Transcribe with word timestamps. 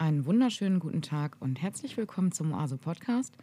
einen 0.00 0.24
wunderschönen 0.24 0.80
guten 0.80 1.02
Tag 1.02 1.36
und 1.40 1.60
herzlich 1.60 1.98
willkommen 1.98 2.32
zum 2.32 2.54
Oase 2.54 2.78
Podcast. 2.78 3.34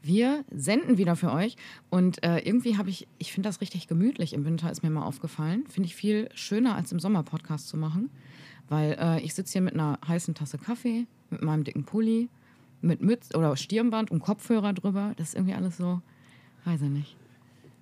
Wir 0.00 0.42
senden 0.50 0.96
wieder 0.96 1.16
für 1.16 1.30
euch 1.30 1.56
und 1.90 2.24
äh, 2.24 2.38
irgendwie 2.38 2.78
habe 2.78 2.88
ich, 2.88 3.06
ich 3.18 3.30
finde 3.30 3.50
das 3.50 3.60
richtig 3.60 3.88
gemütlich 3.88 4.32
im 4.32 4.46
Winter, 4.46 4.70
ist 4.72 4.82
mir 4.82 4.88
mal 4.88 5.04
aufgefallen. 5.04 5.64
Finde 5.68 5.88
ich 5.88 5.94
viel 5.94 6.30
schöner 6.34 6.76
als 6.76 6.92
im 6.92 6.98
Sommer 6.98 7.22
Podcast 7.22 7.68
zu 7.68 7.76
machen, 7.76 8.08
weil 8.70 8.96
äh, 8.98 9.20
ich 9.20 9.34
sitze 9.34 9.52
hier 9.52 9.60
mit 9.60 9.74
einer 9.74 9.98
heißen 10.08 10.34
Tasse 10.34 10.56
Kaffee, 10.56 11.06
mit 11.28 11.42
meinem 11.42 11.62
dicken 11.62 11.84
Pulli, 11.84 12.30
mit 12.80 13.02
Mütze 13.02 13.36
oder 13.36 13.54
Stirnband 13.54 14.10
und 14.10 14.20
Kopfhörer 14.20 14.72
drüber. 14.72 15.12
Das 15.16 15.28
ist 15.28 15.34
irgendwie 15.34 15.54
alles 15.54 15.76
so, 15.76 16.00
weiß 16.64 16.80
ich 16.80 16.88
nicht. 16.88 17.16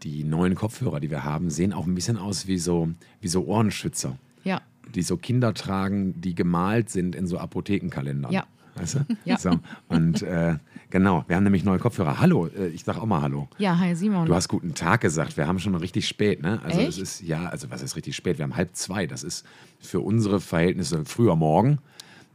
Die 0.02 0.24
neuen 0.24 0.56
Kopfhörer, 0.56 0.98
die 0.98 1.10
wir 1.10 1.22
haben, 1.22 1.48
sehen 1.48 1.72
auch 1.72 1.86
ein 1.86 1.94
bisschen 1.94 2.16
aus 2.16 2.48
wie 2.48 2.58
so, 2.58 2.88
wie 3.20 3.28
so 3.28 3.44
Ohrenschützer, 3.44 4.18
Ja, 4.42 4.62
die 4.94 5.02
so 5.02 5.16
Kinder 5.16 5.54
tragen, 5.54 6.20
die 6.20 6.34
gemalt 6.34 6.90
sind 6.90 7.14
in 7.14 7.26
so 7.26 7.38
Apothekenkalendern. 7.38 8.32
Ja. 8.32 8.44
Weißt 8.76 8.94
du? 8.94 8.98
Ja. 9.24 9.36
So, 9.38 9.58
und 9.88 10.22
äh, 10.22 10.56
genau, 10.90 11.24
wir 11.26 11.36
haben 11.36 11.44
nämlich 11.44 11.64
neue 11.64 11.78
Kopfhörer. 11.78 12.20
Hallo, 12.20 12.46
äh, 12.46 12.68
ich 12.68 12.84
sag 12.84 12.98
auch 12.98 13.06
mal 13.06 13.20
Hallo. 13.20 13.48
ja, 13.58 13.78
hi 13.78 13.94
Simon. 13.94 14.26
Du 14.26 14.34
hast 14.34 14.48
guten 14.48 14.74
Tag 14.74 15.00
gesagt. 15.00 15.36
Wir 15.36 15.46
haben 15.48 15.58
schon 15.58 15.74
richtig 15.74 16.06
spät, 16.06 16.40
ne? 16.40 16.60
Also 16.62 16.78
Echt? 16.78 16.88
es 16.90 16.98
ist 16.98 17.20
ja, 17.22 17.46
also 17.48 17.70
was 17.70 17.82
ist 17.82 17.96
richtig 17.96 18.14
spät? 18.16 18.38
Wir 18.38 18.44
haben 18.44 18.56
halb 18.56 18.74
zwei. 18.76 19.06
Das 19.06 19.22
ist 19.24 19.44
für 19.80 20.00
unsere 20.00 20.40
Verhältnisse 20.40 21.04
früher 21.04 21.34
Morgen 21.36 21.78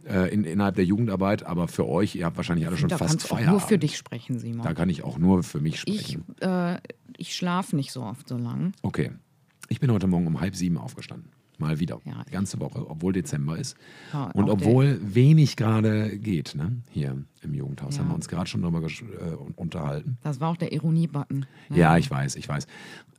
äh, 0.08 0.32
in, 0.34 0.44
innerhalb 0.44 0.76
der 0.76 0.86
Jugendarbeit, 0.86 1.44
aber 1.44 1.68
für 1.68 1.88
euch, 1.88 2.16
ihr 2.16 2.26
habt 2.26 2.38
wahrscheinlich 2.38 2.68
alle 2.68 2.78
schon 2.78 2.90
da 2.90 2.98
fast 2.98 3.12
kannst 3.12 3.26
du 3.26 3.34
auch 3.34 3.38
Feierabend. 3.38 3.62
nur 3.62 3.68
für 3.68 3.78
dich 3.78 3.98
sprechen, 3.98 4.38
Simon. 4.38 4.64
Da 4.64 4.74
kann 4.74 4.90
ich 4.90 5.04
auch 5.04 5.18
nur 5.18 5.42
für 5.42 5.62
mich 5.62 5.84
ich 5.86 6.02
sprechen. 6.02 6.26
äh, 6.42 6.78
ich 7.18 7.34
schlafe 7.36 7.76
nicht 7.76 7.92
so 7.92 8.04
oft 8.04 8.28
so 8.28 8.38
lang. 8.38 8.74
Okay. 8.82 9.12
Ich 9.70 9.80
bin 9.80 9.92
heute 9.92 10.06
Morgen 10.06 10.28
um 10.28 10.42
halb 10.42 10.56
sieben 10.56 10.78
aufgestanden. 10.78 11.32
Mal 11.60 11.80
wieder. 11.80 12.00
Ja. 12.06 12.24
Die 12.28 12.32
ganze 12.32 12.60
Woche, 12.60 12.90
obwohl 12.90 13.14
Dezember 13.14 13.58
ist. 13.58 13.76
Ja, 14.14 14.26
und 14.32 14.46
der- 14.48 14.54
obwohl 14.54 15.00
wenig 15.02 15.56
gerade 15.56 16.18
geht, 16.18 16.56
ne? 16.56 16.78
Hier 16.92 17.18
im 17.42 17.54
Jugendhaus. 17.54 17.96
Ja. 17.96 18.02
Haben 18.02 18.10
wir 18.10 18.16
uns 18.16 18.28
gerade 18.28 18.48
schon 18.50 18.62
darüber 18.62 18.80
gesch- 18.80 19.04
äh, 19.04 19.36
unterhalten. 19.56 20.18
Das 20.24 20.40
war 20.40 20.50
auch 20.50 20.58
der 20.58 20.72
Ironie-Button. 20.74 21.46
ne? 21.70 21.78
Ja, 21.78 21.98
ich 21.98 22.10
weiß, 22.10 22.36
ich 22.36 22.48
weiß. 22.50 22.68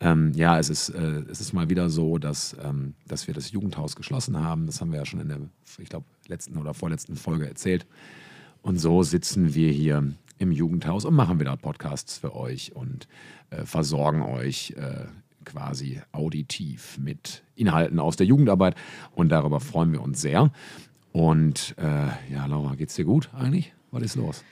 Ähm, 0.00 0.32
ja, 0.34 0.58
es 0.58 0.68
ist, 0.68 0.88
äh, 0.90 1.22
es 1.30 1.40
ist 1.40 1.52
mal 1.52 1.70
wieder 1.70 1.88
so, 1.90 2.18
dass, 2.18 2.56
ähm, 2.62 2.94
dass 3.08 3.26
wir 3.26 3.34
das 3.34 3.50
Jugendhaus 3.52 3.96
geschlossen 3.96 4.38
haben. 4.38 4.66
Das 4.66 4.80
haben 4.80 4.90
wir 4.92 4.98
ja 4.98 5.06
schon 5.06 5.20
in 5.20 5.28
der, 5.28 5.38
ich 5.78 5.88
glaube, 5.88 6.06
letzten 6.28 6.56
oder 6.58 6.74
vorletzten 6.74 7.16
Folge 7.16 7.46
erzählt. 7.48 7.86
Und 8.62 8.78
so 8.78 9.02
sitzen 9.02 9.54
wir 9.54 9.70
hier 9.70 10.12
im 10.38 10.52
Jugendhaus 10.52 11.04
und 11.04 11.14
machen 11.14 11.40
wieder 11.40 11.56
Podcasts 11.56 12.18
für 12.18 12.34
euch 12.34 12.74
und 12.74 13.08
äh, 13.50 13.64
versorgen 13.64 14.20
euch 14.22 14.74
äh, 14.76 15.06
quasi 15.46 16.00
auditiv 16.12 16.98
mit 16.98 17.42
Inhalten 17.54 17.98
aus 17.98 18.16
der 18.16 18.26
Jugendarbeit. 18.26 18.74
Und 19.14 19.30
darüber 19.30 19.60
freuen 19.60 19.92
wir 19.92 20.02
uns 20.02 20.20
sehr. 20.20 20.50
Und 21.12 21.74
äh, 21.78 22.08
ja, 22.32 22.44
Laura, 22.46 22.74
geht's 22.74 22.94
dir 22.94 23.06
gut 23.06 23.30
eigentlich? 23.34 23.72
Was 23.90 24.02
ist 24.02 24.16
los? 24.16 24.44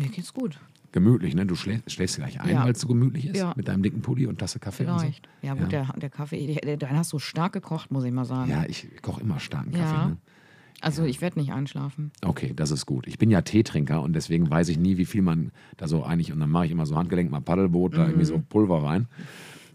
Mir 0.00 0.08
geht's 0.08 0.34
gut. 0.34 0.58
Gemütlich, 0.90 1.34
ne? 1.34 1.46
Du 1.46 1.54
schläfst, 1.54 1.90
schläfst 1.92 2.16
gleich 2.16 2.40
ein, 2.40 2.50
Ja. 2.50 2.64
weil 2.64 2.72
es 2.72 2.80
so 2.80 2.88
gemütlich 2.88 3.26
ist? 3.26 3.36
Ja. 3.36 3.52
Mit 3.56 3.68
deinem 3.68 3.82
dicken 3.82 4.02
Pulli 4.02 4.26
und 4.26 4.38
Tasse 4.38 4.58
Kaffee 4.58 4.84
und 4.84 4.94
so? 4.94 4.98
Vielleicht. 4.98 5.28
Ja, 5.40 5.54
gut, 5.54 5.70
Der, 5.72 5.86
der 5.96 6.10
Kaffee, 6.10 6.46
der, 6.46 6.56
der, 6.62 6.76
dein 6.76 6.96
hast 6.98 7.12
du 7.12 7.18
stark 7.18 7.52
gekocht, 7.52 7.90
muss 7.90 8.04
ich 8.04 8.12
mal 8.12 8.24
sagen. 8.24 8.50
Ja, 8.50 8.64
ich 8.66 8.88
koche 9.00 9.20
immer 9.22 9.38
starken 9.38 9.70
Kaffee. 9.72 9.94
Ja. 9.94 10.06
Ne? 10.08 10.16
Also 10.82 11.04
ich 11.04 11.20
werde 11.20 11.38
nicht 11.38 11.52
einschlafen. 11.52 12.10
Okay, 12.24 12.52
das 12.56 12.72
ist 12.72 12.86
gut. 12.86 13.06
Ich 13.06 13.16
bin 13.16 13.30
ja 13.30 13.40
Teetrinker 13.42 14.02
und 14.02 14.14
deswegen 14.14 14.50
weiß 14.50 14.68
ich 14.68 14.78
nie, 14.78 14.96
wie 14.98 15.04
viel 15.04 15.22
man 15.22 15.52
da 15.76 15.86
so 15.86 16.02
eigentlich. 16.04 16.32
Und 16.32 16.40
dann 16.40 16.50
mache 16.50 16.66
ich 16.66 16.72
immer 16.72 16.84
so 16.86 16.96
Handgelenk, 16.96 17.30
mal 17.30 17.40
Paddelboot, 17.40 17.96
da 17.96 18.06
irgendwie 18.06 18.24
so 18.26 18.36
Mhm. 18.38 18.44
Pulver 18.46 18.82
rein. 18.82 19.06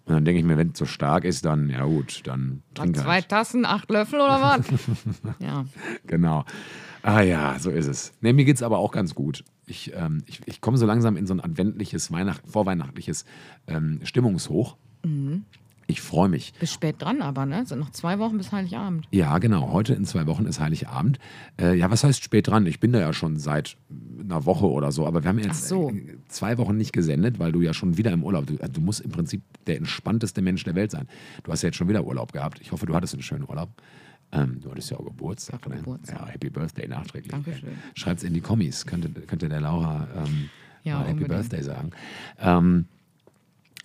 Und 0.08 0.14
dann 0.14 0.24
denke 0.24 0.40
ich 0.40 0.46
mir, 0.46 0.58
wenn 0.58 0.70
es 0.70 0.80
so 0.80 0.86
stark 0.86 1.26
ist, 1.26 1.44
dann, 1.44 1.70
ja 1.70 1.84
gut, 1.84 2.22
dann 2.24 2.64
trink 2.74 2.96
zwei 2.96 3.16
halt. 3.16 3.28
Tassen, 3.28 3.66
acht 3.66 3.92
Löffel 3.92 4.22
oder 4.22 4.42
was? 4.42 4.66
ja. 5.40 5.66
Genau. 6.06 6.46
Ah 7.04 7.22
ja, 7.22 7.60
so 7.60 7.70
ist 7.70 7.88
es. 7.88 8.14
Nee, 8.22 8.32
mir 8.32 8.46
geht 8.46 8.56
es 8.56 8.64
aber 8.64 8.78
auch 8.78 8.94
ganz 8.94 9.16
gut. 9.16 9.44
Ich, 9.66 9.92
ähm, 9.94 10.24
ich, 10.26 10.42
ich 10.46 10.62
komme 10.62 10.78
so 10.78 10.86
langsam 10.86 11.18
in 11.18 11.28
so 11.28 11.34
ein 11.34 11.42
adventliches, 11.42 12.10
Weihnacht, 12.10 12.42
vorweihnachtliches 12.48 13.26
ähm, 13.68 14.00
Stimmungshoch. 14.04 14.78
Mhm. 15.04 15.44
Ich 15.90 16.02
freue 16.02 16.28
mich. 16.28 16.54
Bis 16.60 16.74
spät 16.74 16.98
dran 17.00 17.22
aber, 17.22 17.46
ne? 17.46 17.66
Sind 17.66 17.80
noch 17.80 17.92
zwei 17.92 18.20
Wochen 18.20 18.38
bis 18.38 18.52
Heiligabend. 18.52 19.08
Ja, 19.12 19.38
genau. 19.38 19.72
Heute 19.72 19.94
in 19.94 20.04
zwei 20.04 20.28
Wochen 20.28 20.46
ist 20.46 20.60
Heiligabend. 20.60 21.18
Äh, 21.60 21.76
ja, 21.76 21.90
was 21.90 22.04
heißt 22.04 22.22
spät 22.22 22.48
dran? 22.48 22.66
Ich 22.66 22.82
bin 22.82 22.92
da 22.92 23.00
ja 23.00 23.14
schon 23.14 23.38
seit 23.40 23.78
einer 24.20 24.46
Woche 24.46 24.70
oder 24.70 24.92
so, 24.92 25.08
aber 25.08 25.24
wir 25.24 25.30
haben 25.30 25.40
jetzt 25.40 25.70
so. 25.70 25.94
zwei 26.28 26.58
Wochen 26.58 26.76
nicht 26.76 26.92
gesendet, 26.92 27.40
weil 27.40 27.54
du 27.54 27.62
ja 27.62 27.74
schon 27.74 27.98
wieder 27.98 28.12
im 28.12 28.24
Urlaub. 28.24 28.48
Du, 28.48 28.56
äh, 28.56 28.70
du 28.70 28.82
musst 28.82 29.00
im 29.00 29.12
Prinzip 29.12 29.42
der 29.66 29.78
entspannteste 29.78 30.42
Mensch 30.42 30.66
der 30.66 30.76
Welt 30.76 30.92
sein. 30.92 31.08
Du 31.44 31.52
hast 31.54 31.62
ja 31.64 31.68
jetzt 31.68 31.78
schon 31.78 31.88
wieder 31.88 32.04
Urlaub 32.04 32.34
gehabt. 32.34 32.60
Ich 32.60 32.74
hoffe, 32.74 32.86
du 32.86 32.94
hattest 32.94 33.14
einen 33.14 33.24
schönen 33.24 33.48
Urlaub. 33.48 33.70
Ähm, 34.34 34.60
du 34.62 34.70
hattest 34.70 34.92
ja 34.92 34.98
auch 34.98 35.06
Geburtstag. 35.06 35.70
Ne? 35.70 35.78
Geburtstag. 35.78 36.20
Ja, 36.20 36.28
Happy 36.28 36.50
Birthday 36.50 36.90
nachträglich. 36.90 37.32
Dankeschön. 37.32 37.70
Schreibt's 37.96 38.24
in 38.24 38.34
die 38.34 38.42
Kommis. 38.42 38.86
Könnte, 38.86 39.10
könnte 39.22 39.48
der 39.48 39.62
Laura 39.62 40.06
ähm, 40.18 40.50
Ja, 40.84 40.96
mal 40.96 41.00
Happy 41.04 41.12
unbedingt. 41.24 41.30
Birthday 41.50 41.64
sagen. 41.64 41.92
Ähm, 42.40 42.88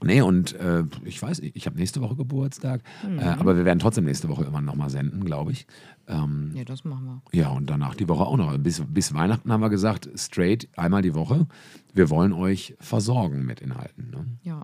Nee, 0.04 0.20
und 0.22 0.52
äh, 0.54 0.84
ich 1.04 1.20
weiß, 1.22 1.40
ich 1.40 1.66
habe 1.66 1.76
nächste 1.78 2.00
Woche 2.00 2.16
Geburtstag, 2.16 2.82
Mhm. 3.08 3.18
äh, 3.18 3.22
aber 3.24 3.56
wir 3.56 3.64
werden 3.64 3.78
trotzdem 3.78 4.04
nächste 4.04 4.28
Woche 4.28 4.44
immer 4.44 4.60
noch 4.60 4.74
mal 4.74 4.90
senden, 4.90 5.24
glaube 5.24 5.52
ich. 5.52 5.66
Ähm, 6.08 6.52
Ja, 6.54 6.64
das 6.64 6.84
machen 6.84 7.04
wir. 7.32 7.38
ja, 7.40 7.48
und 7.50 7.70
danach 7.70 7.94
die 7.94 8.08
Woche 8.08 8.24
auch 8.24 8.36
noch. 8.36 8.56
Bis, 8.58 8.82
bis 8.88 9.14
Weihnachten 9.14 9.50
haben 9.52 9.60
wir 9.60 9.70
gesagt, 9.70 10.08
straight 10.16 10.68
einmal 10.76 11.02
die 11.02 11.14
Woche. 11.14 11.46
Wir 11.94 12.10
wollen 12.10 12.32
euch 12.32 12.74
versorgen 12.80 13.44
mit 13.46 13.60
Inhalten. 13.60 14.10
Ne? 14.10 14.26
Ja. 14.42 14.62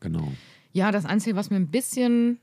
Genau. 0.00 0.32
Ja, 0.72 0.92
das 0.92 1.04
Einzige, 1.06 1.34
was 1.36 1.50
mir 1.50 1.56
ein 1.56 1.68
bisschen, 1.68 2.38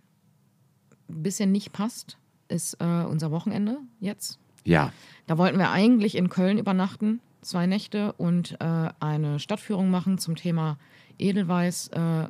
ein 1.10 1.24
bisschen 1.24 1.52
nicht 1.52 1.72
passt, 1.74 2.18
ist 2.48 2.76
äh, 2.82 3.04
unser 3.06 3.32
Wochenende 3.32 3.78
jetzt. 4.00 4.40
Ja, 4.66 4.92
Da 5.28 5.38
wollten 5.38 5.58
wir 5.58 5.70
eigentlich 5.72 6.16
in 6.16 6.30
Köln 6.30 6.58
übernachten, 6.58 7.20
zwei 7.42 7.66
Nächte 7.68 8.14
und 8.14 8.58
äh, 8.60 8.90
eine 9.00 9.40
Stadtführung 9.40 9.90
machen 9.92 10.18
zum 10.18 10.36
Thema 10.36 10.78
Edelweiß, 11.20 11.90
äh. 11.90 12.28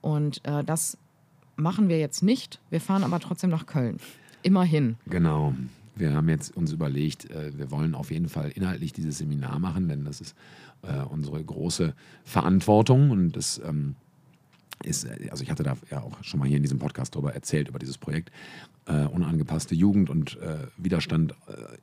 Und 0.00 0.44
äh, 0.44 0.62
das 0.64 0.98
machen 1.56 1.88
wir 1.88 1.98
jetzt 1.98 2.22
nicht. 2.22 2.60
Wir 2.70 2.80
fahren 2.80 3.02
aber 3.02 3.18
trotzdem 3.20 3.50
nach 3.50 3.66
Köln. 3.66 3.98
Immerhin. 4.42 4.96
genau. 5.06 5.54
Wir 5.96 6.14
haben 6.14 6.28
jetzt 6.28 6.56
uns 6.56 6.70
überlegt, 6.70 7.28
äh, 7.28 7.58
wir 7.58 7.72
wollen 7.72 7.96
auf 7.96 8.12
jeden 8.12 8.28
Fall 8.28 8.50
inhaltlich 8.50 8.92
dieses 8.92 9.18
Seminar 9.18 9.58
machen, 9.58 9.88
denn 9.88 10.04
das 10.04 10.20
ist 10.20 10.36
unsere 11.10 11.42
große 11.42 11.92
Verantwortung 12.22 13.10
und 13.10 13.32
das 13.32 13.60
ähm, 13.66 13.96
ist, 14.84 15.08
also 15.28 15.42
ich 15.42 15.50
hatte 15.50 15.64
da 15.64 15.76
ja 15.90 16.00
auch 16.02 16.22
schon 16.22 16.38
mal 16.38 16.46
hier 16.46 16.56
in 16.56 16.62
diesem 16.62 16.78
Podcast 16.78 17.16
darüber 17.16 17.34
erzählt, 17.34 17.66
über 17.66 17.80
dieses 17.80 17.98
Projekt 17.98 18.30
unangepasste 18.86 19.74
Jugend 19.74 20.08
und 20.08 20.38
Widerstand 20.76 21.34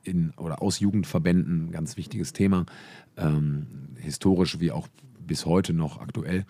in 0.02 0.30
oder 0.38 0.62
aus 0.62 0.80
Jugendverbänden, 0.80 1.72
ganz 1.72 1.98
wichtiges 1.98 2.32
Thema, 2.32 2.64
ähm, 3.18 3.66
historisch 4.00 4.60
wie 4.60 4.72
auch 4.72 4.88
bis 5.26 5.46
heute 5.46 5.72
noch 5.72 6.00
aktuell. 6.00 6.44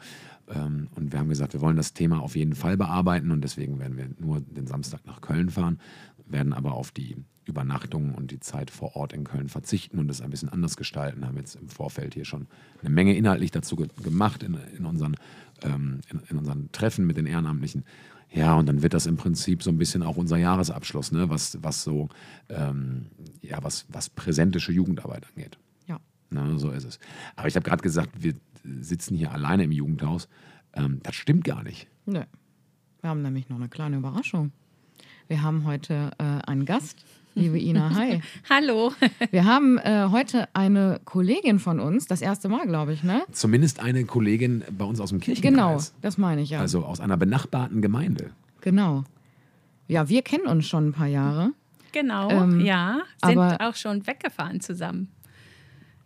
Ähm, 0.49 0.89
und 0.95 1.13
wir 1.13 1.19
haben 1.19 1.29
gesagt, 1.29 1.55
wir 1.55 1.61
wollen 1.61 1.77
das 1.77 1.93
Thema 1.93 2.21
auf 2.21 2.37
jeden 2.37 2.55
Fall 2.55 2.77
bearbeiten 2.77 3.31
und 3.31 3.43
deswegen 3.43 3.79
werden 3.79 3.97
wir 3.97 4.09
nur 4.19 4.41
den 4.41 4.67
Samstag 4.67 5.05
nach 5.07 5.21
Köln 5.21 5.51
fahren, 5.51 5.81
werden 6.27 6.53
aber 6.53 6.75
auf 6.75 6.91
die 6.91 7.17
Übernachtung 7.45 8.15
und 8.15 8.31
die 8.31 8.41
Zeit 8.41 8.71
vor 8.71 8.97
Ort 8.97 9.13
in 9.13 9.25
Köln 9.25 9.49
verzichten 9.49 9.99
und 9.99 10.11
es 10.11 10.21
ein 10.21 10.31
bisschen 10.31 10.49
anders 10.49 10.77
gestalten. 10.77 11.25
Haben 11.25 11.37
jetzt 11.37 11.55
im 11.55 11.69
Vorfeld 11.69 12.15
hier 12.15 12.25
schon 12.25 12.47
eine 12.81 12.91
Menge 12.91 13.17
inhaltlich 13.17 13.51
dazu 13.51 13.77
ge 13.77 13.89
gemacht 14.03 14.43
in, 14.43 14.59
in, 14.77 14.85
unseren, 14.85 15.17
ähm, 15.63 16.01
in, 16.11 16.21
in 16.29 16.39
unseren 16.39 16.71
Treffen 16.73 17.07
mit 17.07 17.17
den 17.17 17.27
Ehrenamtlichen. 17.27 17.85
Ja, 18.33 18.55
und 18.55 18.67
dann 18.67 18.83
wird 18.83 18.93
das 18.93 19.07
im 19.07 19.17
Prinzip 19.17 19.63
so 19.63 19.71
ein 19.71 19.79
bisschen 19.79 20.03
auch 20.03 20.17
unser 20.17 20.37
Jahresabschluss, 20.37 21.13
ne? 21.13 21.31
was, 21.31 21.59
was 21.63 21.85
so, 21.85 22.09
ähm, 22.49 23.07
ja, 23.41 23.63
was, 23.63 23.87
was 23.89 24.11
präsentische 24.11 24.73
Jugendarbeit 24.73 25.27
angeht. 25.29 25.59
Ja. 25.87 26.01
Na, 26.31 26.59
so 26.59 26.71
ist 26.71 26.85
es. 26.85 26.99
Aber 27.37 27.47
ich 27.47 27.55
habe 27.55 27.65
gerade 27.65 27.83
gesagt, 27.83 28.11
wir 28.23 28.35
sitzen 28.81 29.17
hier 29.17 29.33
alleine 29.33 29.65
im 29.65 29.73
Jugendhaus. 29.73 30.29
Ähm, 30.75 31.01
das 31.03 31.15
stimmt 31.15 31.45
gar 31.45 31.63
nicht. 31.63 31.89
Nö. 32.07 32.23
Wir 33.01 33.11
haben 33.11 33.23
nämlich 33.23 33.49
noch 33.49 33.57
eine 33.57 33.69
kleine 33.69 33.97
Überraschung. 33.97 34.53
Wir 35.29 35.43
haben 35.43 35.65
heute 35.65 36.11
äh, 36.19 36.25
einen 36.47 36.65
Gast, 36.65 37.05
liebe 37.35 37.59
Ina. 37.59 37.95
Hi. 37.95 38.21
Hallo. 38.49 38.93
Wir 39.31 39.45
haben 39.45 39.79
äh, 39.79 40.09
heute 40.11 40.49
eine 40.55 41.01
Kollegin 41.05 41.59
von 41.59 41.81
uns, 41.81 42.07
das 42.07 42.21
erste 42.23 42.49
Mal, 42.49 42.67
glaube 42.67 42.93
ich, 42.93 43.03
ne? 43.03 43.23
Zumindest 43.33 43.81
eine 43.81 44.05
Kollegin 44.05 44.63
bei 44.77 44.85
uns 44.85 45.01
aus 45.01 45.11
dem 45.11 45.21
Genau, 45.21 45.35
Kirchenkreis. 45.41 45.95
das 46.03 46.19
meine 46.19 46.43
ich 46.43 46.51
ja. 46.51 46.61
Also 46.61 46.85
aus 46.85 47.01
einer 47.01 47.17
benachbarten 47.17 47.83
Gemeinde. 47.83 48.31
Genau. 48.61 49.05
Ja, 49.89 50.09
wir 50.09 50.23
kennen 50.23 50.47
uns 50.47 50.67
schon 50.67 50.89
ein 50.89 50.93
paar 50.93 51.07
Jahre. 51.07 51.51
Genau, 51.93 52.29
Ähm, 52.31 52.61
ja. 52.61 53.01
Sind 53.25 53.39
aber- 53.39 53.69
auch 53.69 53.75
schon 53.77 54.07
weggefahren 54.07 54.61
zusammen. 54.61 55.09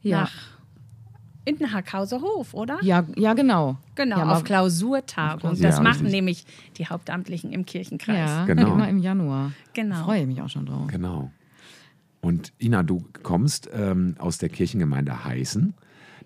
Ja. 0.02 0.22
Nach 0.22 0.32
in 1.50 1.58
den 1.58 1.72
Hackhauser 1.72 2.20
Hof, 2.20 2.54
oder? 2.54 2.78
Ja, 2.82 3.04
ja 3.16 3.34
genau. 3.34 3.76
Genau, 3.94 4.18
ja, 4.18 4.32
auf 4.32 4.44
Klausurtagung. 4.44 5.50
Das 5.50 5.76
Ja, 5.76 5.80
machen 5.82 6.06
nämlich 6.06 6.44
die 6.78 6.86
Hauptamtlichen 6.86 7.52
im 7.52 7.66
Kirchenkreis. 7.66 8.16
Ja, 8.16 8.44
Genau. 8.46 8.74
immer 8.74 8.88
im 8.88 8.98
Januar. 8.98 9.52
Genau. 9.74 9.96
Da 9.96 10.04
freue 10.04 10.20
ich 10.22 10.26
mich 10.26 10.40
auch 10.40 10.48
schon 10.48 10.66
drauf. 10.66 10.86
Genau. 10.88 11.30
Und 12.20 12.52
Ina, 12.60 12.82
du 12.82 13.04
kommst 13.22 13.68
ähm, 13.72 14.14
aus 14.18 14.38
der 14.38 14.48
Kirchengemeinde 14.48 15.24
Heißen. 15.24 15.74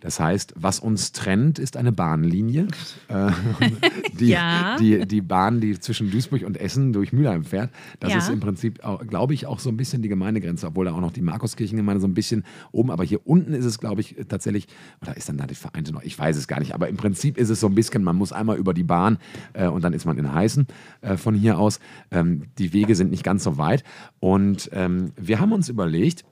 Das 0.05 0.21
heißt, 0.21 0.53
was 0.55 0.81
uns 0.81 1.13
trennt, 1.13 1.59
ist 1.59 1.79
eine 1.79 1.91
Bahnlinie. 1.91 2.69
Äh, 3.09 3.31
die, 4.21 4.27
Ja. 4.27 4.77
die, 4.79 5.07
die 5.07 5.23
Bahn, 5.23 5.63
die 5.63 5.81
zwischen 5.81 6.11
Duisburg 6.11 6.43
und 6.45 6.59
Essen 6.59 6.93
durch 6.93 7.15
Mülheim 7.15 7.43
fährt. 7.43 7.71
Das 8.01 8.13
Ja. 8.13 8.19
ist 8.19 8.29
im 8.29 8.39
Prinzip, 8.39 8.81
glaube 9.09 9.33
ich, 9.33 9.47
auch 9.47 9.59
so 9.61 9.71
ein 9.71 9.79
bisschen 9.79 10.03
die 10.03 10.11
Gemeindegrenze, 10.11 10.67
obwohl 10.67 10.85
da 10.85 10.93
auch 10.93 11.01
noch 11.01 11.11
die 11.13 11.23
Markuskirchengemeinde 11.23 12.03
so 12.03 12.07
ein 12.07 12.13
bisschen 12.13 12.45
oben, 12.71 12.91
aber 12.91 13.03
hier 13.03 13.27
unten 13.27 13.55
ist 13.55 13.65
es, 13.65 13.79
glaube 13.79 14.03
ich, 14.03 14.15
tatsächlich, 14.29 14.67
oder 15.01 15.17
ist 15.17 15.31
dann 15.31 15.39
da 15.39 15.47
die 15.47 15.55
Vereinte 15.55 15.91
noch? 15.91 16.03
Ich 16.03 16.19
weiß 16.19 16.37
es 16.37 16.49
gar 16.49 16.61
nicht, 16.61 16.75
aber 16.75 16.91
im 16.91 16.99
Prinzip 16.99 17.39
ist 17.39 17.49
es 17.49 17.61
so 17.61 17.67
ein 17.69 17.75
bisschen, 17.75 18.05
man 18.05 18.17
muss 18.17 18.31
einmal 18.31 18.59
über 18.59 18.75
die 18.75 18.85
Bahn 18.85 19.17
äh, 19.55 19.69
und 19.69 19.83
dann 19.85 19.95
ist 19.95 20.05
man 20.05 20.19
in 20.19 20.35
Heißen 20.35 20.67
äh, 21.01 21.17
von 21.17 21.35
hier 21.35 21.59
aus. 21.59 21.81
Ähm, 22.11 22.43
die 22.59 22.75
Wege 22.75 22.95
sind 22.95 23.11
nicht 23.11 23.25
ganz 23.25 23.43
so 23.43 23.57
weit 23.57 23.85
und 24.21 24.69
ähm, 24.75 25.13
wir 25.17 25.41
haben 25.41 25.53
uns 25.53 25.71
überlegt, 25.71 26.27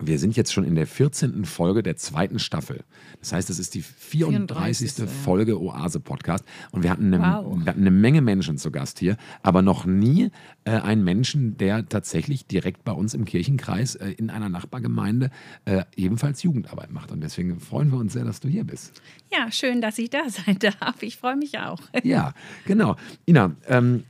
wir 0.00 0.18
sind 0.18 0.36
jetzt 0.36 0.52
schon 0.52 0.64
in 0.64 0.74
der 0.74 0.86
14. 0.86 1.44
Folge 1.44 1.82
der 1.82 1.96
zweiten 1.96 2.38
Staffel. 2.38 2.84
Das 3.20 3.32
heißt, 3.32 3.50
es 3.50 3.58
ist 3.58 3.74
die 3.74 3.82
34. 3.82 4.92
34. 4.92 4.98
ja. 4.98 5.06
Folge 5.06 5.60
Oase 5.60 6.00
Podcast. 6.00 6.44
Und 6.70 6.82
wir 6.84 6.90
hatten, 6.90 7.12
eine, 7.12 7.18
Wow. 7.22 7.58
wir 7.58 7.66
hatten 7.66 7.80
eine 7.80 7.90
Menge 7.90 8.20
Menschen 8.22 8.58
zu 8.58 8.70
Gast 8.70 8.98
hier, 9.00 9.16
aber 9.42 9.62
noch 9.62 9.86
nie 9.86 10.30
äh, 10.64 10.70
einen 10.70 11.02
Menschen, 11.04 11.56
der 11.56 11.88
tatsächlich 11.88 12.46
direkt 12.46 12.84
bei 12.84 12.92
uns 12.92 13.14
im 13.14 13.24
Kirchenkreis 13.24 13.96
äh, 13.96 14.10
in 14.10 14.30
einer 14.30 14.48
Nachbargemeinde 14.48 15.30
äh, 15.64 15.82
ebenfalls 15.96 16.42
Jugendarbeit 16.42 16.92
macht. 16.92 17.10
Und 17.10 17.20
deswegen 17.20 17.58
freuen 17.60 17.90
wir 17.90 17.98
uns 17.98 18.12
sehr, 18.12 18.24
dass 18.24 18.40
du 18.40 18.48
hier 18.48 18.64
bist. 18.64 19.00
Ja, 19.32 19.50
schön, 19.50 19.80
dass 19.80 19.98
ich 19.98 20.10
da 20.10 20.28
sein 20.28 20.58
darf. 20.80 21.02
Ich 21.02 21.16
freue 21.16 21.36
mich 21.36 21.58
auch. 21.58 21.80
Ja, 22.04 22.34
genau. 22.66 22.96
Ina, 23.26 23.56
ähm, 23.66 24.04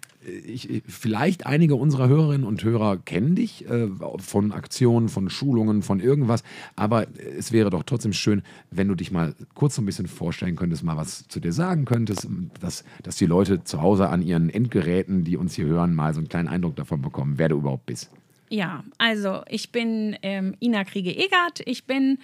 ich, 0.47 0.69
ich- 0.71 0.83
vielleicht 0.87 1.47
einige 1.47 1.75
unserer 1.75 2.09
Hörerinnen 2.09 2.47
und 2.47 2.63
Hörer 2.63 2.97
kennen 2.99 3.35
dich 3.35 3.69
äh, 3.69 3.89
von 4.19 4.53
Aktionen, 4.53 5.09
von 5.09 5.31
Schulungen, 5.31 5.83
von 5.83 6.01
irgendwas, 6.01 6.43
aber 6.77 7.07
es 7.37 7.53
wäre 7.53 7.71
doch 7.71 7.83
trotzdem 7.83 8.13
schön, 8.13 8.43
wenn 8.71 8.89
du 8.89 8.95
dich 8.95 9.11
mal 9.11 9.35
kurz 9.55 9.75
so 9.77 9.83
ein 9.83 9.87
bisschen 9.87 10.07
vorstellen 10.09 10.57
könntest, 10.57 10.83
mal 10.85 10.97
was 10.97 11.27
zu 11.29 11.41
dir 11.41 11.53
sagen 11.53 11.85
könntest, 11.85 12.27
dass, 12.61 12.85
dass 13.03 13.17
die 13.17 13.27
Leute 13.27 13.65
zu 13.65 13.81
Hause 13.83 14.09
an 14.09 14.23
ihren 14.23 14.51
Endgeräten, 14.51 15.25
die 15.25 15.37
uns 15.37 15.55
hier 15.55 15.67
hören, 15.67 15.95
mal 15.95 16.13
so 16.15 16.21
einen 16.21 16.29
kleinen 16.29 16.49
Eindruck 16.49 16.77
davon 16.77 17.03
bekommen, 17.03 17.35
wer 17.39 17.49
du 17.49 17.57
überhaupt 17.59 17.87
bist. 17.87 18.11
Ja, 18.51 18.83
also 18.97 19.43
ich 19.49 19.73
bin 19.73 20.17
ähm, 20.23 20.55
Ina 20.61 20.85
Kriege-Egert. 20.85 21.61
Ich 21.67 21.87
bin 21.87 22.19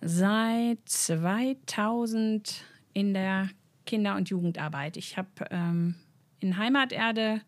seit 0.00 0.78
2000 0.86 2.62
in 2.92 3.14
der 3.14 3.50
Kinder- 3.86 4.16
und 4.16 4.28
Jugendarbeit. 4.30 4.96
Ich 4.96 5.16
habe 5.16 5.28
ähm, 5.50 5.94
in 6.40 6.56
Heimaterde 6.56 7.42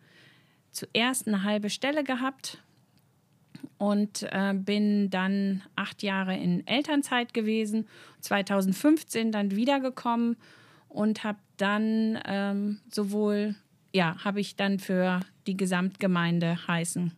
zuerst 0.70 1.26
eine 1.26 1.42
halbe 1.42 1.70
Stelle 1.70 2.04
gehabt 2.04 2.62
und 3.78 4.22
äh, 4.30 4.54
bin 4.54 5.10
dann 5.10 5.62
acht 5.76 6.02
Jahre 6.02 6.36
in 6.36 6.66
Elternzeit 6.66 7.34
gewesen. 7.34 7.88
2015 8.20 9.32
dann 9.32 9.50
wiedergekommen 9.56 10.36
und 10.88 11.24
habe 11.24 11.38
dann 11.56 12.18
ähm, 12.26 12.80
sowohl, 12.90 13.54
ja, 13.92 14.16
habe 14.24 14.40
ich 14.40 14.56
dann 14.56 14.78
für 14.78 15.20
die 15.46 15.56
Gesamtgemeinde 15.56 16.66
Heißen 16.66 17.12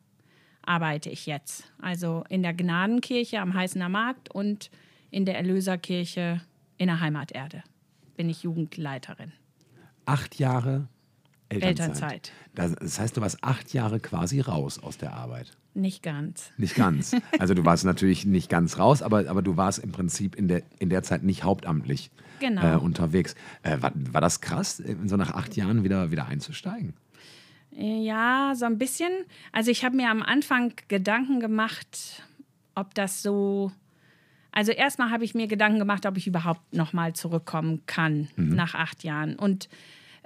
arbeite 0.67 1.11
ich 1.11 1.27
jetzt. 1.27 1.71
Also 1.81 2.25
in 2.29 2.43
der 2.43 2.55
Gnadenkirche 2.55 3.41
am 3.41 3.55
Heißener 3.55 3.89
Markt 3.89 4.31
und 4.31 4.71
in 5.11 5.25
der 5.25 5.37
Erlöserkirche 5.37 6.41
in 6.79 6.87
der 6.87 7.01
Heimaterde 7.01 7.63
bin 8.17 8.29
ich 8.29 8.43
Jugendleiterin. 8.43 9.33
Acht 10.07 10.39
Jahre 10.39 10.89
Elternzeit. 11.49 11.91
Elternzeit. 11.91 12.33
Das, 12.81 12.99
heißt, 13.01 13.17
du 13.17 13.21
warst 13.21 13.43
acht 13.43 13.73
Jahre 13.73 14.01
quasi 14.01 14.41
raus 14.41 14.79
aus 14.79 14.99
der 14.99 15.13
Arbeit. 15.13 15.57
Nicht 15.75 16.03
ganz. 16.03 16.51
Nicht 16.57 16.77
ganz. 16.77 17.17
Also 17.39 17.55
du 17.55 17.65
warst 17.65 17.85
natürlich 17.85 18.25
nicht 18.25 18.49
ganz 18.49 18.79
raus, 18.79 19.03
aber, 19.03 19.29
aber 19.29 19.43
du 19.43 19.57
warst 19.57 19.81
im 19.81 19.93
Prinzip 19.93 20.37
in 20.37 20.49
der, 20.49 20.63
in 20.79 20.89
der 20.89 21.03
Zeit 21.03 21.23
nicht 21.23 21.43
hauptamtlich 21.45 22.11
Genau. 22.41 22.75
äh, 22.75 22.77
unterwegs. 22.77 23.35
Äh, 23.63 23.81
war, 23.81 23.93
war 23.95 24.21
das 24.21 24.41
krass, 24.41 24.83
so 25.05 25.17
nach 25.17 25.33
acht 25.33 25.57
Jahren 25.57 25.85
wieder, 25.85 26.11
wieder 26.11 26.27
einzusteigen? 26.27 26.95
Ja, 27.77 28.53
so 28.55 28.67
ein 28.67 28.79
bisschen. 28.79 29.11
Also 29.53 29.71
ich 29.71 29.85
habe 29.85 29.97
mir 29.97 30.11
am 30.11 30.23
Anfang 30.23 30.73
Gedanken 30.89 31.41
gemacht, 31.41 32.23
ob 32.75 32.95
das 32.95 33.23
so. 33.23 33.73
Also 34.53 34.71
erstmal 34.71 35.11
habe 35.11 35.25
ich 35.25 35.35
mir 35.35 35.49
Gedanken 35.49 35.81
gemacht, 35.81 36.07
ob 36.07 36.17
ich 36.17 36.29
überhaupt 36.29 36.73
noch 36.73 36.93
mal 36.93 37.13
zurückkommen 37.15 37.83
kann 37.87 38.29
nach 38.37 38.75
acht 38.77 39.03
Jahren. 39.03 39.35
Und 39.35 39.69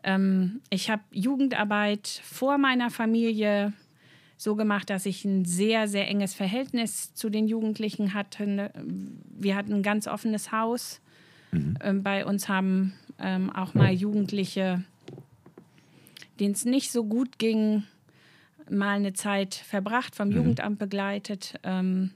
ähm, 0.05 0.61
ich 0.71 0.91
habe 0.91 1.03
Jugendarbeit 1.11 2.21
vor 2.25 2.59
meiner 2.59 2.91
Familie 2.91 3.73
so 4.37 4.55
gemacht, 4.55 4.91
dass 4.91 5.07
ich 5.07 5.25
ein 5.25 5.45
sehr, 5.45 5.89
sehr 5.89 6.09
enges 6.09 6.35
Verhältnis 6.35 7.15
zu 7.15 7.29
den 7.29 7.49
Jugendlichen 7.49 8.15
hatte. 8.15 8.71
Wir 9.31 9.57
hatten 9.57 9.73
ein 9.73 9.83
ganz 9.83 10.07
offenes 10.07 10.53
Haus. 10.53 11.01
Ähm, 11.53 12.03
bei 12.03 12.25
uns 12.25 12.49
haben 12.49 12.93
ähm, 13.19 13.51
auch 13.51 13.75
mal 13.75 13.93
Jugendliche 13.93 14.85
denen 16.39 16.55
es 16.55 16.65
nicht 16.65 16.93
so 16.93 17.05
gut 17.05 17.39
ging, 17.39 17.85
mal 18.71 18.97
eine 18.97 19.13
Zeit 19.13 19.55
verbracht, 19.55 20.15
vom 20.15 20.31
Jugendamt 20.31 20.79
begleitet. 20.79 21.55
Ähm, 21.63 22.11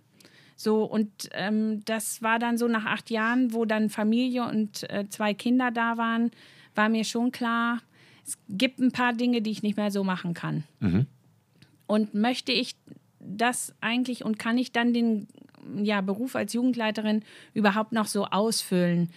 so, 0.56 0.84
und 0.84 1.10
ähm, 1.32 1.84
das 1.84 2.22
war 2.22 2.38
dann 2.38 2.58
so 2.58 2.68
nach 2.68 2.84
acht 2.84 3.10
Jahren, 3.10 3.52
wo 3.52 3.64
dann 3.64 3.90
Familie 3.90 4.46
und 4.46 4.88
äh, 4.90 5.08
zwei 5.08 5.34
Kinder 5.34 5.70
da 5.70 5.96
waren, 5.96 6.30
war 6.74 6.88
mir 6.88 7.04
schon 7.04 7.32
klar, 7.32 7.80
es 8.24 8.38
gibt 8.48 8.78
ein 8.78 8.92
paar 8.92 9.12
Dinge, 9.12 9.42
die 9.42 9.50
ich 9.50 9.62
nicht 9.62 9.76
mehr 9.76 9.90
so 9.90 10.04
machen 10.04 10.34
kann. 10.34 10.64
Und 11.86 12.14
möchte 12.14 12.52
ich 12.52 12.76
das 13.20 13.74
eigentlich 13.80 14.24
und 14.24 14.38
kann 14.38 14.58
ich 14.58 14.72
dann 14.72 14.92
den 14.92 15.26
ja, 15.82 16.00
Beruf 16.00 16.36
als 16.36 16.52
Jugendleiterin 16.52 17.22
überhaupt 17.54 17.92
noch 17.92 18.06
so 18.06 18.26
ausfüllen? 18.26 19.10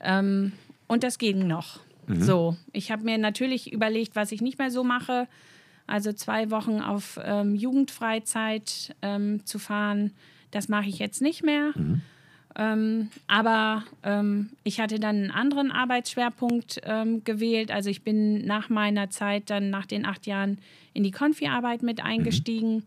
Ähm, 0.00 0.52
und 0.86 1.02
das 1.02 1.18
ging 1.18 1.46
noch. 1.46 1.80
So, 2.20 2.56
ich 2.72 2.90
habe 2.90 3.04
mir 3.04 3.18
natürlich 3.18 3.72
überlegt, 3.72 4.16
was 4.16 4.32
ich 4.32 4.40
nicht 4.40 4.58
mehr 4.58 4.70
so 4.70 4.84
mache. 4.84 5.28
Also 5.86 6.12
zwei 6.12 6.50
Wochen 6.50 6.80
auf 6.80 7.18
ähm, 7.22 7.54
Jugendfreizeit 7.54 8.94
ähm, 9.02 9.44
zu 9.46 9.58
fahren, 9.58 10.12
das 10.50 10.68
mache 10.68 10.88
ich 10.88 10.98
jetzt 10.98 11.22
nicht 11.22 11.42
mehr. 11.42 11.72
Ähm, 12.56 13.10
aber 13.26 13.84
ähm, 14.02 14.50
ich 14.62 14.80
hatte 14.80 14.98
dann 14.98 15.16
einen 15.16 15.30
anderen 15.30 15.70
Arbeitsschwerpunkt 15.70 16.80
ähm, 16.84 17.24
gewählt. 17.24 17.70
Also 17.70 17.88
ich 17.90 18.02
bin 18.02 18.44
nach 18.46 18.68
meiner 18.68 19.10
Zeit, 19.10 19.50
dann 19.50 19.70
nach 19.70 19.86
den 19.86 20.04
acht 20.04 20.26
Jahren, 20.26 20.58
in 20.94 21.02
die 21.02 21.10
Konfi-Arbeit 21.10 21.82
mit 21.82 22.04
eingestiegen. 22.04 22.84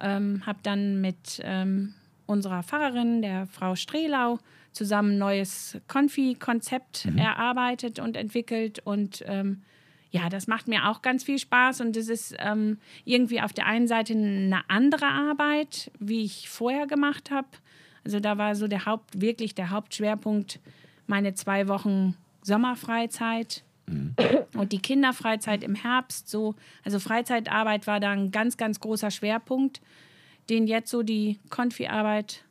Ähm, 0.00 0.42
habe 0.46 0.58
dann 0.62 1.00
mit 1.00 1.40
ähm, 1.42 1.94
unserer 2.26 2.62
Pfarrerin, 2.62 3.22
der 3.22 3.46
Frau 3.46 3.74
Strehlau, 3.74 4.38
zusammen 4.72 5.12
ein 5.12 5.18
neues 5.18 5.78
Konfi-Konzept 5.86 7.06
erarbeitet 7.16 7.98
und 7.98 8.16
entwickelt. 8.16 8.80
Und 8.84 9.22
ähm, 9.26 9.62
ja, 10.12 10.28
das 10.28 10.46
macht 10.46 10.68
mir 10.68 10.88
auch 10.88 11.02
ganz 11.02 11.24
viel 11.24 11.38
Spaß 11.38 11.80
und 11.80 11.96
es 11.96 12.08
ist 12.08 12.34
ähm, 12.38 12.78
irgendwie 13.04 13.40
auf 13.40 13.52
der 13.52 13.66
einen 13.66 13.88
Seite 13.88 14.14
eine 14.14 14.62
andere 14.68 15.06
Arbeit, 15.06 15.90
wie 15.98 16.24
ich 16.24 16.48
vorher 16.48 16.86
gemacht 16.86 17.30
habe. 17.30 17.48
Also 18.04 18.20
da 18.20 18.38
war 18.38 18.54
so 18.54 18.68
der 18.68 18.86
Haupt, 18.86 19.20
wirklich 19.20 19.54
der 19.54 19.70
Hauptschwerpunkt 19.70 20.60
meine 21.06 21.34
zwei 21.34 21.68
Wochen 21.68 22.16
Sommerfreizeit 22.42 23.64
und 24.54 24.72
die 24.72 24.78
Kinderfreizeit 24.80 25.62
im 25.64 25.74
Herbst. 25.74 26.28
So, 26.28 26.54
also 26.84 26.98
Freizeitarbeit 26.98 27.86
war 27.86 28.00
da 28.00 28.10
ein 28.10 28.30
ganz, 28.30 28.56
ganz 28.56 28.80
großer 28.80 29.10
Schwerpunkt, 29.10 29.80
den 30.48 30.66
jetzt 30.66 30.90
so 30.90 31.02
die 31.02 31.38
Konfi-Arbeit 31.50 32.44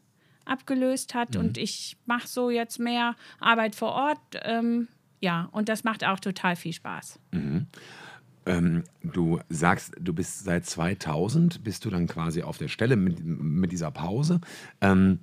abgelöst 0.46 1.14
hat. 1.14 1.36
Und 1.36 1.58
ich 1.58 1.98
mache 2.06 2.28
so 2.28 2.50
jetzt 2.50 2.80
mehr 2.80 3.16
Arbeit 3.40 3.76
vor 3.76 3.92
Ort. 3.92 4.20
Ähm, 4.44 4.88
ja, 5.20 5.50
und 5.52 5.70
das 5.70 5.84
macht 5.84 6.04
auch 6.04 6.20
total 6.20 6.56
viel 6.56 6.74
Spaß. 6.74 7.20
Ähm, 8.46 8.84
du 9.04 9.40
sagst, 9.50 9.94
du 10.00 10.14
bist 10.14 10.44
seit 10.44 10.66
2000, 10.66 11.64
bist 11.64 11.86
du 11.86 11.90
dann 11.90 12.08
quasi 12.08 12.42
auf 12.44 12.58
der 12.58 12.70
Stelle 12.70 12.96
mit, 12.96 13.24
mit 13.24 13.72
dieser 13.72 13.92
Pause. 13.92 14.42
Ähm, 14.82 15.20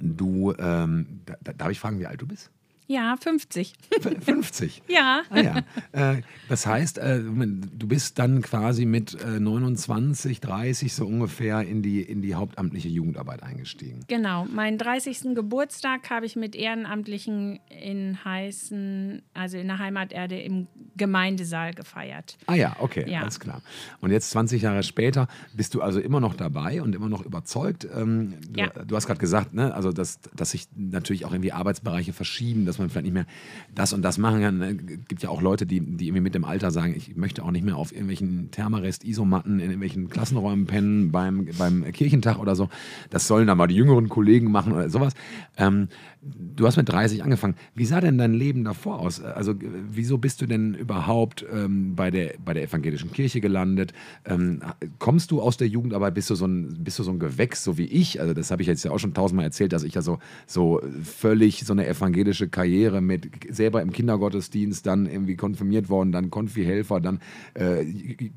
du, 0.00 0.54
ähm, 0.58 1.22
da, 1.26 1.34
da- 1.42 1.52
darf 1.52 1.70
ich 1.70 1.80
fragen, 1.80 1.98
wie 1.98 2.06
alt 2.06 2.20
du 2.20 2.26
bist? 2.26 2.50
Ja, 2.86 3.16
50. 3.18 3.72
F- 3.90 4.24
50. 4.24 4.82
Ja. 4.88 5.22
Ah 5.30 5.40
ja. 5.40 5.58
Äh, 5.92 6.22
das 6.50 6.66
heißt, 6.66 6.98
äh, 6.98 7.20
du 7.22 7.86
bist 7.88 8.18
dann 8.18 8.42
quasi 8.42 8.84
mit 8.84 9.14
äh, 9.22 9.40
29, 9.40 10.40
30 10.40 10.92
so 10.92 11.06
ungefähr 11.06 11.62
in 11.62 11.80
die, 11.82 12.02
in 12.02 12.20
die 12.20 12.34
hauptamtliche 12.34 12.88
Jugendarbeit 12.88 13.42
eingestiegen. 13.42 14.00
Genau, 14.08 14.44
meinen 14.44 14.76
30. 14.76 15.34
Geburtstag 15.34 16.10
habe 16.10 16.26
ich 16.26 16.36
mit 16.36 16.54
Ehrenamtlichen 16.54 17.58
in 17.70 18.22
Heißen, 18.22 19.22
also 19.32 19.56
in 19.56 19.66
der 19.68 19.78
Heimaterde 19.78 20.38
im 20.40 20.66
Gemeindesaal 20.96 21.72
gefeiert. 21.74 22.36
Ah 22.46 22.54
ja, 22.54 22.76
okay, 22.80 23.04
Ja. 23.10 23.22
alles 23.22 23.40
klar. 23.40 23.62
Und 24.00 24.10
jetzt 24.10 24.30
20 24.30 24.62
Jahre 24.62 24.82
später 24.82 25.26
bist 25.54 25.74
du 25.74 25.80
also 25.82 26.00
immer 26.00 26.20
noch 26.20 26.34
dabei 26.34 26.82
und 26.82 26.94
immer 26.94 27.08
noch 27.08 27.24
überzeugt. 27.24 27.86
Ähm, 27.96 28.34
du, 28.50 28.60
Ja. 28.60 28.68
du 28.68 28.94
hast 28.94 29.06
gerade 29.06 29.20
gesagt, 29.20 29.54
ne, 29.54 29.74
also 29.74 29.90
dass, 29.92 30.20
dass 30.36 30.50
sich 30.50 30.68
natürlich 30.76 31.24
auch 31.24 31.32
irgendwie 31.32 31.52
Arbeitsbereiche 31.52 32.12
verschieben, 32.12 32.66
dass 32.74 32.78
man 32.80 32.90
vielleicht 32.90 33.04
nicht 33.04 33.14
mehr 33.14 33.26
das 33.74 33.92
und 33.92 34.02
das 34.02 34.18
machen 34.18 34.40
kann. 34.40 34.62
Es 34.62 35.08
gibt 35.08 35.22
ja 35.22 35.28
auch 35.28 35.40
Leute, 35.40 35.66
die, 35.66 35.80
die 35.80 36.06
irgendwie 36.08 36.20
mit 36.20 36.34
dem 36.34 36.44
Alter 36.44 36.70
sagen, 36.70 36.94
ich 36.96 37.16
möchte 37.16 37.42
auch 37.44 37.50
nicht 37.50 37.64
mehr 37.64 37.76
auf 37.76 37.92
irgendwelchen 37.92 38.50
Thermarest-Isomatten 38.50 39.54
in 39.54 39.70
irgendwelchen 39.70 40.08
Klassenräumen 40.10 40.66
pennen 40.66 41.12
beim, 41.12 41.48
beim 41.58 41.84
Kirchentag 41.92 42.38
oder 42.38 42.56
so. 42.56 42.68
Das 43.10 43.26
sollen 43.26 43.46
dann 43.46 43.58
mal 43.58 43.66
die 43.66 43.76
jüngeren 43.76 44.08
Kollegen 44.08 44.50
machen 44.50 44.72
oder 44.72 44.90
sowas. 44.90 45.14
Ähm, 45.56 45.88
du 46.20 46.66
hast 46.66 46.76
mit 46.76 46.88
30 46.88 47.22
angefangen. 47.22 47.54
Wie 47.74 47.84
sah 47.84 48.00
denn 48.00 48.18
dein 48.18 48.34
Leben 48.34 48.64
davor 48.64 49.00
aus? 49.00 49.22
Also 49.22 49.54
wieso 49.90 50.18
bist 50.18 50.40
du 50.40 50.46
denn 50.46 50.74
überhaupt 50.74 51.44
ähm, 51.52 51.94
bei, 51.94 52.10
der, 52.10 52.34
bei 52.44 52.54
der 52.54 52.64
evangelischen 52.64 53.12
Kirche 53.12 53.40
gelandet? 53.40 53.92
Ähm, 54.24 54.60
kommst 54.98 55.30
du 55.30 55.40
aus 55.40 55.56
der 55.56 55.68
Jugendarbeit? 55.68 56.14
Bist 56.14 56.30
du 56.30 56.34
so 56.34 56.46
ein, 56.46 56.82
bist 56.82 56.98
du 56.98 57.02
so 57.02 57.10
ein 57.10 57.18
Gewächs, 57.18 57.64
so 57.64 57.78
wie 57.78 57.86
ich? 57.86 58.20
Also 58.20 58.34
das 58.34 58.50
habe 58.50 58.62
ich 58.62 58.68
jetzt 58.68 58.84
ja 58.84 58.90
auch 58.90 58.98
schon 58.98 59.14
tausendmal 59.14 59.44
erzählt, 59.44 59.72
dass 59.72 59.82
ich 59.82 59.94
ja 59.94 60.02
so, 60.02 60.18
so 60.46 60.80
völlig 61.02 61.64
so 61.64 61.72
eine 61.72 61.86
evangelische 61.86 62.48
Karriere 62.48 62.63
mit 63.00 63.30
selber 63.48 63.82
im 63.82 63.92
Kindergottesdienst, 63.92 64.86
dann 64.86 65.06
irgendwie 65.06 65.36
konfirmiert 65.36 65.88
worden, 65.88 66.12
dann 66.12 66.30
Konfihelfer, 66.30 67.00
dann 67.00 67.20
äh, 67.54 67.84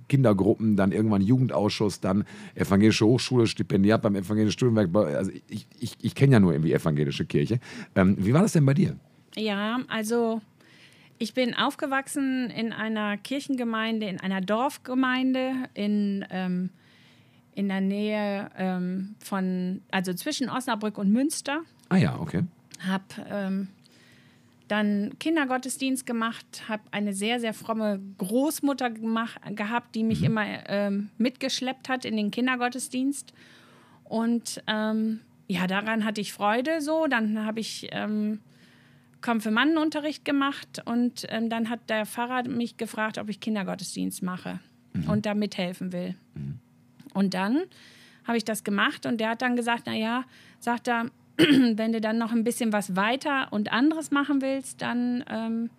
Kindergruppen, 0.07 0.75
dann 0.75 0.91
irgendwann 0.91 1.22
Jugendausschuss, 1.22 2.00
dann 2.00 2.25
evangelische 2.55 3.05
Hochschule, 3.05 3.48
Stipendiat 3.48 4.01
beim 4.01 4.15
evangelischen 4.15 4.53
Studienwerk. 4.53 4.96
Also 4.96 5.31
ich, 5.48 5.67
ich, 5.79 5.96
ich 6.01 6.15
kenne 6.15 6.34
ja 6.34 6.39
nur 6.39 6.53
irgendwie 6.53 6.74
evangelische 6.74 7.25
Kirche. 7.25 7.60
Ähm, 7.96 8.15
wie 8.19 8.34
war 8.34 8.41
das 8.41 8.53
denn 8.53 8.65
bei 8.65 8.74
dir? 8.74 8.96
Ja, 9.36 9.79
also 9.88 10.41
ich 11.19 11.34
bin 11.34 11.55
aufgewachsen 11.55 12.50
in 12.50 12.74
einer 12.74 13.17
Kirchengemeinde, 13.17 14.07
in 14.07 14.19
einer 14.19 14.41
Dorfgemeinde 14.41 15.53
in, 15.74 16.25
ähm, 16.29 16.69
in 17.55 17.69
der 17.69 17.81
Nähe 17.81 18.51
ähm, 18.57 19.15
von, 19.19 19.81
also 19.91 20.13
zwischen 20.13 20.50
Osnabrück 20.50 20.98
und 20.98 21.12
Münster. 21.12 21.62
Ah 21.89 21.98
ja, 21.98 22.19
okay. 22.19 22.43
Habe 22.86 23.03
ähm, 23.29 23.67
dann 24.67 25.17
Kindergottesdienst 25.19 26.05
gemacht, 26.05 26.63
habe 26.67 26.83
eine 26.91 27.13
sehr, 27.13 27.39
sehr 27.39 27.53
fromme 27.53 28.00
Großmutter 28.17 28.89
gemach, 28.89 29.38
gehabt, 29.55 29.95
die 29.95 30.03
mich 30.03 30.24
immer 30.24 30.45
ähm, 30.67 31.09
mitgeschleppt 31.17 31.89
hat 31.89 32.05
in 32.05 32.17
den 32.17 32.31
Kindergottesdienst. 32.31 33.33
Und 34.03 34.62
ähm, 34.67 35.21
ja, 35.47 35.67
daran 35.67 36.03
hatte 36.05 36.21
ich 36.21 36.33
Freude 36.33 36.81
so. 36.81 37.07
Dann 37.07 37.45
habe 37.45 37.59
ich 37.59 37.88
ähm, 37.91 38.41
Konfirmandenunterricht 39.21 40.25
gemacht 40.25 40.81
und 40.86 41.25
ähm, 41.29 41.50
dann 41.50 41.69
hat 41.69 41.89
der 41.89 42.05
Pfarrer 42.05 42.47
mich 42.47 42.77
gefragt, 42.77 43.17
ob 43.17 43.29
ich 43.29 43.39
Kindergottesdienst 43.39 44.21
mache 44.24 44.59
und 45.07 45.25
da 45.25 45.33
mithelfen 45.33 45.91
will. 45.91 46.15
Und 47.13 47.33
dann 47.33 47.63
habe 48.25 48.38
ich 48.38 48.45
das 48.45 48.63
gemacht 48.63 49.05
und 49.05 49.19
der 49.19 49.29
hat 49.29 49.41
dann 49.41 49.55
gesagt, 49.55 49.88
naja, 49.88 50.25
sagt 50.59 50.88
er, 50.88 51.09
wenn 51.75 51.94
du 51.94 52.01
dann 52.01 52.17
noch 52.17 52.32
ein 52.32 52.44
bisschen 52.44 52.74
was 52.74 52.96
weiter 52.96 53.48
und 53.51 53.72
anderes 53.72 54.12
machen 54.12 54.41
willst, 54.41 54.82
dann 54.82 55.24
ähm, 55.29 55.70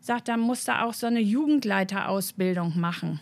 sagt 0.00 0.28
er, 0.28 0.36
musst 0.36 0.68
du 0.68 0.80
auch 0.80 0.94
so 0.94 1.06
eine 1.06 1.20
Jugendleiterausbildung 1.20 2.78
machen. 2.78 3.20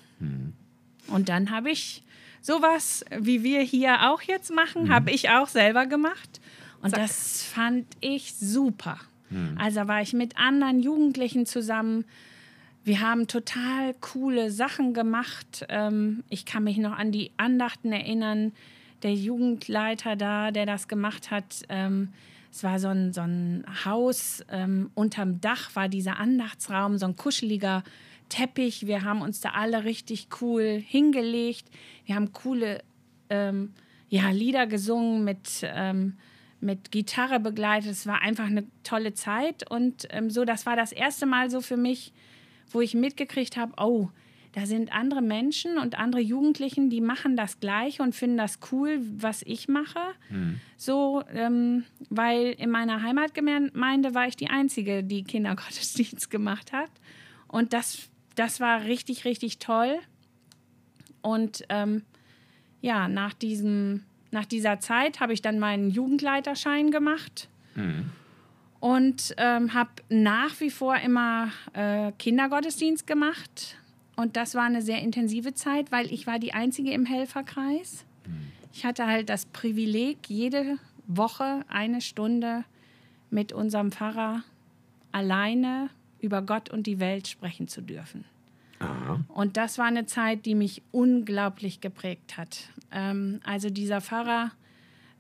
Und 1.09 1.29
dann 1.29 1.51
habe 1.51 1.71
ich 1.71 2.03
sowas, 2.41 3.05
wie 3.19 3.43
wir 3.43 3.61
hier 3.61 4.11
auch 4.11 4.23
jetzt 4.23 4.53
machen, 4.55 4.91
habe 4.91 5.11
ich 5.11 5.31
auch 5.31 5.49
selber 5.49 5.87
gemacht. 5.87 6.41
Und 6.83 6.97
das 6.97 7.43
fand 7.43 7.87
ich 8.01 8.35
super. 8.35 8.99
Also 9.59 9.89
war 9.89 10.03
ich 10.03 10.13
mit 10.13 10.39
anderen 10.39 10.81
Jugendlichen 10.81 11.47
zusammen. 11.47 12.05
Wir 12.85 13.01
haben 13.01 13.27
total 13.27 13.95
coole 14.01 14.53
Sachen 14.53 14.95
gemacht. 14.95 15.67
Ähm, 15.69 16.23
ich 16.29 16.45
kann 16.45 16.63
mich 16.63 16.77
noch 16.77 16.97
an 16.97 17.11
die 17.11 17.33
Andachten 17.37 17.91
erinnern. 17.91 18.53
Der 19.03 19.15
Jugendleiter 19.15 20.17
da, 20.17 20.51
der 20.51 20.67
das 20.67 20.89
gemacht 20.89 21.31
hat, 21.31 21.63
ähm, 21.69 22.13
es 22.51 22.65
war 22.65 22.79
so 22.79 22.89
ein, 22.89 23.13
so 23.13 23.21
ein 23.21 23.67
Haus, 23.85 24.43
ähm, 24.51 24.91
unterm 24.95 25.41
Dach 25.43 25.75
war 25.75 25.89
dieser 25.91 26.19
Andachtsraum, 26.19 26.97
so 26.97 27.05
ein 27.05 27.15
kuscheliger 27.15 27.85
Teppich. 28.31 28.87
Wir 28.87 29.05
haben 29.05 29.21
uns 29.21 29.41
da 29.41 29.51
alle 29.51 29.85
richtig 29.85 30.29
cool 30.41 30.83
hingelegt. 30.85 31.69
Wir 32.07 32.15
haben 32.15 32.33
coole 32.33 32.83
ähm, 33.29 33.75
ja, 34.09 34.31
Lieder 34.31 34.67
gesungen 34.67 35.23
mit, 35.25 35.61
ähm, 35.65 36.17
mit 36.61 36.91
Gitarre 36.91 37.41
begleitet. 37.41 37.91
Es 37.91 38.07
war 38.07 38.23
einfach 38.23 38.47
eine 38.47 38.65
tolle 38.83 39.13
Zeit. 39.13 39.71
Und 39.71 40.09
ähm, 40.11 40.31
so, 40.31 40.45
das 40.45 40.65
war 40.65 40.77
das 40.77 40.93
erste 40.93 41.27
Mal 41.27 41.51
so 41.51 41.61
für 41.61 41.77
mich, 41.77 42.13
wo 42.71 42.81
ich 42.81 42.95
mitgekriegt 42.95 43.57
habe, 43.57 43.75
oh, 43.77 44.09
da 44.57 44.65
sind 44.65 44.91
andere 44.91 45.21
Menschen 45.21 45.77
und 45.77 45.99
andere 45.99 46.23
Jugendlichen, 46.23 46.89
die 46.89 47.03
machen 47.03 47.37
das 47.37 47.61
Gleiche 47.61 48.03
und 48.03 48.15
finden 48.15 48.39
das 48.39 48.59
cool, 48.73 48.99
was 49.19 49.43
ich 49.43 49.69
mache. 49.69 50.01
So, 50.79 51.23
ähm, 51.35 51.85
weil 52.09 52.55
in 52.57 52.71
meiner 52.71 53.03
Heimatgemeinde 53.03 54.15
war 54.15 54.27
ich 54.27 54.35
die 54.35 54.49
Einzige, 54.49 55.05
die 55.05 55.25
Kindergottesdienst 55.25 56.31
gemacht 56.31 56.73
hat. 56.73 56.89
Und 57.49 57.75
das, 57.75 58.09
das 58.35 58.59
war 58.59 58.85
richtig, 58.85 59.27
richtig 59.27 59.59
toll. 59.59 59.99
Und 61.21 61.65
ähm, 61.69 62.01
ja, 62.81 63.09
nach, 63.09 63.35
diesem, 63.35 64.05
nach 64.31 64.47
dieser 64.47 64.81
Zeit 64.81 65.21
habe 65.21 65.35
ich 65.35 65.43
dann 65.43 65.59
meinen 65.59 65.91
Jugendleiterschein 65.91 66.91
gemacht 66.91 67.51
und 68.81 69.35
ähm, 69.37 69.75
habe 69.75 69.91
nach 70.09 70.59
wie 70.61 70.71
vor 70.71 70.97
immer 70.97 71.51
äh, 71.75 72.13
Kindergottesdienst 72.13 73.07
gemacht. 73.07 73.77
Und 74.17 74.37
das 74.37 74.55
war 74.55 74.65
eine 74.65 74.83
sehr 74.83 75.03
intensive 75.03 75.55
Zeit, 75.55 75.93
weil 75.93 76.13
ich 76.13 76.27
war 76.27 76.39
die 76.39 76.55
Einzige 76.55 76.91
im 76.91 77.05
Helferkreis. 77.05 78.05
Ich 78.73 78.85
hatte 78.85 79.07
halt 79.07 79.29
das 79.29 79.47
Privileg, 79.47 80.29
jede 80.29 80.79
Woche 81.07 81.65
eine 81.69 82.01
Stunde 82.01 82.65
mit 83.31 83.53
unserem 83.53 83.93
Pfarrer 83.93 84.43
alleine 85.13 85.91
über 86.21 86.43
Gott 86.43 86.71
und 86.71 86.87
die 86.87 86.99
Welt 86.99 87.29
sprechen 87.29 87.69
zu 87.69 87.81
dürfen. 87.81 88.25
Aha. 88.79 89.21
Und 89.29 89.57
das 89.57 89.79
war 89.79 89.87
eine 89.87 90.07
Zeit, 90.07 90.45
die 90.45 90.55
mich 90.55 90.83
unglaublich 90.93 91.81
geprägt 91.81 92.37
hat. 92.37 92.71
Ähm, 92.91 93.41
also 93.45 93.71
dieser 93.71 94.01
Pfarrer, 94.01 94.51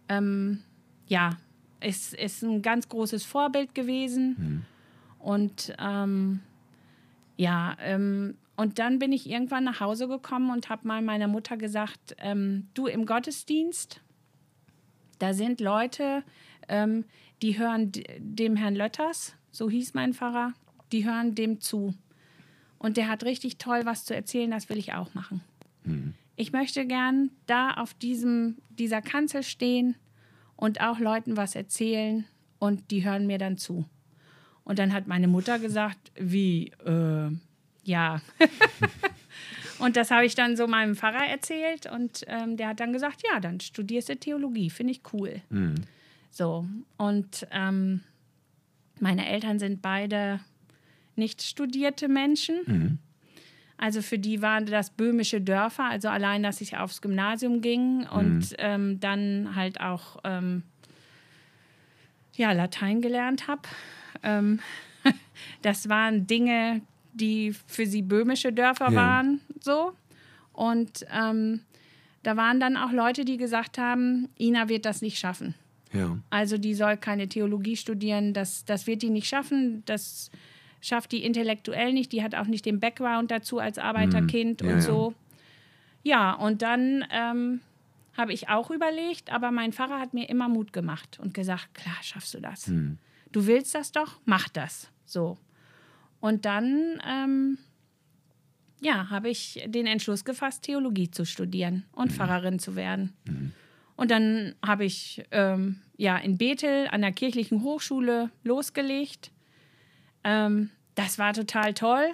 ähm, 0.08 0.62
ja, 1.08 1.36
ist, 1.80 2.14
ist 2.14 2.42
ein 2.42 2.62
ganz 2.62 2.88
großes 2.88 3.24
Vorbild 3.24 3.74
gewesen. 3.74 4.66
Und 5.18 5.74
ähm, 5.78 6.40
ja, 7.36 7.76
ähm, 7.80 8.36
und 8.56 8.78
dann 8.78 8.98
bin 8.98 9.12
ich 9.12 9.28
irgendwann 9.28 9.64
nach 9.64 9.80
Hause 9.80 10.08
gekommen 10.08 10.50
und 10.50 10.70
habe 10.70 10.88
mal 10.88 11.02
meiner 11.02 11.28
Mutter 11.28 11.56
gesagt, 11.56 12.16
ähm, 12.18 12.68
du 12.74 12.86
im 12.86 13.04
Gottesdienst, 13.04 14.00
da 15.18 15.34
sind 15.34 15.60
Leute, 15.60 16.24
ähm, 16.68 17.04
die 17.42 17.58
hören 17.58 17.92
dem 18.18 18.56
Herrn 18.56 18.74
Lötters, 18.74 19.34
so 19.50 19.68
hieß 19.68 19.94
mein 19.94 20.14
Pfarrer, 20.14 20.54
die 20.92 21.04
hören 21.04 21.34
dem 21.34 21.60
zu. 21.60 21.94
Und 22.78 22.96
der 22.96 23.08
hat 23.08 23.24
richtig 23.24 23.58
toll 23.58 23.82
was 23.84 24.04
zu 24.04 24.14
erzählen, 24.14 24.50
das 24.50 24.68
will 24.68 24.78
ich 24.78 24.94
auch 24.94 25.12
machen. 25.14 25.42
Ich 26.36 26.52
möchte 26.52 26.86
gern 26.86 27.30
da 27.46 27.72
auf 27.72 27.94
diesem, 27.94 28.58
dieser 28.70 29.02
Kanzel 29.02 29.42
stehen 29.42 29.96
und 30.56 30.80
auch 30.80 30.98
Leuten 30.98 31.36
was 31.36 31.54
erzählen 31.54 32.26
und 32.58 32.90
die 32.90 33.04
hören 33.04 33.26
mir 33.26 33.38
dann 33.38 33.56
zu. 33.58 33.84
Und 34.64 34.78
dann 34.78 34.92
hat 34.92 35.06
meine 35.06 35.28
Mutter 35.28 35.58
gesagt, 35.58 36.12
wie, 36.18 36.68
äh, 36.84 37.30
ja. 37.86 38.20
und 39.78 39.96
das 39.96 40.10
habe 40.10 40.26
ich 40.26 40.34
dann 40.34 40.56
so 40.56 40.66
meinem 40.66 40.96
Pfarrer 40.96 41.26
erzählt 41.26 41.86
und 41.90 42.22
ähm, 42.26 42.56
der 42.56 42.68
hat 42.68 42.80
dann 42.80 42.92
gesagt, 42.92 43.22
ja, 43.30 43.40
dann 43.40 43.60
studierst 43.60 44.08
du 44.08 44.16
Theologie, 44.16 44.70
finde 44.70 44.92
ich 44.92 45.00
cool. 45.12 45.40
So, 46.30 46.66
und 46.96 47.46
ähm, 47.50 48.02
meine 49.00 49.28
Eltern 49.28 49.58
sind 49.58 49.82
beide 49.82 50.40
nicht 51.16 51.42
studierte 51.42 52.08
Menschen. 52.08 52.98
Also 53.78 54.00
für 54.00 54.18
die 54.18 54.40
waren 54.40 54.66
das 54.66 54.90
böhmische 54.90 55.40
Dörfer, 55.40 55.84
also 55.84 56.08
allein, 56.08 56.42
dass 56.42 56.60
ich 56.60 56.76
aufs 56.76 57.02
Gymnasium 57.02 57.60
ging 57.60 58.06
und 58.06 58.54
ähm, 58.58 59.00
dann 59.00 59.54
halt 59.54 59.80
auch 59.80 60.18
ähm, 60.24 60.62
ja, 62.34 62.52
Latein 62.52 63.02
gelernt 63.02 63.48
habe. 63.48 63.62
Ähm, 64.22 64.60
das 65.62 65.88
waren 65.88 66.26
Dinge, 66.26 66.80
die 67.16 67.54
für 67.66 67.86
sie 67.86 68.02
böhmische 68.02 68.52
Dörfer 68.52 68.90
Ja. 68.90 68.94
waren, 68.96 69.40
so. 69.60 69.92
Und 70.52 71.04
ähm, 71.12 71.60
da 72.22 72.36
waren 72.36 72.60
dann 72.60 72.76
auch 72.76 72.92
Leute, 72.92 73.24
die 73.24 73.36
gesagt 73.36 73.78
haben, 73.78 74.28
Ina 74.38 74.68
wird 74.68 74.84
das 74.84 75.02
nicht 75.02 75.18
schaffen. 75.18 75.54
Ja. 75.92 76.18
Also 76.30 76.58
die 76.58 76.74
soll 76.74 76.96
keine 76.96 77.28
Theologie 77.28 77.76
studieren, 77.76 78.32
das, 78.32 78.64
das 78.64 78.86
wird 78.86 79.02
die 79.02 79.10
nicht 79.10 79.28
schaffen, 79.28 79.82
das 79.86 80.30
schafft 80.80 81.12
die 81.12 81.24
intellektuell 81.24 81.92
nicht, 81.92 82.12
die 82.12 82.22
hat 82.22 82.34
auch 82.34 82.46
nicht 82.46 82.64
den 82.66 82.80
Background 82.80 83.30
dazu 83.30 83.58
als 83.58 83.78
Arbeiterkind 83.78 84.62
Ja, 84.62 84.74
und 84.74 84.80
so. 84.82 85.14
Ja, 86.02 86.32
und 86.34 86.62
dann 86.62 87.04
ähm, 87.10 87.60
habe 88.16 88.32
ich 88.32 88.48
auch 88.48 88.70
überlegt, 88.70 89.32
aber 89.32 89.50
mein 89.50 89.72
Pfarrer 89.72 89.98
hat 90.00 90.14
mir 90.14 90.28
immer 90.28 90.48
Mut 90.48 90.72
gemacht 90.72 91.18
und 91.20 91.34
gesagt, 91.34 91.74
klar, 91.74 91.96
schaffst 92.02 92.34
du 92.34 92.40
das. 92.40 92.70
Du 93.32 93.46
willst 93.46 93.74
das 93.74 93.92
doch, 93.92 94.18
mach 94.24 94.48
das. 94.48 94.88
So. 95.04 95.36
Und 96.26 96.44
dann, 96.44 97.00
ähm, 97.08 97.56
ja, 98.80 99.10
habe 99.10 99.28
ich 99.28 99.62
den 99.68 99.86
Entschluss 99.86 100.24
gefasst, 100.24 100.64
Theologie 100.64 101.08
zu 101.08 101.24
studieren 101.24 101.84
und 101.92 102.10
Pfarrerin 102.10 102.58
zu 102.58 102.74
werden. 102.74 103.12
Und 103.94 104.10
dann 104.10 104.56
habe 104.60 104.84
ich 104.84 105.24
ähm, 105.30 105.82
ja 105.96 106.16
in 106.16 106.36
Bethel 106.36 106.88
an 106.88 107.02
der 107.02 107.12
kirchlichen 107.12 107.62
Hochschule 107.62 108.32
losgelegt. 108.42 109.30
Ähm, 110.24 110.70
das 110.96 111.16
war 111.20 111.32
total 111.32 111.74
toll. 111.74 112.08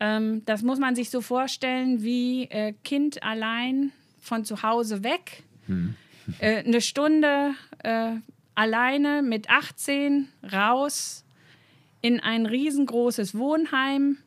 Ähm, 0.00 0.44
das 0.44 0.62
muss 0.62 0.80
man 0.80 0.96
sich 0.96 1.08
so 1.08 1.20
vorstellen 1.20 2.02
wie 2.02 2.46
äh, 2.50 2.72
Kind 2.82 3.22
allein 3.22 3.92
von 4.18 4.44
zu 4.44 4.64
Hause 4.64 5.04
weg. 5.04 5.44
Äh, 6.40 6.64
eine 6.64 6.80
Stunde 6.80 7.54
äh, 7.84 8.16
alleine 8.56 9.22
mit 9.22 9.48
18 9.50 10.26
raus 10.52 11.24
in 12.02 12.20
ein 12.20 12.46
riesengroßes 12.46 13.36
Wohnheim 13.36 14.18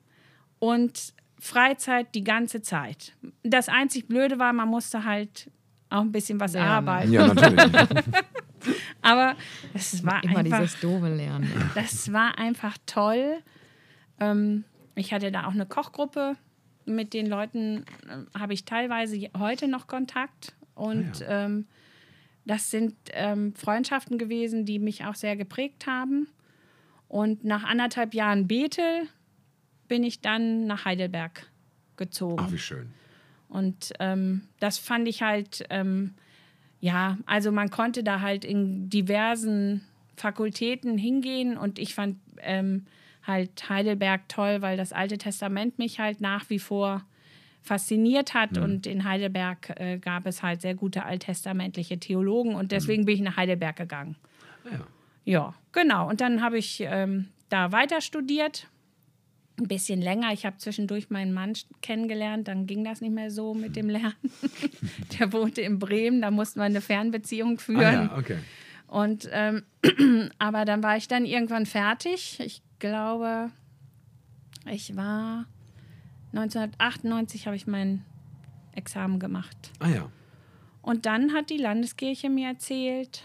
und 0.59 1.13
Freizeit 1.39 2.13
die 2.15 2.23
ganze 2.23 2.61
Zeit. 2.61 3.13
Das 3.43 3.67
einzig 3.69 4.07
Blöde 4.07 4.39
war, 4.39 4.53
man 4.53 4.69
musste 4.69 5.03
halt 5.03 5.49
auch 5.89 6.01
ein 6.01 6.11
bisschen 6.11 6.39
was 6.39 6.53
Lernen. 6.53 6.69
arbeiten. 6.69 7.11
Ja, 7.11 7.33
natürlich. 7.33 7.73
Aber 9.01 9.35
es 9.73 10.05
war 10.05 10.23
Immer 10.23 10.39
einfach, 10.39 10.59
dieses 10.59 10.79
doofe 10.79 11.09
Lernen. 11.13 11.51
das 11.75 12.13
war 12.13 12.37
einfach 12.37 12.77
toll. 12.85 13.39
Ähm, 14.19 14.63
ich 14.95 15.13
hatte 15.13 15.31
da 15.31 15.45
auch 15.47 15.51
eine 15.53 15.65
Kochgruppe. 15.65 16.35
Mit 16.85 17.13
den 17.13 17.27
Leuten 17.27 17.85
äh, 18.07 18.39
habe 18.39 18.53
ich 18.53 18.65
teilweise 18.65 19.17
heute 19.37 19.67
noch 19.67 19.87
Kontakt. 19.87 20.55
Und 20.75 21.21
Ah 21.27 21.45
ähm, 21.45 21.67
das 22.45 22.71
sind 22.71 22.95
ähm, 23.13 23.53
Freundschaften 23.55 24.17
gewesen, 24.17 24.65
die 24.65 24.79
mich 24.79 25.05
auch 25.05 25.15
sehr 25.15 25.35
geprägt 25.35 25.87
haben. 25.87 26.27
Und 27.13 27.43
nach 27.43 27.63
anderthalb 27.63 28.15
Jahren 28.15 28.47
Bethel 28.47 29.07
bin 29.87 30.03
ich 30.03 30.21
dann 30.21 30.65
nach 30.65 30.83
Heidelberg 30.83 31.47
gezogen. 31.95 32.43
Ach, 32.43 32.51
wie 32.51 32.57
schön. 32.57 32.91
Und 33.49 33.93
ähm, 33.99 34.47
das 34.59 34.79
fand 34.79 35.07
ich 35.07 35.21
halt, 35.21 35.63
ähm, 35.69 36.15
ja, 36.79 37.19
also 37.27 37.51
man 37.51 37.69
konnte 37.69 38.03
da 38.03 38.21
halt 38.21 38.43
in 38.43 38.89
diversen 38.89 39.81
Fakultäten 40.17 40.97
hingehen 40.97 41.55
und 41.55 41.77
ich 41.77 41.93
fand 41.93 42.17
ähm, 42.39 42.87
halt 43.21 43.69
Heidelberg 43.69 44.27
toll, 44.27 44.63
weil 44.63 44.75
das 44.75 44.91
Alte 44.91 45.19
Testament 45.19 45.77
mich 45.77 45.99
halt 45.99 46.19
nach 46.19 46.49
wie 46.49 46.57
vor 46.57 47.05
fasziniert 47.61 48.33
hat 48.33 48.57
und 48.57 48.87
in 48.87 49.03
Heidelberg 49.03 49.79
äh, 49.79 49.99
gab 49.99 50.25
es 50.25 50.41
halt 50.41 50.61
sehr 50.61 50.73
gute 50.73 51.05
alttestamentliche 51.05 51.99
Theologen 51.99 52.55
und 52.55 52.71
deswegen 52.71 53.05
bin 53.05 53.13
ich 53.17 53.21
nach 53.21 53.37
Heidelberg 53.37 53.75
gegangen. 53.75 54.15
Ja. 54.65 54.79
Ja, 55.25 55.53
genau. 55.71 56.09
Und 56.09 56.21
dann 56.21 56.41
habe 56.41 56.57
ich 56.57 56.81
ähm, 56.85 57.29
da 57.49 57.71
weiter 57.71 58.01
studiert. 58.01 58.67
Ein 59.59 59.67
bisschen 59.67 60.01
länger. 60.01 60.33
Ich 60.33 60.45
habe 60.45 60.57
zwischendurch 60.57 61.09
meinen 61.11 61.31
Mann 61.31 61.53
kennengelernt. 61.81 62.47
Dann 62.47 62.65
ging 62.65 62.83
das 62.83 63.01
nicht 63.01 63.13
mehr 63.13 63.29
so 63.29 63.53
mit 63.53 63.75
dem 63.75 63.87
Lernen. 63.89 64.15
Der 65.19 65.31
wohnte 65.31 65.61
in 65.61 65.77
Bremen. 65.79 66.21
Da 66.21 66.31
mussten 66.31 66.59
wir 66.59 66.63
eine 66.65 66.81
Fernbeziehung 66.81 67.57
Ah, 67.57 67.61
führen. 67.61 67.81
ja, 68.09 68.17
okay. 68.17 68.37
Und 68.87 69.29
ähm, 69.31 69.63
aber 70.39 70.65
dann 70.65 70.81
war 70.83 70.97
ich 70.97 71.07
dann 71.07 71.25
irgendwann 71.25 71.65
fertig. 71.67 72.39
Ich 72.39 72.61
glaube, 72.79 73.51
ich 74.69 74.95
war 74.95 75.45
1998 76.33 77.45
habe 77.45 77.55
ich 77.55 77.67
mein 77.67 78.03
Examen 78.73 79.19
gemacht. 79.19 79.71
Ah 79.79 79.87
ja. 79.89 80.09
Und 80.81 81.05
dann 81.05 81.31
hat 81.33 81.49
die 81.49 81.57
Landeskirche 81.57 82.29
mir 82.29 82.49
erzählt, 82.49 83.23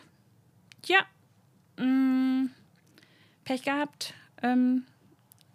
ja, 0.87 0.99
mh, 1.79 2.49
Pech 3.45 3.63
gehabt, 3.63 4.15
ähm, 4.43 4.85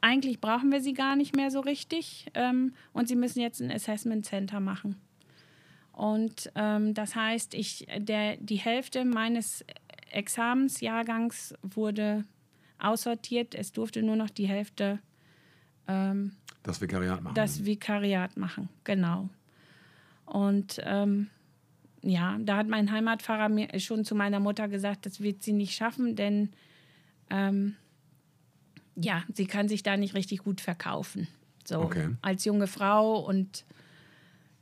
eigentlich 0.01 0.41
brauchen 0.41 0.71
wir 0.71 0.81
sie 0.81 0.93
gar 0.93 1.15
nicht 1.15 1.35
mehr 1.35 1.51
so 1.51 1.59
richtig 1.59 2.27
ähm, 2.33 2.73
und 2.91 3.07
sie 3.07 3.15
müssen 3.15 3.39
jetzt 3.39 3.61
ein 3.61 3.71
Assessment 3.71 4.25
Center 4.25 4.59
machen. 4.59 4.95
Und 5.93 6.51
ähm, 6.55 6.93
das 6.95 7.15
heißt, 7.15 7.53
ich, 7.53 7.87
der, 7.99 8.37
die 8.37 8.55
Hälfte 8.57 9.05
meines 9.05 9.63
Examensjahrgangs 10.11 11.53
wurde 11.61 12.25
aussortiert. 12.79 13.55
Es 13.55 13.71
durfte 13.71 14.01
nur 14.01 14.15
noch 14.15 14.29
die 14.29 14.47
Hälfte 14.47 14.99
ähm, 15.87 16.33
Das 16.63 16.81
Vikariat 16.81 17.21
machen. 17.21 17.35
das 17.35 17.63
Vikariat 17.65 18.35
machen, 18.37 18.69
genau. 18.83 19.29
Und 20.25 20.79
ähm, 20.83 21.29
ja, 22.03 22.37
da 22.39 22.57
hat 22.57 22.67
mein 22.67 22.91
Heimatpfarrer 22.91 23.49
mir 23.49 23.67
schon 23.79 24.05
zu 24.05 24.13
meiner 24.13 24.39
Mutter 24.39 24.67
gesagt, 24.67 25.05
das 25.05 25.21
wird 25.21 25.41
sie 25.41 25.53
nicht 25.53 25.73
schaffen, 25.75 26.15
denn 26.15 26.49
ähm, 27.29 27.75
ja, 28.95 29.23
sie 29.33 29.45
kann 29.45 29.67
sich 29.67 29.81
da 29.83 29.97
nicht 29.97 30.13
richtig 30.13 30.39
gut 30.43 30.61
verkaufen. 30.61 31.27
So 31.65 31.79
Okay. 31.79 32.09
als 32.21 32.43
junge 32.45 32.67
Frau 32.67 33.17
und 33.19 33.65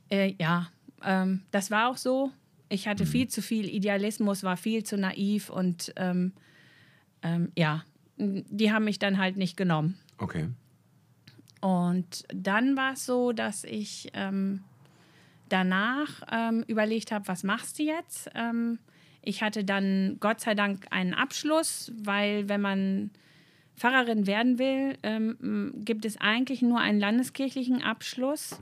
äh, 0.08 0.34
ja, 0.38 0.68
ähm, 1.04 1.42
das 1.50 1.70
war 1.70 1.90
auch 1.90 1.96
so. 1.96 2.30
Ich 2.68 2.86
hatte 2.88 3.04
viel 3.04 3.28
zu 3.28 3.42
viel 3.42 3.68
Idealismus, 3.68 4.44
war 4.44 4.56
viel 4.56 4.82
zu 4.84 4.96
naiv 4.96 5.50
und 5.50 5.92
ähm, 5.96 6.32
ähm, 7.22 7.52
ja, 7.58 7.84
die 8.16 8.72
haben 8.72 8.84
mich 8.84 8.98
dann 8.98 9.18
halt 9.18 9.36
nicht 9.36 9.56
genommen. 9.56 9.98
okay. 10.18 10.48
Und 11.60 12.24
dann 12.34 12.76
war 12.76 12.94
es 12.94 13.06
so, 13.06 13.32
dass 13.32 13.62
ich 13.62 14.08
ähm, 14.14 14.64
danach 15.52 16.22
ähm, 16.30 16.64
überlegt 16.66 17.12
habe, 17.12 17.28
was 17.28 17.44
machst 17.44 17.78
du 17.78 17.84
jetzt? 17.84 18.30
Ähm, 18.34 18.78
ich 19.22 19.42
hatte 19.42 19.64
dann 19.64 20.16
Gott 20.20 20.40
sei 20.40 20.54
Dank 20.54 20.86
einen 20.90 21.14
Abschluss, 21.14 21.92
weil 21.96 22.48
wenn 22.48 22.60
man 22.60 23.10
Pfarrerin 23.76 24.26
werden 24.26 24.58
will, 24.58 24.98
ähm, 25.02 25.72
gibt 25.84 26.04
es 26.04 26.20
eigentlich 26.20 26.62
nur 26.62 26.80
einen 26.80 27.00
landeskirchlichen 27.00 27.82
Abschluss. 27.82 28.58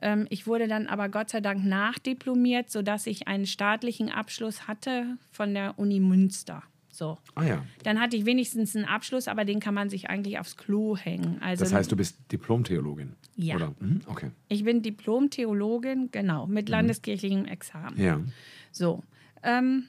Ähm, 0.00 0.26
ich 0.30 0.46
wurde 0.46 0.68
dann 0.68 0.86
aber 0.86 1.08
Gott 1.08 1.30
sei 1.30 1.40
Dank 1.40 1.64
nachdiplomiert, 1.64 2.70
sodass 2.70 3.06
ich 3.06 3.28
einen 3.28 3.46
staatlichen 3.46 4.10
Abschluss 4.10 4.66
hatte 4.66 5.16
von 5.30 5.54
der 5.54 5.78
Uni 5.78 6.00
Münster. 6.00 6.62
So. 7.02 7.18
Ah 7.34 7.42
ja. 7.42 7.64
Dann 7.82 7.98
hatte 8.00 8.16
ich 8.16 8.26
wenigstens 8.26 8.76
einen 8.76 8.84
Abschluss, 8.84 9.26
aber 9.26 9.44
den 9.44 9.58
kann 9.58 9.74
man 9.74 9.90
sich 9.90 10.08
eigentlich 10.08 10.38
aufs 10.38 10.56
Klo 10.56 10.96
hängen. 10.96 11.42
Also 11.42 11.64
Das 11.64 11.72
heißt, 11.72 11.90
du 11.90 11.96
bist 11.96 12.16
Diplom-Theologin? 12.30 13.14
Ja. 13.34 13.56
Oder? 13.56 13.74
Mhm, 13.80 14.02
okay. 14.06 14.30
ich 14.48 14.62
bin 14.62 14.82
Diplom-Theologin, 14.82 16.10
genau, 16.12 16.46
mit 16.46 16.68
landeskirchlichem 16.68 17.46
Examen. 17.46 18.00
Ja. 18.00 18.20
So. 18.70 19.02
Ähm, 19.42 19.88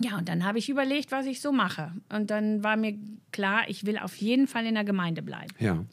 ja, 0.00 0.18
und 0.18 0.28
dann 0.28 0.44
habe 0.44 0.58
ich 0.58 0.68
überlegt, 0.68 1.12
was 1.12 1.26
ich 1.26 1.40
so 1.40 1.52
mache. 1.52 1.92
Und 2.08 2.32
dann 2.32 2.64
war 2.64 2.76
mir 2.76 2.98
klar, 3.30 3.60
ich 3.68 3.86
will 3.86 3.96
auf 3.96 4.16
jeden 4.16 4.48
Fall 4.48 4.66
in 4.66 4.74
der 4.74 4.82
Gemeinde 4.82 5.22
bleiben. 5.22 5.54
Ja. 5.60 5.84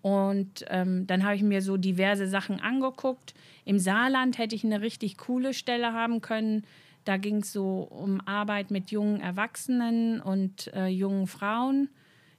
Und 0.00 0.64
ähm, 0.70 1.06
dann 1.06 1.22
habe 1.22 1.36
ich 1.36 1.44
mir 1.44 1.62
so 1.62 1.76
diverse 1.76 2.26
Sachen 2.26 2.58
angeguckt. 2.60 3.32
Im 3.64 3.78
Saarland 3.78 4.38
hätte 4.38 4.56
ich 4.56 4.64
eine 4.64 4.80
richtig 4.80 5.18
coole 5.18 5.54
Stelle 5.54 5.92
haben 5.92 6.20
können. 6.20 6.64
Da 7.04 7.16
ging 7.16 7.36
es 7.38 7.52
so 7.52 7.80
um 7.82 8.20
Arbeit 8.26 8.70
mit 8.70 8.90
jungen 8.90 9.20
Erwachsenen 9.20 10.20
und 10.20 10.72
äh, 10.74 10.86
jungen 10.86 11.26
Frauen. 11.26 11.88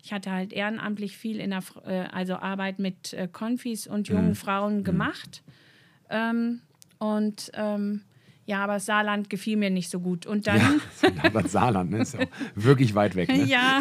Ich 0.01 0.11
hatte 0.13 0.31
halt 0.31 0.53
ehrenamtlich 0.53 1.17
viel 1.17 1.39
in 1.39 1.51
der, 1.51 1.63
äh, 1.85 2.05
also 2.11 2.35
Arbeit 2.35 2.79
mit 2.79 3.13
äh, 3.13 3.27
Konfis 3.31 3.87
und 3.87 4.07
jungen 4.07 4.35
Frauen 4.35 4.83
gemacht. 4.83 5.43
Ähm, 6.09 6.61
und 6.99 7.51
ähm, 7.53 8.01
ja, 8.45 8.63
aber 8.63 8.79
Saarland 8.79 9.29
gefiel 9.29 9.55
mir 9.55 9.69
nicht 9.69 9.89
so 9.89 9.99
gut. 9.99 10.25
Und 10.25 10.47
dann 10.47 10.81
ja. 11.01 11.29
Das 11.31 11.51
Saarland, 11.53 11.91
ne? 11.91 11.99
Ist 12.01 12.13
ja 12.15 12.25
wirklich 12.55 12.93
weit 12.95 13.15
weg. 13.15 13.29
Ne? 13.29 13.43
ja. 13.45 13.79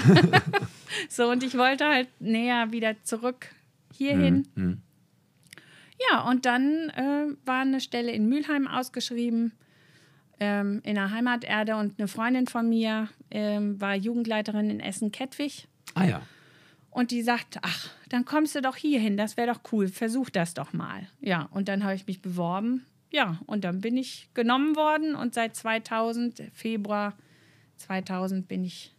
so, 1.08 1.28
und 1.30 1.42
ich 1.42 1.56
wollte 1.58 1.86
halt 1.86 2.08
näher 2.20 2.70
wieder 2.70 3.02
zurück 3.02 3.48
hierhin. 3.92 4.46
Mhm, 4.54 4.80
Ja, 6.10 6.28
und 6.28 6.46
dann 6.46 6.90
äh, 6.90 7.26
war 7.44 7.62
eine 7.62 7.80
Stelle 7.80 8.12
in 8.12 8.28
Mülheim 8.28 8.66
ausgeschrieben, 8.68 9.52
ähm, 10.42 10.80
in 10.82 10.96
der 10.96 11.12
Heimaterde. 11.12 11.76
Und 11.76 11.98
eine 11.98 12.08
Freundin 12.08 12.48
von 12.48 12.68
mir 12.68 13.08
ähm, 13.30 13.80
war 13.80 13.94
Jugendleiterin 13.94 14.70
in 14.70 14.80
Essen-Kettwig. 14.80 15.68
Ah 15.94 16.04
ja. 16.04 16.22
Und 16.90 17.12
die 17.12 17.22
sagt, 17.22 17.58
ach, 17.62 17.90
dann 18.08 18.24
kommst 18.24 18.54
du 18.56 18.60
doch 18.60 18.76
hierhin, 18.76 19.16
das 19.16 19.36
wäre 19.36 19.52
doch 19.52 19.60
cool, 19.72 19.88
versuch 19.88 20.28
das 20.28 20.52
doch 20.52 20.72
mal. 20.74 21.08
Ja, 21.20 21.48
und 21.52 21.68
dann 21.68 21.84
habe 21.84 21.94
ich 21.94 22.06
mich 22.06 22.20
beworben. 22.20 22.84
Ja, 23.10 23.40
und 23.46 23.64
dann 23.64 23.80
bin 23.80 23.96
ich 23.96 24.28
genommen 24.34 24.76
worden 24.76 25.14
und 25.14 25.32
seit 25.32 25.54
2000, 25.56 26.42
Februar 26.52 27.14
2000, 27.76 28.48
bin 28.48 28.64
ich 28.64 28.94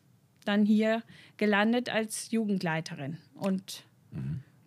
dann 0.46 0.66
hier 0.66 1.04
gelandet 1.38 1.90
als 1.90 2.32
Jugendleiterin. 2.32 3.18
Und 3.36 3.84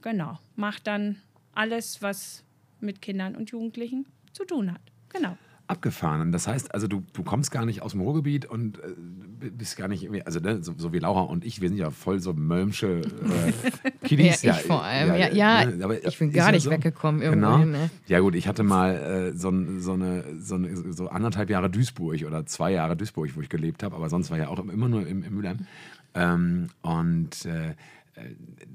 genau, 0.03 0.39
mache 0.55 0.83
dann 0.85 1.17
alles, 1.53 2.03
was 2.03 2.45
mit 2.81 3.03
Kindern 3.03 3.35
und 3.35 3.51
Jugendlichen 3.51 4.07
zu 4.33 4.45
tun 4.45 4.73
hat. 4.73 4.83
Genau. 5.09 5.37
Abgefahren. 5.69 6.31
Das 6.33 6.47
heißt, 6.47 6.73
also 6.75 6.87
du, 6.87 7.03
du 7.13 7.23
kommst 7.23 7.51
gar 7.51 7.67
nicht 7.67 7.83
aus 7.83 7.93
dem 7.93 8.01
Ruhrgebiet 8.01 8.47
und 8.47 8.79
äh, 8.79 9.51
bist 9.51 9.77
gar 9.77 9.89
nicht, 9.89 10.03
irgendwie- 10.05 10.23
also 10.23 10.39
ne, 10.41 10.63
so, 10.63 10.73
so 10.77 10.93
wie 10.93 10.99
Laura 11.01 11.23
und 11.23 11.45
ich, 11.45 11.61
wir 11.61 11.69
sind 11.69 11.79
ja 11.79 11.91
voll 11.91 12.21
so 12.21 12.33
Mölmsche 12.35 13.01
äh, 13.01 13.53
Kiddies. 14.07 14.43
Ja, 14.43 14.55
ich 14.55 14.63
vor 14.67 14.85
allem. 14.85 15.09
Ja, 15.17 15.33
ja, 15.33 15.65
ne, 15.65 15.85
aber 15.85 16.05
ich 16.07 16.19
bin 16.19 16.33
gar 16.33 16.47
ja 16.47 16.53
nicht 16.53 16.63
so. 16.65 16.71
weggekommen 16.71 17.21
irgendwo 17.21 17.47
Genau. 17.49 17.59
hin, 17.59 17.73
ne? 17.73 17.91
Ja 18.07 18.21
gut, 18.21 18.35
ich 18.37 18.47
hatte 18.47 18.63
mal 18.63 18.95
äh, 18.95 19.33
so, 19.37 19.53
so, 19.79 19.93
eine, 19.95 20.25
so, 20.41 20.55
eine, 20.55 20.93
so 20.93 21.09
anderthalb 21.09 21.51
Jahre 21.51 21.69
Duisburg 21.69 22.23
oder 22.25 22.47
zwei 22.47 22.71
Jahre 22.73 22.97
Duisburg, 22.97 23.31
wo 23.35 23.41
ich 23.41 23.49
gelebt 23.49 23.83
habe, 23.83 23.97
aber 23.97 24.09
sonst 24.09 24.31
war 24.31 24.39
ja 24.39 24.49
auch 24.49 24.59
immer 24.61 24.89
nur 24.89 25.07
im, 25.07 25.25
im 25.25 25.35
Mülheim. 25.35 25.67
Ähm, 26.15 26.69
und 26.83 27.45
äh, 27.45 27.75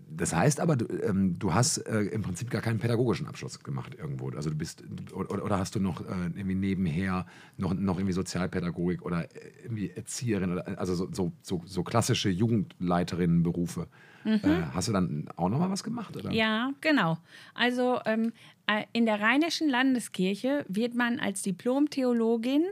das 0.09 0.35
heißt 0.35 0.59
aber, 0.59 0.75
du, 0.75 0.85
ähm, 1.03 1.39
du 1.39 1.53
hast 1.53 1.77
äh, 1.79 2.01
im 2.01 2.21
Prinzip 2.21 2.49
gar 2.49 2.61
keinen 2.61 2.79
pädagogischen 2.79 3.27
Abschluss 3.27 3.59
gemacht 3.63 3.95
irgendwo. 3.97 4.29
Also 4.29 4.49
du 4.49 4.55
bist, 4.55 4.83
oder, 5.13 5.43
oder 5.43 5.57
hast 5.57 5.75
du 5.75 5.79
noch 5.79 6.01
äh, 6.01 6.25
irgendwie 6.35 6.55
nebenher 6.55 7.25
noch, 7.57 7.73
noch 7.73 7.97
irgendwie 7.97 8.13
Sozialpädagogik 8.13 9.01
oder 9.03 9.23
äh, 9.23 9.51
irgendwie 9.63 9.89
Erzieherin, 9.89 10.51
oder, 10.51 10.79
also 10.79 10.93
so, 10.93 11.09
so, 11.11 11.31
so, 11.41 11.61
so 11.65 11.83
klassische 11.83 12.29
Jugendleiterinnenberufe. 12.29 13.87
Mhm. 14.23 14.39
Äh, 14.43 14.63
hast 14.73 14.89
du 14.89 14.91
dann 14.91 15.27
auch 15.35 15.49
noch 15.49 15.57
mal 15.57 15.71
was 15.71 15.83
gemacht? 15.83 16.15
Oder? 16.15 16.31
Ja, 16.31 16.71
genau. 16.81 17.17
Also 17.55 17.99
ähm, 18.05 18.33
äh, 18.67 18.83
in 18.93 19.05
der 19.05 19.19
Rheinischen 19.19 19.69
Landeskirche 19.69 20.65
wird 20.67 20.93
man 20.93 21.19
als 21.19 21.41
Diplom-Theologin 21.41 22.65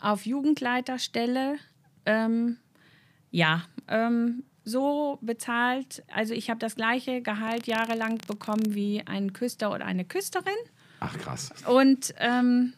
auf 0.00 0.26
Jugendleiterstelle 0.26 1.56
ähm, 2.04 2.58
ja, 3.30 3.64
ähm, 3.88 4.44
so 4.68 5.18
bezahlt. 5.20 6.02
Also 6.12 6.34
ich 6.34 6.50
habe 6.50 6.60
das 6.60 6.76
gleiche 6.76 7.22
Gehalt 7.22 7.66
jahrelang 7.66 8.18
bekommen 8.26 8.74
wie 8.74 9.02
ein 9.06 9.32
Küster 9.32 9.72
oder 9.72 9.86
eine 9.86 10.04
Küsterin. 10.04 10.52
Ach 11.00 11.16
krass. 11.18 11.52
Und, 11.66 12.14
ähm, 12.18 12.74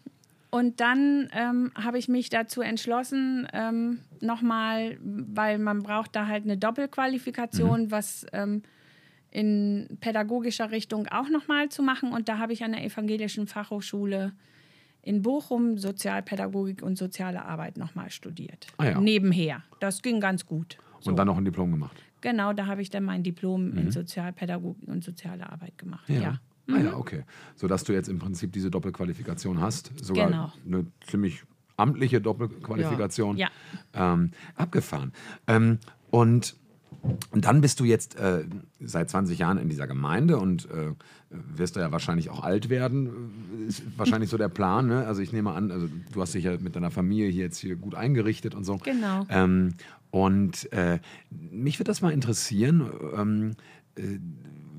und 0.50 0.80
dann 0.80 1.28
ähm, 1.32 1.72
habe 1.74 1.98
ich 1.98 2.08
mich 2.08 2.28
dazu 2.28 2.60
entschlossen, 2.60 3.48
ähm, 3.52 4.00
nochmal, 4.20 4.98
weil 5.00 5.58
man 5.58 5.82
braucht 5.82 6.14
da 6.16 6.26
halt 6.26 6.44
eine 6.44 6.56
Doppelqualifikation, 6.56 7.84
mhm. 7.84 7.90
was 7.90 8.26
ähm, 8.32 8.62
in 9.30 9.98
pädagogischer 10.00 10.70
Richtung 10.70 11.06
auch 11.08 11.28
nochmal 11.28 11.68
zu 11.68 11.82
machen. 11.82 12.12
Und 12.12 12.28
da 12.28 12.38
habe 12.38 12.52
ich 12.52 12.64
an 12.64 12.72
der 12.72 12.84
Evangelischen 12.84 13.46
Fachhochschule 13.46 14.32
in 15.02 15.22
Bochum 15.22 15.78
Sozialpädagogik 15.78 16.82
und 16.82 16.98
soziale 16.98 17.44
Arbeit 17.44 17.76
nochmal 17.78 18.10
studiert. 18.10 18.66
Ah 18.76 18.86
ja. 18.86 19.00
Nebenher. 19.00 19.62
Das 19.78 20.02
ging 20.02 20.20
ganz 20.20 20.44
gut. 20.46 20.78
So. 21.00 21.10
Und 21.10 21.16
dann 21.16 21.26
noch 21.26 21.36
ein 21.36 21.44
Diplom 21.44 21.70
gemacht. 21.70 21.96
Genau, 22.20 22.52
da 22.52 22.66
habe 22.66 22.82
ich 22.82 22.90
dann 22.90 23.04
mein 23.04 23.22
Diplom 23.22 23.70
mhm. 23.70 23.78
in 23.78 23.90
Sozialpädagogik 23.90 24.88
und 24.88 25.02
soziale 25.02 25.50
Arbeit 25.50 25.78
gemacht. 25.78 26.08
Ja. 26.08 26.20
ja. 26.20 26.40
Mhm. 26.66 26.74
Ah 26.74 26.80
ja, 26.80 26.96
okay. 26.96 27.24
Sodass 27.56 27.84
du 27.84 27.92
jetzt 27.92 28.08
im 28.08 28.18
Prinzip 28.18 28.52
diese 28.52 28.70
Doppelqualifikation 28.70 29.60
hast. 29.60 29.92
Sogar 30.02 30.28
genau. 30.28 30.52
eine 30.66 30.86
ziemlich 31.06 31.42
amtliche 31.76 32.20
Doppelqualifikation. 32.20 33.36
Ja. 33.36 33.48
ja. 33.94 34.14
Ähm, 34.14 34.32
abgefahren. 34.56 35.12
Ähm, 35.46 35.78
und 36.10 36.56
und 37.30 37.44
dann 37.46 37.60
bist 37.60 37.80
du 37.80 37.84
jetzt 37.84 38.18
äh, 38.18 38.44
seit 38.80 39.08
20 39.08 39.38
Jahren 39.38 39.58
in 39.58 39.68
dieser 39.68 39.86
Gemeinde 39.86 40.38
und 40.38 40.68
äh, 40.70 40.92
wirst 41.30 41.76
du 41.76 41.80
ja 41.80 41.92
wahrscheinlich 41.92 42.28
auch 42.28 42.42
alt 42.42 42.68
werden. 42.68 43.66
Ist 43.66 43.82
wahrscheinlich 43.96 44.28
so 44.28 44.36
der 44.36 44.48
Plan. 44.48 44.88
Ne? 44.88 45.06
Also 45.06 45.22
ich 45.22 45.32
nehme 45.32 45.52
an, 45.52 45.70
also 45.70 45.88
du 46.12 46.20
hast 46.20 46.34
dich 46.34 46.44
ja 46.44 46.58
mit 46.58 46.76
deiner 46.76 46.90
Familie 46.90 47.28
hier 47.28 47.44
jetzt 47.44 47.58
hier 47.58 47.76
gut 47.76 47.94
eingerichtet 47.94 48.54
und 48.54 48.64
so. 48.64 48.76
Genau. 48.78 49.24
Ähm, 49.30 49.74
und 50.10 50.72
äh, 50.72 50.98
mich 51.30 51.78
würde 51.78 51.90
das 51.90 52.00
mal 52.00 52.12
interessieren, 52.12 52.90
ähm, 53.16 53.56
äh, 53.96 54.18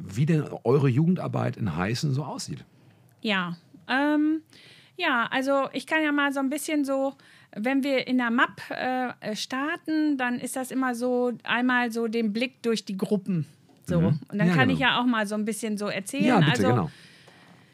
wie 0.04 0.26
denn 0.26 0.44
eure 0.64 0.90
Jugendarbeit 0.90 1.58
in 1.58 1.76
Heißen 1.76 2.14
so 2.14 2.24
aussieht. 2.24 2.66
Ja, 3.22 3.56
ähm, 3.88 4.42
ja, 4.98 5.28
also 5.32 5.70
ich 5.74 5.88
kann 5.88 6.04
ja 6.04 6.12
mal 6.12 6.32
so 6.32 6.40
ein 6.40 6.50
bisschen 6.50 6.86
so, 6.86 7.14
wenn 7.56 7.84
wir 7.84 8.08
in 8.08 8.18
der 8.18 8.32
MAP 8.32 8.62
äh, 8.70 9.36
starten, 9.36 10.18
dann 10.18 10.40
ist 10.40 10.56
das 10.56 10.72
immer 10.72 10.96
so 10.96 11.34
einmal 11.44 11.92
so 11.92 12.08
den 12.08 12.34
Blick 12.34 12.62
durch 12.62 12.86
die 12.86 12.98
Gruppen. 12.98 13.46
So. 13.86 14.00
Mhm. 14.02 14.20
Und 14.30 14.38
dann 14.38 14.48
ja, 14.48 14.54
kann 14.54 14.68
genau. 14.68 14.74
ich 14.74 14.80
ja 14.80 15.02
auch 15.02 15.06
mal 15.06 15.28
so 15.28 15.36
ein 15.36 15.46
bisschen 15.46 15.78
so 15.78 15.88
erzählen. 15.88 16.26
Ja, 16.26 16.40
bitte, 16.40 16.52
also, 16.52 16.68
genau. 16.68 16.92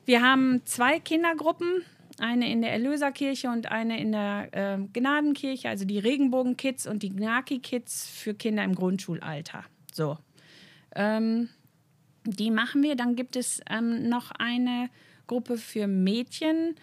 Wir 0.06 0.22
haben 0.22 0.62
zwei 0.66 1.00
Kindergruppen, 1.00 1.84
eine 2.20 2.52
in 2.52 2.62
der 2.62 2.72
Erlöserkirche 2.72 3.50
und 3.50 3.72
eine 3.72 4.00
in 4.00 4.12
der 4.12 4.50
äh, 4.52 4.78
Gnadenkirche, 4.94 5.70
also 5.70 5.86
die 5.86 6.00
Regenbogen-Kids 6.00 6.88
und 6.88 7.04
die 7.04 7.10
Gnaki-Kids 7.10 8.10
für 8.10 8.34
Kinder 8.34 8.64
im 8.64 8.76
Grundschulalter. 8.76 9.64
So. 9.94 10.18
Ähm, 10.96 11.50
die 12.24 12.52
machen 12.52 12.84
wir. 12.84 12.96
Dann 12.96 13.16
gibt 13.16 13.36
es 13.36 13.62
ähm, 13.70 14.10
noch 14.10 14.32
eine 14.32 14.90
Gruppe 15.28 15.58
für 15.58 15.88
Mädchen 15.88 16.76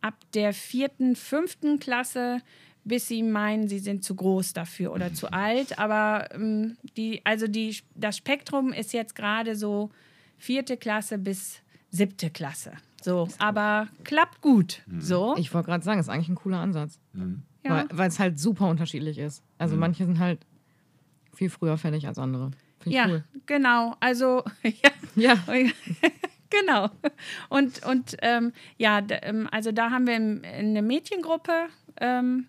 ab 0.00 0.14
der 0.34 0.52
vierten, 0.52 1.16
fünften 1.16 1.78
Klasse, 1.78 2.40
bis 2.84 3.08
sie 3.08 3.22
meinen, 3.22 3.68
sie 3.68 3.78
sind 3.78 4.04
zu 4.04 4.14
groß 4.14 4.52
dafür 4.52 4.92
oder 4.92 5.14
zu 5.14 5.32
alt. 5.32 5.78
Aber 5.78 6.28
ähm, 6.34 6.76
die, 6.96 7.20
also 7.24 7.46
die, 7.46 7.76
das 7.94 8.16
Spektrum 8.16 8.72
ist 8.72 8.92
jetzt 8.92 9.14
gerade 9.14 9.56
so 9.56 9.90
vierte 10.38 10.76
Klasse 10.76 11.18
bis 11.18 11.60
siebte 11.90 12.30
Klasse. 12.30 12.72
So, 13.04 13.28
aber 13.38 13.88
klappt 14.04 14.40
gut. 14.40 14.82
Mhm. 14.86 15.00
So. 15.00 15.34
Ich 15.36 15.52
wollte 15.52 15.66
gerade 15.66 15.84
sagen, 15.84 16.00
ist 16.00 16.08
eigentlich 16.08 16.28
ein 16.28 16.34
cooler 16.36 16.58
Ansatz. 16.58 16.98
Mhm. 17.12 17.42
Ja. 17.64 17.86
Weil 17.92 18.08
es 18.08 18.18
halt 18.18 18.38
super 18.38 18.68
unterschiedlich 18.68 19.18
ist. 19.18 19.42
Also 19.58 19.74
mhm. 19.74 19.80
manche 19.80 20.04
sind 20.04 20.18
halt 20.18 20.44
viel 21.34 21.50
früher 21.50 21.78
fertig 21.78 22.06
als 22.06 22.18
andere. 22.18 22.50
ja, 22.84 23.06
cool. 23.06 23.24
genau. 23.46 23.96
Also, 24.00 24.44
ja. 24.62 24.90
ja. 25.16 25.34
genau. 26.50 26.90
Und, 27.48 27.84
und 27.86 28.16
ähm, 28.22 28.52
ja, 28.78 29.00
ähm, 29.08 29.48
also 29.50 29.72
da 29.72 29.90
haben 29.90 30.06
wir 30.06 30.14
eine 30.14 30.82
Mädchengruppe. 30.82 31.68
Ähm, 32.00 32.46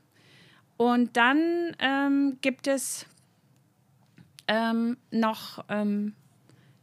und 0.78 1.16
dann 1.16 1.76
ähm, 1.80 2.38
gibt 2.42 2.68
es 2.68 3.06
ähm, 4.48 4.98
noch 5.12 5.64
ähm, 5.70 6.14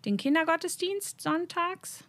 den 0.04 0.16
Kindergottesdienst 0.16 1.20
sonntags. 1.20 2.04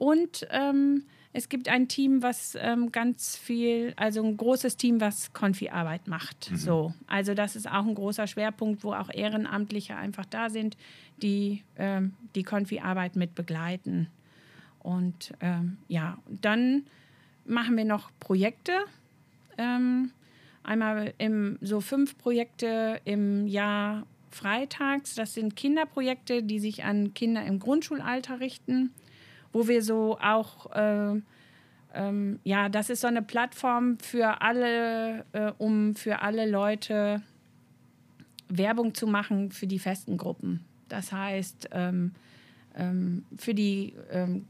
Und 0.00 0.46
ähm, 0.50 1.04
es 1.34 1.50
gibt 1.50 1.68
ein 1.68 1.86
Team, 1.86 2.22
was 2.22 2.56
ähm, 2.58 2.90
ganz 2.90 3.36
viel, 3.36 3.92
also 3.96 4.24
ein 4.24 4.38
großes 4.38 4.78
Team, 4.78 4.98
was 4.98 5.34
Konfi-Arbeit 5.34 6.08
macht. 6.08 6.50
Mhm. 6.50 6.56
So, 6.56 6.94
also 7.06 7.34
das 7.34 7.54
ist 7.54 7.70
auch 7.70 7.86
ein 7.86 7.94
großer 7.94 8.26
Schwerpunkt, 8.26 8.82
wo 8.82 8.94
auch 8.94 9.10
Ehrenamtliche 9.12 9.94
einfach 9.94 10.24
da 10.24 10.48
sind, 10.48 10.78
die 11.20 11.62
ähm, 11.76 12.14
die 12.34 12.44
Konfi-Arbeit 12.44 13.14
mit 13.14 13.34
begleiten. 13.34 14.08
Und 14.78 15.34
ähm, 15.40 15.76
ja, 15.86 16.16
dann 16.28 16.86
machen 17.44 17.76
wir 17.76 17.84
noch 17.84 18.10
Projekte. 18.20 18.72
Ähm, 19.58 20.12
einmal 20.62 21.12
im, 21.18 21.58
so 21.60 21.82
fünf 21.82 22.16
Projekte 22.16 23.02
im 23.04 23.46
Jahr 23.46 24.06
freitags. 24.30 25.14
Das 25.14 25.34
sind 25.34 25.56
Kinderprojekte, 25.56 26.42
die 26.42 26.58
sich 26.58 26.84
an 26.84 27.12
Kinder 27.12 27.44
im 27.44 27.58
Grundschulalter 27.58 28.40
richten 28.40 28.94
wo 29.52 29.68
wir 29.68 29.82
so 29.82 30.18
auch, 30.20 30.70
äh, 30.74 31.20
ähm, 31.94 32.38
ja, 32.44 32.68
das 32.68 32.90
ist 32.90 33.00
so 33.00 33.08
eine 33.08 33.22
Plattform 33.22 33.98
für 33.98 34.42
alle, 34.42 35.24
äh, 35.32 35.52
um 35.58 35.94
für 35.94 36.22
alle 36.22 36.48
Leute 36.48 37.22
Werbung 38.48 38.94
zu 38.94 39.06
machen 39.06 39.50
für 39.50 39.66
die 39.66 39.78
festen 39.78 40.16
Gruppen. 40.16 40.64
Das 40.88 41.12
heißt, 41.12 41.68
ähm, 41.72 42.12
ähm, 42.76 43.24
für 43.36 43.54
die 43.54 43.94
ähm, 44.10 44.46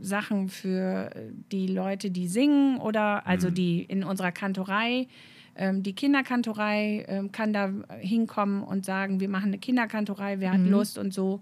Sachen 0.00 0.48
für 0.48 1.10
die 1.52 1.66
Leute, 1.66 2.10
die 2.10 2.26
singen 2.26 2.78
oder 2.78 3.26
also 3.26 3.48
mhm. 3.48 3.54
die 3.54 3.82
in 3.82 4.04
unserer 4.04 4.32
Kantorei. 4.32 5.08
Ähm, 5.56 5.82
die 5.82 5.94
Kinderkantorei 5.94 7.04
ähm, 7.08 7.32
kann 7.32 7.52
da 7.52 7.70
hinkommen 7.98 8.62
und 8.62 8.84
sagen, 8.84 9.20
wir 9.20 9.28
machen 9.28 9.48
eine 9.48 9.58
Kinderkantorei, 9.58 10.40
wer 10.40 10.52
mhm. 10.52 10.64
hat 10.64 10.70
Lust 10.70 10.98
und 10.98 11.12
so. 11.12 11.40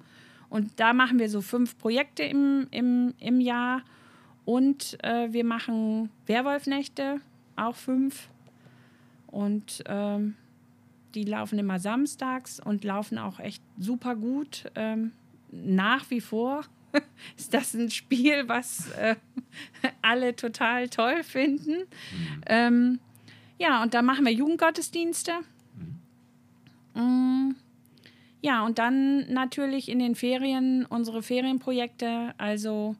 Und 0.51 0.81
da 0.81 0.93
machen 0.93 1.19
wir 1.19 1.29
so 1.29 1.41
fünf 1.41 1.79
Projekte 1.79 2.23
im, 2.23 2.67
im, 2.71 3.15
im 3.19 3.41
Jahr. 3.41 3.83
Und 4.45 4.97
äh, 5.05 5.33
wir 5.33 5.45
machen 5.45 6.11
Werwolfnächte, 6.27 7.21
auch 7.57 7.77
fünf. 7.77 8.29
Und 9.27 9.85
ähm, 9.87 10.37
die 11.15 11.25
laufen 11.25 11.59
immer 11.59 11.79
samstags 11.79 12.61
und 12.61 12.85
laufen 12.85 13.19
auch 13.19 13.41
echt 13.41 13.63
super 13.79 14.17
gut. 14.17 14.71
Ähm, 14.75 15.13
nach 15.51 16.11
wie 16.11 16.21
vor 16.21 16.65
ist 17.37 17.53
das 17.53 17.75
ein 17.75 17.91
Spiel, 17.91 18.49
was 18.49 18.91
äh, 18.93 19.17
alle 20.03 20.35
total 20.35 20.89
toll 20.89 21.23
finden. 21.23 21.73
Mhm. 21.73 22.43
Ähm, 22.47 22.99
ja, 23.59 23.83
und 23.83 23.95
da 23.95 24.03
machen 24.03 24.25
wir 24.25 24.33
Jugendgottesdienste. 24.33 25.33
Mhm. 26.95 27.57
Ja, 28.41 28.65
und 28.65 28.79
dann 28.79 29.33
natürlich 29.33 29.89
in 29.89 29.99
den 29.99 30.15
Ferien 30.15 30.87
unsere 30.87 31.23
Ferienprojekte, 31.23 32.35
also 32.39 32.95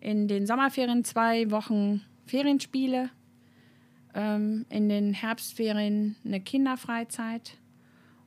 in 0.00 0.28
den 0.28 0.46
Sommerferien 0.46 1.04
zwei 1.04 1.50
Wochen 1.50 2.02
Ferienspiele, 2.26 3.10
ähm, 4.14 4.66
in 4.68 4.88
den 4.88 5.14
Herbstferien 5.14 6.16
eine 6.24 6.40
Kinderfreizeit. 6.40 7.56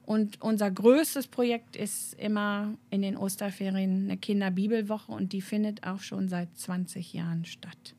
Und 0.03 0.41
unser 0.41 0.71
größtes 0.71 1.27
Projekt 1.27 1.75
ist 1.75 2.15
immer 2.15 2.73
in 2.89 3.03
den 3.03 3.15
Osterferien 3.15 4.05
eine 4.05 4.17
Kinderbibelwoche 4.17 5.11
und 5.11 5.33
die 5.33 5.41
findet 5.41 5.85
auch 5.85 5.99
schon 5.99 6.29
seit 6.29 6.57
20 6.57 7.13
Jahren 7.13 7.45
statt. 7.45 7.93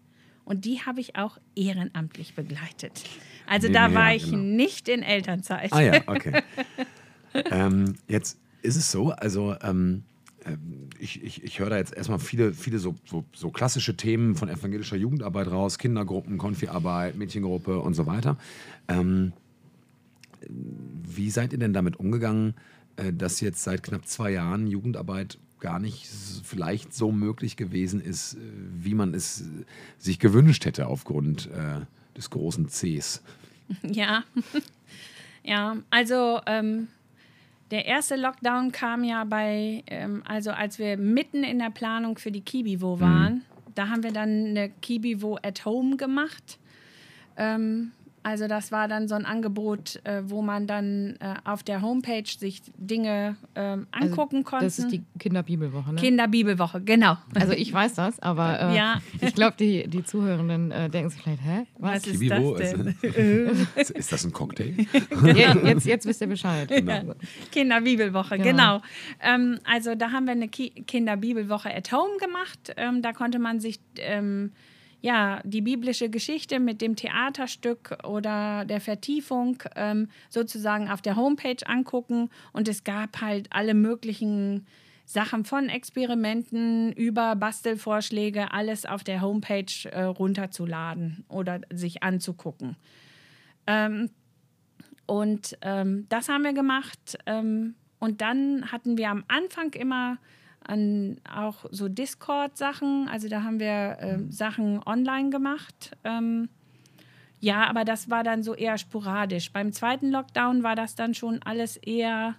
Und 0.45 0.65
die 0.65 0.81
habe 0.81 1.01
ich 1.01 1.15
auch 1.15 1.39
ehrenamtlich 1.55 2.35
begleitet. 2.35 3.05
Also 3.47 3.69
nee, 3.69 3.75
da 3.75 3.95
war 3.95 4.11
ja, 4.11 4.17
ich 4.17 4.25
genau. 4.25 4.39
nicht 4.39 4.89
in 4.89 5.05
Elternzeit. 5.05 5.73
Ah 5.73 5.81
ja, 5.81 6.03
okay. 6.07 6.43
Ähm, 7.35 7.95
jetzt 8.09 8.39
ist 8.63 8.77
es 8.77 8.91
so, 8.91 9.11
also 9.11 9.57
ähm, 9.63 10.03
ähm, 10.45 10.89
ich, 10.99 11.23
ich, 11.23 11.43
ich 11.43 11.59
höre 11.59 11.71
da 11.71 11.77
jetzt 11.77 11.95
erstmal 11.95 12.19
viele, 12.19 12.53
viele 12.53 12.79
so, 12.79 12.95
so, 13.05 13.25
so, 13.35 13.51
klassische 13.51 13.97
Themen 13.97 14.35
von 14.35 14.49
evangelischer 14.49 14.97
Jugendarbeit 14.97 15.51
raus, 15.51 15.79
Kindergruppen, 15.79 16.39
Konfiarbeit, 16.39 17.17
Mädchengruppe 17.17 17.81
und 17.81 17.95
so 17.95 18.07
weiter. 18.07 18.37
Ähm, 18.89 19.33
wie 20.49 21.31
seid 21.31 21.53
ihr 21.53 21.59
denn 21.59 21.73
damit 21.73 21.99
umgegangen, 21.99 22.55
äh, 22.97 23.13
dass 23.13 23.41
jetzt 23.41 23.63
seit 23.63 23.83
knapp 23.83 24.07
zwei 24.07 24.31
Jahren 24.33 24.67
Jugendarbeit 24.67 25.39
gar 25.59 25.79
nicht 25.79 26.07
vielleicht 26.43 26.95
so 26.95 27.13
möglich 27.13 27.57
gewesen 27.57 28.01
ist, 28.01 28.35
äh, 28.35 28.39
wie 28.79 28.95
man 28.95 29.15
es 29.15 29.43
äh, 29.43 29.45
sich 29.99 30.19
gewünscht 30.19 30.65
hätte 30.65 30.87
aufgrund 30.87 31.49
äh, 31.49 31.81
des 32.17 32.31
großen 32.31 32.69
Cs. 32.69 33.23
Ja. 33.83 34.25
ja, 35.45 35.77
also 35.91 36.41
ähm, 36.47 36.89
der 37.71 37.87
erste 37.87 38.17
Lockdown 38.17 38.73
kam 38.73 39.05
ja 39.05 39.25
bei, 39.25 39.85
ähm, 39.87 40.23
also 40.27 40.51
als 40.51 40.79
wir 40.79 40.97
mitten 40.97 41.45
in 41.45 41.59
der 41.59 41.71
Planung 41.71 42.19
für 42.19 42.33
die 42.33 42.41
Kibivo 42.41 43.01
waren. 43.01 43.45
Da 43.75 43.89
haben 43.89 44.03
wir 44.03 44.13
dann 44.13 44.47
eine 44.47 44.71
Kibivo 44.71 45.39
at 45.43 45.65
Home 45.65 45.97
gemacht. 45.97 46.59
Ähm, 47.37 47.93
also 48.23 48.47
das 48.49 48.71
war 48.71 48.87
dann 48.89 49.09
so 49.09 49.15
ein 49.15 49.25
Angebot, 49.25 50.01
äh, 50.05 50.23
wo 50.27 50.43
man 50.43 50.67
dann 50.67 51.17
äh, 51.21 51.35
auf 51.45 51.63
der 51.63 51.83
Homepage 51.83 52.25
sich 52.27 52.63
Dinge 52.77 53.37
ähm, 53.55 53.87
Also, 53.91 54.07
angucken 54.09 54.45
konnte. 54.45 54.67
Das 54.67 54.79
ist 54.79 54.89
die 54.93 55.03
Kinderbibelwoche, 55.19 55.95
ne? 55.95 56.01
Kinderbibelwoche, 56.01 56.81
genau. 56.81 57.17
Also 57.35 57.53
ich 57.53 57.73
weiß 57.73 57.95
das, 57.95 58.21
aber 58.21 58.61
äh, 58.71 58.77
Ja. 58.77 59.01
ich 59.21 59.35
glaube, 59.35 59.57
die, 59.59 59.87
die 59.89 60.05
Zuhörenden 60.05 60.71
äh, 60.71 60.89
denken 60.91 61.11
sich 61.11 61.23
vielleicht, 61.23 61.43
hä? 61.43 61.67
Was? 61.79 61.95
Was 61.95 62.07
ist 62.07 62.21
Kibibo, 62.21 62.57
das 62.57 62.71
denn? 62.73 62.97
ist, 63.77 63.91
ist 63.91 64.13
das 64.13 64.25
ein 64.25 64.33
Cocktail? 64.33 64.75
Ja, 65.35 65.57
jetzt, 65.57 65.87
jetzt 65.87 66.07
wisst 66.07 66.21
ihr 66.21 66.27
Bescheid. 66.27 66.69
Genau. 66.69 67.15
Kinderbibelwoche, 67.53 68.39
Genau. 68.39 68.81
genau. 68.81 68.83
Ähm, 69.21 69.59
also 69.65 69.95
da 69.95 70.11
haben 70.13 70.27
wir 70.27 70.33
eine 70.33 70.49
Ki 70.49 70.71
Kinderbibelwoche 70.87 71.75
at 71.75 71.91
Home 71.93 72.17
gemacht. 72.19 72.73
Ähm, 72.77 73.03
da 73.03 73.13
konnte 73.13 73.39
man 73.39 73.61
sich 73.61 73.81
ähm, 73.99 74.53
ja 75.01 75.41
die 75.45 75.61
biblische 75.61 76.11
Geschichte 76.11 76.61
mit 76.61 76.81
dem 76.81 76.97
Theaterstück 76.97 77.99
oder 78.05 78.65
der 78.65 78.81
Vertiefung 78.81 79.63
ähm, 79.77 80.09
sozusagen 80.29 80.89
auf 80.89 81.03
der 81.03 81.17
Homepage 81.17 81.67
angucken. 81.67 82.31
Und 82.53 82.69
es 82.69 82.85
gab 82.85 83.21
halt 83.21 83.49
alle 83.51 83.75
möglichen 83.75 84.67
Sachen 85.05 85.45
von 85.45 85.69
Experimenten 85.69 86.93
über 86.93 87.35
Bastelvorschläge, 87.35 88.53
alles 88.53 88.87
auf 88.87 89.03
der 89.03 89.21
Homepage 89.21 89.91
äh, 89.91 90.03
runterzuladen 90.03 91.25
oder 91.29 91.61
sich 91.73 92.03
anzugucken. 92.03 92.77
Ähm, 93.67 94.11
und 95.07 95.59
ähm, 95.63 96.07
das 96.09 96.29
haben 96.29 96.45
wir 96.45 96.53
gemacht. 96.53 97.19
Ähm, 97.27 97.75
und 97.99 98.21
dann 98.21 98.71
hatten 98.71 98.97
wir 98.97 99.11
am 99.11 99.25
Anfang 99.27 99.73
immer 99.73 100.19
an 100.71 101.17
auch 101.31 101.67
so 101.71 101.89
Discord-Sachen. 101.89 103.09
Also 103.09 103.29
da 103.29 103.43
haben 103.43 103.59
wir 103.61 103.99
ähm, 104.01 104.31
Sachen 104.31 104.81
online 104.87 105.31
gemacht. 105.31 105.97
Ähm, 106.05 106.49
ja, 107.41 107.69
aber 107.69 107.85
das 107.85 108.09
war 108.09 108.23
dann 108.23 108.43
so 108.43 108.55
eher 108.55 108.79
sporadisch. 108.79 109.53
Beim 109.53 109.73
zweiten 109.73 110.11
Lockdown 110.11 110.63
war 110.63 110.77
das 110.77 110.95
dann 110.95 111.15
schon 111.15 111.43
alles 111.43 111.77
eher 111.77 112.37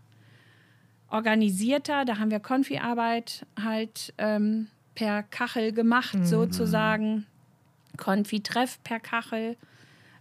organisierter. 1.09 2.05
Da 2.05 2.19
haben 2.19 2.31
wir 2.31 2.39
Konfi-Arbeit 2.39 3.45
halt 3.61 4.13
ähm, 4.17 4.67
per 4.95 5.23
Kachel 5.23 5.73
gemacht, 5.73 6.25
sozusagen. 6.25 7.25
Konfi-Treff 7.97 8.81
per 8.83 8.99
Kachel. 8.99 9.57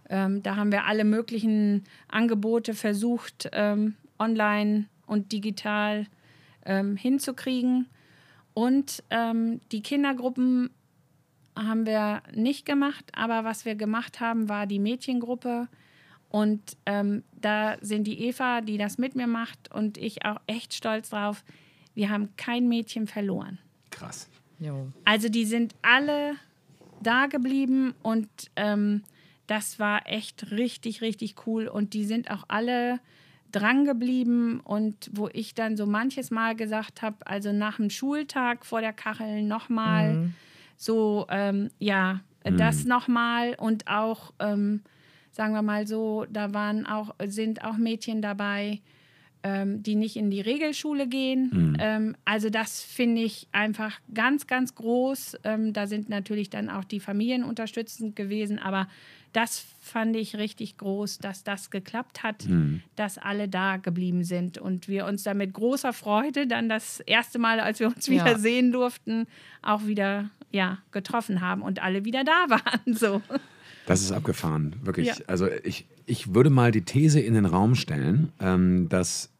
Ähm, 0.09 0.43
da 0.43 0.57
haben 0.57 0.71
wir 0.71 0.85
alle 0.85 1.05
möglichen 1.05 1.85
Angebote 2.09 2.73
versucht, 2.73 3.49
ähm, 3.53 3.95
online 4.19 4.85
und 5.05 5.31
digital 5.31 6.07
ähm, 6.65 6.97
hinzukriegen. 6.97 7.87
Und 8.53 9.03
ähm, 9.09 9.61
die 9.71 9.81
Kindergruppen 9.81 10.69
haben 11.55 11.85
wir 11.85 12.23
nicht 12.33 12.65
gemacht, 12.65 13.05
aber 13.13 13.43
was 13.43 13.65
wir 13.65 13.75
gemacht 13.75 14.19
haben, 14.19 14.49
war 14.49 14.67
die 14.67 14.79
Mädchengruppe. 14.79 15.67
Und 16.29 16.77
ähm, 16.85 17.23
da 17.39 17.77
sind 17.81 18.05
die 18.05 18.21
Eva, 18.25 18.61
die 18.61 18.77
das 18.77 18.97
mit 18.97 19.15
mir 19.15 19.27
macht, 19.27 19.73
und 19.73 19.97
ich 19.97 20.25
auch 20.25 20.39
echt 20.47 20.73
stolz 20.73 21.09
drauf. 21.09 21.43
Wir 21.93 22.09
haben 22.09 22.29
kein 22.37 22.69
Mädchen 22.69 23.07
verloren. 23.07 23.59
Krass. 23.89 24.29
Jo. 24.59 24.91
Also 25.03 25.27
die 25.27 25.45
sind 25.45 25.75
alle 25.81 26.35
da 27.01 27.25
geblieben 27.25 27.93
und 28.03 28.29
ähm, 28.55 29.03
das 29.47 29.79
war 29.79 30.07
echt 30.07 30.51
richtig, 30.51 31.01
richtig 31.01 31.35
cool. 31.45 31.67
Und 31.67 31.93
die 31.93 32.05
sind 32.05 32.31
auch 32.31 32.45
alle 32.47 33.01
dran 33.51 33.85
geblieben 33.85 34.59
und 34.61 35.09
wo 35.13 35.29
ich 35.31 35.53
dann 35.53 35.77
so 35.77 35.85
manches 35.85 36.31
Mal 36.31 36.55
gesagt 36.55 37.01
habe, 37.01 37.17
also 37.25 37.51
nach 37.51 37.77
dem 37.77 37.89
Schultag 37.89 38.65
vor 38.65 38.81
der 38.81 38.93
Kachel 38.93 39.43
nochmal 39.43 40.31
so, 40.77 41.27
ähm, 41.29 41.69
ja, 41.79 42.21
das 42.43 42.85
nochmal 42.85 43.55
und 43.55 43.87
auch, 43.87 44.33
ähm, 44.39 44.81
sagen 45.31 45.53
wir 45.53 45.61
mal 45.61 45.85
so, 45.85 46.25
da 46.29 46.53
waren 46.53 46.85
auch, 46.85 47.13
sind 47.25 47.63
auch 47.63 47.77
Mädchen 47.77 48.21
dabei, 48.21 48.81
ähm, 49.43 49.83
die 49.83 49.95
nicht 49.95 50.15
in 50.15 50.29
die 50.29 50.41
Regelschule 50.41 51.07
gehen. 51.07 51.49
Ähm, 51.79 52.15
also 52.25 52.49
das 52.49 52.81
finde 52.81 53.21
ich 53.21 53.47
einfach 53.51 53.99
ganz, 54.13 54.47
ganz 54.47 54.75
groß. 54.75 55.37
Ähm, 55.43 55.73
da 55.73 55.87
sind 55.87 56.09
natürlich 56.09 56.49
dann 56.49 56.69
auch 56.69 56.83
die 56.83 56.99
Familien 56.99 57.43
unterstützend 57.43 58.15
gewesen, 58.15 58.59
aber 58.59 58.87
das 59.33 59.65
fand 59.81 60.15
ich 60.15 60.35
richtig 60.35 60.77
groß, 60.77 61.17
dass 61.19 61.43
das 61.43 61.69
geklappt 61.71 62.21
hat, 62.23 62.45
dass 62.95 63.17
alle 63.17 63.47
da 63.47 63.77
geblieben 63.77 64.23
sind 64.23 64.57
und 64.57 64.87
wir 64.87 65.05
uns 65.05 65.23
dann 65.23 65.37
mit 65.37 65.53
großer 65.53 65.93
Freude 65.93 66.47
dann 66.47 66.69
das 66.69 66.99
erste 67.01 67.39
Mal, 67.39 67.59
als 67.59 67.79
wir 67.79 67.87
uns 67.87 68.07
Ja. 68.07 68.13
wieder 68.13 68.37
sehen 68.39 68.71
durften, 68.71 69.27
auch 69.61 69.85
wieder 69.85 70.29
ja, 70.51 70.79
getroffen 70.91 71.41
haben 71.41 71.61
und 71.61 71.81
alle 71.81 72.03
wieder 72.05 72.23
da 72.23 72.45
waren. 72.49 72.93
So. 72.93 73.21
Das 73.87 74.01
ist 74.01 74.11
abgefahren, 74.11 74.75
wirklich. 74.83 75.07
Ja. 75.07 75.15
Also 75.27 75.47
ich, 75.63 75.85
ich 76.05 76.33
würde 76.35 76.49
mal 76.49 76.71
die 76.71 76.83
These 76.83 77.19
in 77.19 77.33
den 77.33 77.45
Raum 77.45 77.73
stellen, 77.75 78.31
ähm, 78.39 78.87
dass 78.89 79.30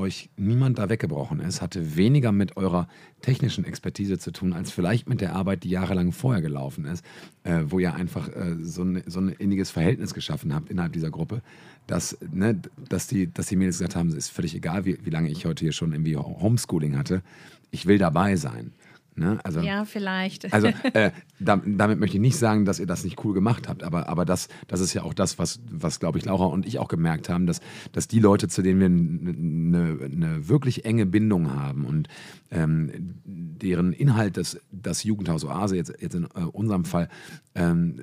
euch 0.00 0.30
niemand 0.36 0.78
da 0.78 0.88
weggebrochen 0.88 1.40
ist, 1.40 1.62
hatte 1.62 1.96
weniger 1.96 2.32
mit 2.32 2.56
eurer 2.56 2.88
technischen 3.20 3.64
Expertise 3.64 4.18
zu 4.18 4.32
tun, 4.32 4.52
als 4.52 4.72
vielleicht 4.72 5.08
mit 5.08 5.20
der 5.20 5.34
Arbeit, 5.34 5.62
die 5.62 5.70
jahrelang 5.70 6.12
vorher 6.12 6.42
gelaufen 6.42 6.84
ist, 6.86 7.04
äh, 7.44 7.60
wo 7.66 7.78
ihr 7.78 7.94
einfach 7.94 8.28
äh, 8.28 8.56
so, 8.60 8.82
ein, 8.82 9.02
so 9.06 9.20
ein 9.20 9.28
inniges 9.28 9.70
Verhältnis 9.70 10.14
geschaffen 10.14 10.54
habt 10.54 10.70
innerhalb 10.70 10.92
dieser 10.92 11.10
Gruppe, 11.10 11.42
dass, 11.86 12.18
ne, 12.32 12.60
dass, 12.88 13.06
die, 13.06 13.32
dass 13.32 13.46
die 13.46 13.56
Mädels 13.56 13.78
gesagt 13.78 13.96
haben, 13.96 14.08
es 14.08 14.14
ist 14.14 14.30
völlig 14.30 14.54
egal, 14.54 14.84
wie, 14.84 14.98
wie 15.04 15.10
lange 15.10 15.28
ich 15.28 15.44
heute 15.44 15.64
hier 15.64 15.72
schon 15.72 15.92
irgendwie 15.92 16.16
Homeschooling 16.16 16.96
hatte, 16.96 17.22
ich 17.70 17.86
will 17.86 17.98
dabei 17.98 18.36
sein. 18.36 18.72
Ne? 19.20 19.38
Also, 19.44 19.60
Ja, 19.60 19.84
vielleicht. 19.84 20.52
also 20.52 20.68
äh, 20.94 21.10
da, 21.38 21.60
damit 21.64 22.00
möchte 22.00 22.16
ich 22.16 22.20
nicht 22.20 22.36
sagen, 22.36 22.64
dass 22.64 22.80
ihr 22.80 22.86
das 22.86 23.04
nicht 23.04 23.22
cool 23.24 23.34
gemacht 23.34 23.68
habt, 23.68 23.82
aber, 23.82 24.08
aber 24.08 24.24
das, 24.24 24.48
das 24.66 24.80
ist 24.80 24.94
ja 24.94 25.02
auch 25.02 25.14
das, 25.14 25.38
was, 25.38 25.60
was 25.70 26.00
glaube 26.00 26.18
ich, 26.18 26.24
Laura 26.24 26.46
und 26.46 26.66
ich 26.66 26.78
auch 26.78 26.88
gemerkt 26.88 27.28
haben, 27.28 27.46
dass, 27.46 27.60
dass 27.92 28.08
die 28.08 28.18
Leute, 28.18 28.48
zu 28.48 28.62
denen 28.62 28.80
wir 28.80 28.86
eine 28.86 29.90
eine 30.10 30.48
wirklich 30.48 30.84
enge 30.84 31.06
Bindung 31.06 31.52
haben 31.52 31.84
und 31.84 32.08
ähm, 32.50 32.90
deren 33.24 33.92
Inhalt 33.92 34.36
das, 34.36 34.58
das 34.72 35.04
Jugendhaus 35.04 35.44
Oase 35.44 35.76
jetzt, 35.76 35.92
jetzt 36.00 36.14
in 36.14 36.24
äh, 36.24 36.40
unserem 36.52 36.84
Fall 36.84 37.08
ähm, 37.54 38.00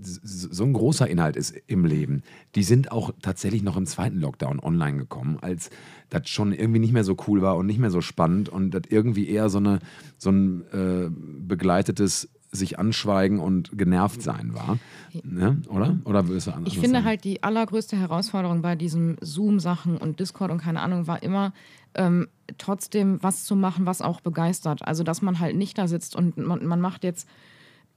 so 0.00 0.64
ein 0.64 0.72
großer 0.72 1.08
Inhalt 1.08 1.36
ist 1.36 1.54
im 1.66 1.84
Leben, 1.84 2.22
die 2.54 2.62
sind 2.62 2.92
auch 2.92 3.12
tatsächlich 3.22 3.62
noch 3.62 3.76
im 3.76 3.86
zweiten 3.86 4.20
Lockdown 4.20 4.60
online 4.60 4.98
gekommen, 4.98 5.38
als 5.40 5.70
das 6.10 6.28
schon 6.28 6.52
irgendwie 6.52 6.78
nicht 6.78 6.92
mehr 6.92 7.04
so 7.04 7.16
cool 7.26 7.42
war 7.42 7.56
und 7.56 7.66
nicht 7.66 7.78
mehr 7.78 7.90
so 7.90 8.00
spannend 8.00 8.48
und 8.48 8.70
das 8.70 8.82
irgendwie 8.88 9.28
eher 9.28 9.48
so, 9.48 9.58
eine, 9.58 9.80
so 10.18 10.30
ein 10.30 10.62
äh, 10.72 11.10
begleitetes 11.10 12.28
sich 12.50 12.78
anschweigen 12.78 13.40
und 13.40 13.76
genervt 13.76 14.22
sein 14.22 14.54
war. 14.54 14.78
Ne? 15.22 15.60
Oder? 15.68 15.98
Oder 16.04 16.28
würdest 16.28 16.46
du 16.46 16.52
anders 16.52 16.72
Ich 16.72 16.78
finde 16.78 16.96
sagen? 16.96 17.06
halt, 17.06 17.24
die 17.24 17.42
allergrößte 17.42 17.96
Herausforderung 17.96 18.62
bei 18.62 18.74
diesen 18.74 19.16
Zoom-Sachen 19.20 19.98
und 19.98 20.18
Discord 20.18 20.50
und 20.50 20.58
keine 20.58 20.80
Ahnung 20.80 21.06
war 21.06 21.22
immer, 21.22 21.52
ähm, 21.94 22.28
trotzdem 22.56 23.22
was 23.22 23.44
zu 23.44 23.54
machen, 23.54 23.84
was 23.86 24.00
auch 24.00 24.20
begeistert. 24.22 24.82
Also, 24.86 25.02
dass 25.04 25.20
man 25.20 25.40
halt 25.40 25.56
nicht 25.56 25.76
da 25.76 25.88
sitzt 25.88 26.16
und 26.16 26.38
man, 26.38 26.64
man 26.64 26.80
macht 26.80 27.04
jetzt 27.04 27.28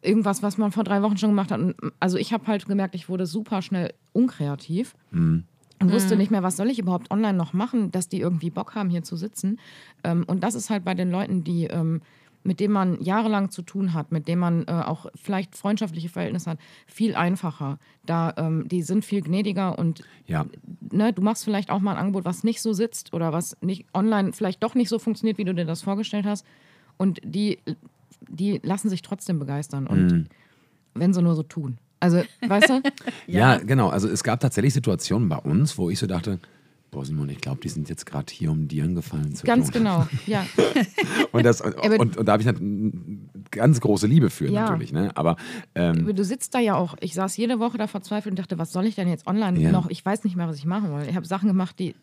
irgendwas, 0.01 0.43
was 0.43 0.57
man 0.57 0.71
vor 0.71 0.83
drei 0.83 1.01
Wochen 1.01 1.17
schon 1.17 1.29
gemacht 1.29 1.51
hat. 1.51 1.59
Und, 1.61 1.75
also, 2.01 2.17
ich 2.17 2.33
habe 2.33 2.47
halt 2.47 2.65
gemerkt, 2.65 2.95
ich 2.95 3.07
wurde 3.07 3.25
super 3.25 3.61
schnell 3.61 3.93
unkreativ. 4.11 4.95
Und 5.81 5.91
wusste 5.91 6.15
nicht 6.15 6.31
mehr, 6.31 6.43
was 6.43 6.57
soll 6.57 6.69
ich 6.69 6.79
überhaupt 6.79 7.11
online 7.11 7.37
noch 7.37 7.53
machen, 7.53 7.91
dass 7.91 8.09
die 8.09 8.19
irgendwie 8.19 8.49
Bock 8.49 8.75
haben, 8.75 8.89
hier 8.89 9.03
zu 9.03 9.15
sitzen. 9.15 9.59
Ähm, 10.03 10.23
und 10.27 10.43
das 10.43 10.55
ist 10.55 10.69
halt 10.69 10.83
bei 10.83 10.93
den 10.93 11.11
Leuten, 11.11 11.43
die, 11.43 11.65
ähm, 11.65 12.01
mit 12.43 12.59
denen 12.59 12.73
man 12.73 13.01
jahrelang 13.01 13.51
zu 13.51 13.61
tun 13.61 13.93
hat, 13.93 14.11
mit 14.11 14.27
denen 14.27 14.41
man 14.41 14.63
äh, 14.67 14.71
auch 14.71 15.05
vielleicht 15.15 15.55
freundschaftliche 15.55 16.09
Verhältnisse 16.09 16.51
hat, 16.51 16.59
viel 16.87 17.15
einfacher. 17.15 17.77
Da, 18.05 18.33
ähm, 18.37 18.67
die 18.67 18.81
sind 18.81 19.05
viel 19.05 19.21
gnädiger 19.21 19.77
und 19.77 20.03
Ja, 20.27 20.45
ne, 20.91 21.13
du 21.13 21.21
machst 21.21 21.43
vielleicht 21.43 21.69
auch 21.69 21.79
mal 21.79 21.91
ein 21.91 21.97
Angebot, 21.97 22.25
was 22.25 22.43
nicht 22.43 22.61
so 22.61 22.73
sitzt 22.73 23.13
oder 23.13 23.31
was 23.31 23.57
nicht 23.61 23.85
online 23.93 24.33
vielleicht 24.33 24.63
doch 24.63 24.75
nicht 24.75 24.89
so 24.89 24.97
funktioniert, 24.99 25.37
wie 25.37 25.45
du 25.45 25.53
dir 25.53 25.65
das 25.65 25.81
vorgestellt 25.83 26.25
hast. 26.25 26.45
Und 26.97 27.19
die, 27.23 27.59
die 28.27 28.59
lassen 28.63 28.89
sich 28.89 29.01
trotzdem 29.01 29.39
begeistern. 29.39 29.87
Und 29.87 30.29
wenn 30.93 31.13
sie 31.13 31.21
nur 31.21 31.35
so 31.35 31.43
tun. 31.43 31.77
Also, 32.01 32.23
weißt 32.45 32.69
du? 32.69 32.81
Ja. 33.27 33.57
genau. 33.57 33.87
Also 33.89 34.09
es 34.09 34.23
gab 34.23 34.39
tatsächlich 34.41 34.73
Situationen 34.73 35.29
bei 35.29 35.37
uns, 35.37 35.77
wo 35.77 35.89
ich 35.89 35.99
so 35.99 36.07
dachte, 36.07 36.39
boah 36.89 37.05
Simon, 37.05 37.29
ich 37.29 37.39
glaube, 37.39 37.61
die 37.61 37.69
sind 37.69 37.87
jetzt 37.87 38.05
gerade 38.05 38.25
hier, 38.33 38.51
um 38.51 38.67
dir 38.67 38.83
einen 38.83 38.95
Gefallen 38.95 39.33
zu 39.33 39.45
Ganz 39.45 39.67
tun. 39.71 39.83
genau. 39.83 40.05
Ja. 40.25 40.45
Und, 41.31 41.43
das, 41.45 41.61
und, 41.61 42.17
und, 42.17 42.27
da 42.27 42.33
habe 42.33 42.43
ich 42.43 42.49
eine 42.49 42.91
ganz 43.51 43.79
große 43.79 44.05
Liebe 44.07 44.29
für 44.29 44.49
Ja. 44.49 44.63
natürlich. 44.63 44.91
Ne? 44.91 45.11
Aber 45.15 45.37
ähm, 45.75 46.13
Du 46.13 46.25
sitzt 46.25 46.53
da 46.53 46.59
ja 46.59 46.75
auch. 46.75 46.95
Ich 46.99 47.13
saß 47.13 47.37
jede 47.37 47.59
Woche 47.59 47.77
da 47.77 47.87
verzweifelt 47.87 48.33
und 48.33 48.39
dachte, 48.39 48.57
was 48.57 48.73
soll 48.73 48.85
ich 48.85 48.95
denn 48.95 49.07
jetzt 49.07 49.25
online 49.27 49.57
Ja. 49.59 49.71
noch? 49.71 49.89
Ich 49.89 50.05
weiß 50.05 50.25
nicht 50.25 50.35
mehr, 50.35 50.49
was 50.49 50.57
ich 50.57 50.65
machen 50.65 50.93
will. 50.93 51.07
Ich 51.07 51.15
habe 51.15 51.25
Sachen 51.25 51.47
gemacht, 51.47 51.79
die. 51.79 51.95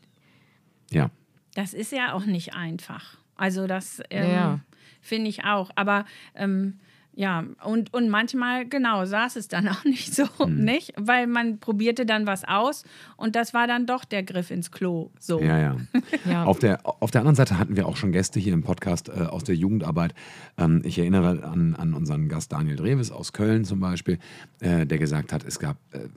ja, 0.91 1.11
das 1.55 1.75
ist 1.75 1.93
ja 1.93 2.15
auch 2.15 2.25
nicht 2.25 2.55
einfach. 2.55 3.19
Also 3.37 3.67
das 3.67 4.01
ähm, 4.11 4.31
Ja. 4.31 4.61
finde 5.03 5.29
ich 5.29 5.45
auch. 5.45 5.71
Aber 5.75 6.07
ähm, 6.35 6.79
ja, 7.19 7.43
und, 7.65 7.93
und 7.93 8.11
manchmal, 8.11 8.65
genau, 8.65 9.05
saß 9.05 9.35
es 9.35 9.49
dann 9.49 9.67
auch 9.69 9.83
nicht 9.83 10.15
so, 10.15 10.25
Hm. 10.39 10.65
nicht? 10.65 10.93
Weil 10.97 11.27
man 11.27 11.59
probierte 11.59 12.07
dann 12.07 12.29
was 12.29 12.45
aus 12.45 12.85
und 13.17 13.35
das 13.35 13.53
war 13.53 13.67
dann 13.67 13.87
doch 13.87 14.05
der 14.05 14.23
Griff 14.23 14.53
ins 14.53 14.71
Klo. 14.71 15.11
So. 15.19 15.41
Ja, 15.41 15.59
ja. 15.59 15.77
Ja. 16.25 16.45
Auf, 16.45 16.59
der, 16.61 16.81
auf 16.85 17.11
der 17.11 17.23
anderen 17.23 17.35
Seite 17.35 17.59
hatten 17.59 17.77
wir 17.77 17.87
auch 17.89 17.97
schon 17.97 18.13
Gäste 18.13 18.39
hier 18.39 18.53
im 18.53 18.63
Podcast 18.63 19.09
äh, 19.09 19.23
aus 19.23 19.43
der 19.43 19.57
Jugendarbeit. 19.57 20.15
Ähm, 20.57 20.83
ich 20.85 20.99
erinnere 20.99 21.43
an, 21.43 21.75
an 21.75 21.93
unseren 21.93 22.29
Gast 22.29 22.53
Daniel 22.53 22.77
Dreves 22.77 23.11
aus 23.11 23.33
Köln 23.33 23.65
zum 23.65 23.81
Beispiel, 23.81 24.19
äh, 24.61 24.87
der 24.87 24.99
gesagt 24.99 25.33
hat, 25.33 25.45
es 25.45 25.59
gab 25.59 25.77
äh, 25.93 26.09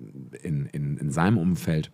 in, 0.46 0.68
in, 0.68 0.98
in 0.98 1.10
seinem 1.12 1.38
Umfeld 1.40 1.92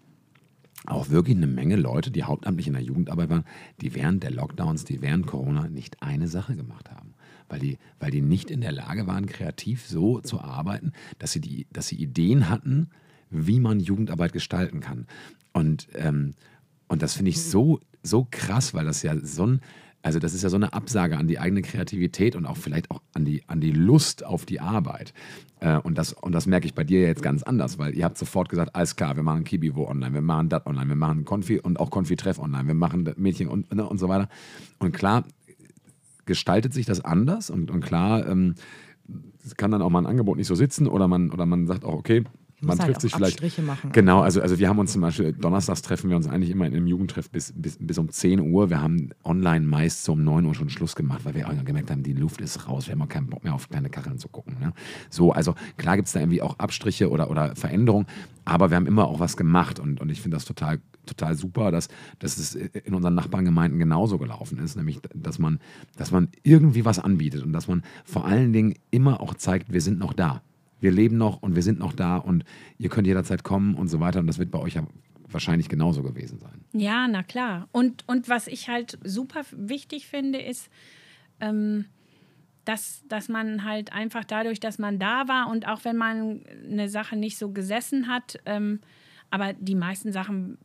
auch 0.86 1.10
wirklich 1.10 1.38
eine 1.38 1.48
Menge 1.48 1.78
Leute, 1.78 2.12
die 2.12 2.24
hauptamtlich 2.24 2.68
in 2.68 2.74
der 2.74 2.82
Jugendarbeit 2.84 3.30
waren, 3.30 3.46
die 3.82 3.96
während 3.96 4.24
der 4.24 4.32
Lockdowns, 4.32 4.84
die 4.84 5.02
während 5.02 5.28
Corona 5.28 5.68
nicht 5.70 6.02
eine 6.02 6.28
Sache 6.28 6.56
gemacht 6.56 6.90
haben. 6.92 7.14
Weil 7.50 7.60
die, 7.60 7.78
weil 8.00 8.12
die 8.12 8.22
nicht 8.22 8.52
in 8.52 8.62
der 8.62 8.72
Lage 8.72 9.08
waren, 9.08 9.26
kreativ 9.26 9.88
so 9.88 10.20
zu 10.20 10.42
arbeiten, 10.42 10.92
dass 11.20 11.32
sie, 11.32 11.42
die, 11.42 11.68
dass 11.72 11.88
sie 11.88 11.96
Ideen 11.96 12.50
hatten, 12.50 12.90
wie 13.30 13.60
man 13.60 13.80
Jugendarbeit 13.80 14.34
gestalten 14.34 14.80
kann. 14.80 15.08
Und, 15.54 15.88
ähm, 15.96 16.34
und 16.88 17.02
das 17.02 17.14
finde 17.14 17.30
ich 17.30 17.42
so, 17.42 17.80
so 18.04 18.28
krass, 18.30 18.74
weil 18.74 18.86
das 18.86 19.02
ja 19.04 19.16
so 19.22 19.46
ein, 19.46 19.62
also 20.04 20.20
das 20.20 20.34
ist 20.34 20.44
ja 20.44 20.50
so 20.50 20.56
eine 20.56 20.74
Absage 20.74 21.18
an 21.18 21.28
die 21.28 21.40
eigene 21.40 21.62
Kreativität 21.62 22.36
und 22.36 22.46
auch 22.46 22.58
vielleicht 22.58 22.92
auch 22.92 23.02
an 23.14 23.26
die, 23.26 23.44
an 23.48 23.60
die 23.60 23.72
Lust 23.72 24.26
auf 24.26 24.46
die 24.46 24.62
Arbeit. 24.62 25.14
Äh, 25.60 25.78
und, 25.78 25.98
das, 25.98 26.14
und 26.14 26.32
das 26.32 26.46
merke 26.46 26.66
ich 26.66 26.74
bei 26.74 26.84
dir 26.84 27.02
jetzt 27.02 27.22
ganz 27.22 27.44
anders, 27.44 27.78
weil 27.78 27.96
ihr 27.96 28.06
habt 28.06 28.18
sofort 28.18 28.48
gesagt, 28.50 28.76
alles 28.76 28.96
klar, 28.96 29.16
wir 29.16 29.24
machen 29.24 29.44
Kibivo 29.44 29.90
online, 29.90 30.14
wir 30.14 30.22
machen 30.22 30.50
das 30.50 30.66
online, 30.66 30.88
wir 30.88 30.96
machen 30.96 31.26
Konfi 31.26 31.60
und 31.60 31.80
auch 31.80 31.90
Konfi-Treff 31.90 32.40
online, 32.40 32.68
wir 32.68 32.76
machen 32.76 33.12
Mädchen 33.18 33.48
und, 33.48 33.74
ne, 33.74 33.86
und 33.86 33.98
so 33.98 34.08
weiter. 34.08 34.30
Und 34.80 34.94
klar 34.94 35.26
gestaltet 36.28 36.74
sich 36.74 36.86
das 36.86 37.04
anders? 37.04 37.50
Und, 37.50 37.72
und 37.72 37.82
klar 37.82 38.28
ähm, 38.28 38.56
kann 39.56 39.72
dann 39.72 39.82
auch 39.82 39.90
mal 39.90 40.00
ein 40.00 40.06
Angebot 40.06 40.38
nicht 40.38 40.48
so 40.48 40.56
sitzen 40.56 40.88
oder 40.88 41.08
man, 41.08 41.32
oder 41.32 41.46
man 41.46 41.68
sagt 41.68 41.86
auch, 41.86 41.94
okay, 41.94 42.24
man 42.60 42.80
halt 42.80 42.88
trifft 42.88 42.98
auch 42.98 43.02
sich 43.02 43.14
vielleicht. 43.14 43.34
Abstriche 43.34 43.62
machen. 43.62 43.92
Genau, 43.92 44.22
also, 44.22 44.42
also 44.42 44.58
wir 44.58 44.68
haben 44.68 44.80
uns 44.80 44.92
zum 44.92 45.02
Beispiel, 45.02 45.34
donnerstags 45.34 45.82
treffen 45.82 46.10
wir 46.10 46.18
uns 46.18 46.28
eigentlich 46.28 46.50
immer 46.50 46.66
in 46.66 46.74
einem 46.74 46.88
Jugendtreff 46.88 47.30
bis, 47.30 47.54
bis, 47.56 47.78
bis 47.80 47.98
um 47.98 48.10
10 48.10 48.40
Uhr. 48.40 48.70
Wir 48.70 48.82
haben 48.82 49.10
online 49.24 49.66
meist 49.66 50.04
so 50.04 50.14
um 50.14 50.24
9 50.24 50.46
Uhr 50.46 50.56
schon 50.56 50.70
Schluss 50.70 50.96
gemacht, 50.96 51.24
weil 51.24 51.36
wir 51.36 51.48
auch 51.48 51.66
gemerkt 51.66 51.92
haben, 51.92 52.04
die 52.04 52.14
Luft 52.14 52.42
ist 52.42 52.68
raus, 52.68 52.88
wir 52.88 52.94
haben 52.94 53.02
auch 53.02 53.10
keinen 53.10 53.28
Bock 53.28 53.44
mehr 53.44 53.54
auf 53.54 53.70
kleine 53.70 53.90
Kacheln 53.90 54.18
zu 54.18 54.28
gucken. 54.28 54.58
Ne? 54.60 54.74
So, 55.10 55.32
also 55.32 55.54
klar 55.78 55.98
gibt 55.98 56.08
es 56.08 56.14
da 56.14 56.20
irgendwie 56.20 56.42
auch 56.42 56.58
Abstriche 56.58 57.10
oder, 57.10 57.30
oder 57.30 57.56
Veränderungen, 57.56 58.08
aber 58.46 58.72
wir 58.72 58.78
haben 58.78 58.88
immer 58.88 59.08
auch 59.08 59.20
was 59.20 59.38
gemacht 59.38 59.80
und, 59.80 60.02
und 60.02 60.10
ich 60.10 60.22
finde 60.22 60.38
das 60.38 60.46
total, 60.46 60.80
total 61.06 61.36
super, 61.36 61.70
dass, 61.70 61.90
dass 62.20 62.38
es 62.38 62.56
in 62.56 62.94
unseren 62.96 63.14
Nachbargemeinden 63.14 63.78
genauso 63.78 64.18
gelaufen 64.18 64.58
ist, 64.60 64.76
nämlich 64.78 65.00
dass 65.14 65.38
man, 65.38 65.60
dass 65.96 66.12
man 66.12 66.30
irgendwie 66.44 66.86
was 66.86 66.98
anbietet 66.98 67.44
und 67.44 67.54
dass 67.54 67.68
man 67.68 67.84
vor 68.04 68.26
allen 68.26 68.54
Dingen 68.54 68.76
immer 68.90 69.22
auch 69.22 69.36
zeigt, 69.36 69.72
wir 69.72 69.82
sind 69.82 70.00
noch 70.00 70.14
da. 70.14 70.42
Wir 70.80 70.92
leben 70.92 71.18
noch 71.18 71.42
und 71.42 71.56
wir 71.56 71.64
sind 71.64 71.80
noch 71.80 71.94
da 71.94 72.18
und 72.18 72.44
ihr 72.78 72.90
könnt 72.90 73.08
jederzeit 73.08 73.44
kommen 73.44 73.76
und 73.76 73.88
so 73.88 74.00
weiter. 74.00 74.20
Und 74.20 74.28
das 74.28 74.38
wird 74.38 74.52
bei 74.52 74.60
euch 74.60 74.76
ja 74.76 74.86
wahrscheinlich 75.30 75.70
genauso 75.70 76.04
gewesen 76.04 76.40
sein. 76.40 76.64
Ja, 76.74 77.08
na 77.08 77.24
klar. 77.24 77.68
Und, 77.72 78.08
und 78.08 78.30
was 78.30 78.48
ich 78.48 78.70
halt 78.70 78.98
super 79.04 79.42
wichtig 79.52 80.08
finde, 80.08 80.40
ist, 80.40 80.70
ähm, 81.40 81.86
dass, 82.66 83.04
dass 83.08 83.30
man 83.30 83.64
halt 83.64 83.94
einfach 83.94 84.26
dadurch, 84.26 84.60
dass 84.60 84.78
man 84.78 85.00
da 85.00 85.28
war 85.28 85.50
und 85.50 85.68
auch 85.68 85.86
wenn 85.86 85.96
man 85.96 86.42
eine 86.70 86.90
Sache 86.90 87.16
nicht 87.16 87.38
so 87.38 87.52
gesessen 87.52 88.08
hat, 88.08 88.40
ähm, 88.46 88.80
aber 89.30 89.54
die 89.54 89.76
meisten 89.76 90.12
Sachen, 90.12 90.58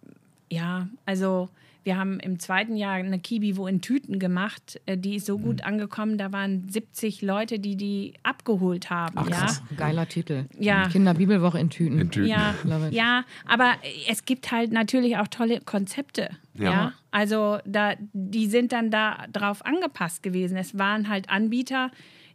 ja, 0.50 0.88
also 1.06 1.48
wir 1.84 1.96
haben 1.96 2.20
im 2.20 2.38
zweiten 2.38 2.76
Jahr 2.76 2.94
eine 2.94 3.18
Kibi-Wo 3.18 3.66
in 3.66 3.80
Tüten 3.80 4.18
gemacht, 4.18 4.80
äh, 4.86 4.96
die 4.96 5.16
ist 5.16 5.26
so 5.26 5.38
Mhm. 5.38 5.42
gut 5.42 5.64
angekommen, 5.64 6.18
da 6.18 6.32
waren 6.32 6.68
70 6.68 7.22
Leute, 7.22 7.58
die 7.58 7.76
die 7.76 8.14
abgeholt 8.22 8.90
haben. 8.90 9.14
Ach, 9.16 9.28
ja? 9.28 9.36
krass. 9.36 9.62
Geiler 9.76 10.08
Titel. 10.08 10.44
Ja. 10.58 10.88
Kinderbibelwoche 10.88 11.58
in 11.58 11.70
Tüten. 11.70 11.98
In 11.98 12.10
Tüten. 12.10 12.28
Ja, 12.28 12.54
ja, 12.90 13.24
aber 13.46 13.74
es 14.08 14.24
gibt 14.24 14.52
halt 14.52 14.72
natürlich 14.72 15.16
auch 15.16 15.28
tolle 15.28 15.60
Konzepte. 15.60 16.30
Ja. 16.54 16.70
Ja. 16.70 16.92
Also 17.10 17.58
da, 17.64 17.94
die 18.12 18.46
sind 18.46 18.72
dann 18.72 18.90
da 18.90 19.24
drauf 19.32 19.64
angepasst 19.64 20.22
gewesen. 20.22 20.56
Es 20.56 20.78
waren 20.78 21.08
halt 21.08 21.30
Anbieter, 21.30 21.90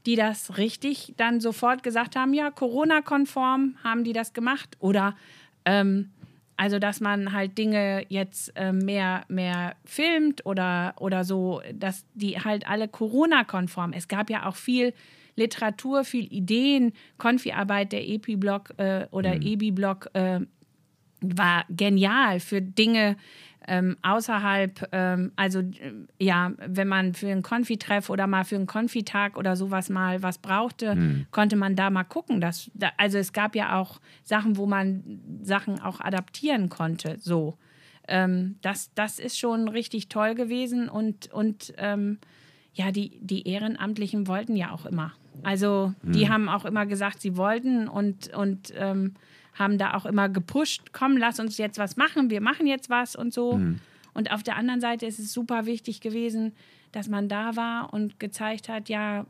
die 0.05 0.15
das 0.15 0.57
richtig 0.57 1.13
dann 1.17 1.39
sofort 1.41 1.83
gesagt 1.83 2.15
haben, 2.15 2.33
ja, 2.33 2.49
Corona-konform 2.51 3.75
haben 3.83 4.03
die 4.03 4.13
das 4.13 4.33
gemacht. 4.33 4.77
Oder 4.79 5.15
ähm, 5.65 6.11
also, 6.57 6.79
dass 6.79 6.99
man 6.99 7.33
halt 7.33 7.57
Dinge 7.57 8.05
jetzt 8.09 8.51
äh, 8.55 8.73
mehr, 8.73 9.23
mehr 9.27 9.75
filmt 9.85 10.45
oder, 10.45 10.95
oder 10.99 11.23
so, 11.23 11.61
dass 11.73 12.05
die 12.15 12.39
halt 12.39 12.67
alle 12.67 12.87
Corona-konform. 12.87 13.93
Es 13.93 14.07
gab 14.07 14.31
ja 14.31 14.47
auch 14.47 14.55
viel 14.55 14.93
Literatur, 15.35 16.03
viel 16.03 16.25
Ideen, 16.33 16.93
Konfi-Arbeit, 17.19 17.91
der 17.91 18.07
EPI-Blog 18.07 18.73
äh, 18.77 19.05
oder 19.11 19.35
EBI-Blog 19.35 20.09
äh, 20.13 20.39
war 21.21 21.65
genial 21.69 22.39
für 22.39 22.61
Dinge 22.61 23.17
ähm, 23.67 23.97
außerhalb, 24.01 24.89
ähm, 24.93 25.31
also 25.35 25.59
äh, 25.59 25.93
ja, 26.19 26.53
wenn 26.57 26.87
man 26.87 27.13
für 27.13 27.27
einen 27.27 27.43
Konfitreff 27.43 28.09
oder 28.09 28.25
mal 28.25 28.45
für 28.45 28.55
einen 28.55 28.65
Konfitag 28.65 29.37
oder 29.37 29.55
sowas 29.55 29.89
mal 29.89 30.23
was 30.23 30.37
brauchte, 30.37 31.25
konnte 31.31 31.57
man 31.57 31.75
da 31.75 31.89
mal 31.89 32.05
gucken. 32.05 32.39
Dass, 32.39 32.71
da, 32.73 32.91
also 32.97 33.17
es 33.17 33.33
gab 33.33 33.55
ja 33.55 33.77
auch 33.77 33.99
Sachen, 34.23 34.57
wo 34.57 34.65
man 34.65 35.19
Sachen 35.41 35.81
auch 35.81 35.99
adaptieren 35.99 36.69
konnte. 36.69 37.17
So. 37.19 37.57
Ähm, 38.07 38.55
das, 38.61 38.91
das 38.95 39.19
ist 39.19 39.37
schon 39.37 39.67
richtig 39.67 40.07
toll 40.07 40.33
gewesen 40.33 40.87
und, 40.87 41.31
und 41.33 41.73
ähm, 41.77 42.19
ja, 42.73 42.91
die, 42.91 43.19
die 43.21 43.47
Ehrenamtlichen 43.47 44.27
wollten 44.27 44.55
ja 44.55 44.71
auch 44.71 44.85
immer. 44.85 45.13
Also 45.43 45.93
die 46.01 46.29
haben 46.29 46.49
auch 46.49 46.65
immer 46.65 46.85
gesagt, 46.85 47.21
sie 47.21 47.37
wollten 47.37 47.87
und, 47.87 48.33
und 48.33 48.73
ähm, 48.75 49.13
haben 49.57 49.77
da 49.77 49.93
auch 49.93 50.05
immer 50.05 50.29
gepusht, 50.29 50.91
komm, 50.93 51.17
lass 51.17 51.39
uns 51.39 51.57
jetzt 51.57 51.79
was 51.79 51.97
machen, 51.97 52.29
wir 52.29 52.41
machen 52.41 52.67
jetzt 52.67 52.89
was 52.89 53.15
und 53.15 53.33
so. 53.33 53.59
Und 54.13 54.31
auf 54.31 54.43
der 54.43 54.55
anderen 54.55 54.81
Seite 54.81 55.05
ist 55.05 55.19
es 55.19 55.33
super 55.33 55.65
wichtig 55.65 56.01
gewesen, 56.01 56.53
dass 56.91 57.07
man 57.07 57.29
da 57.29 57.55
war 57.55 57.93
und 57.93 58.19
gezeigt 58.19 58.69
hat, 58.69 58.89
ja, 58.89 59.25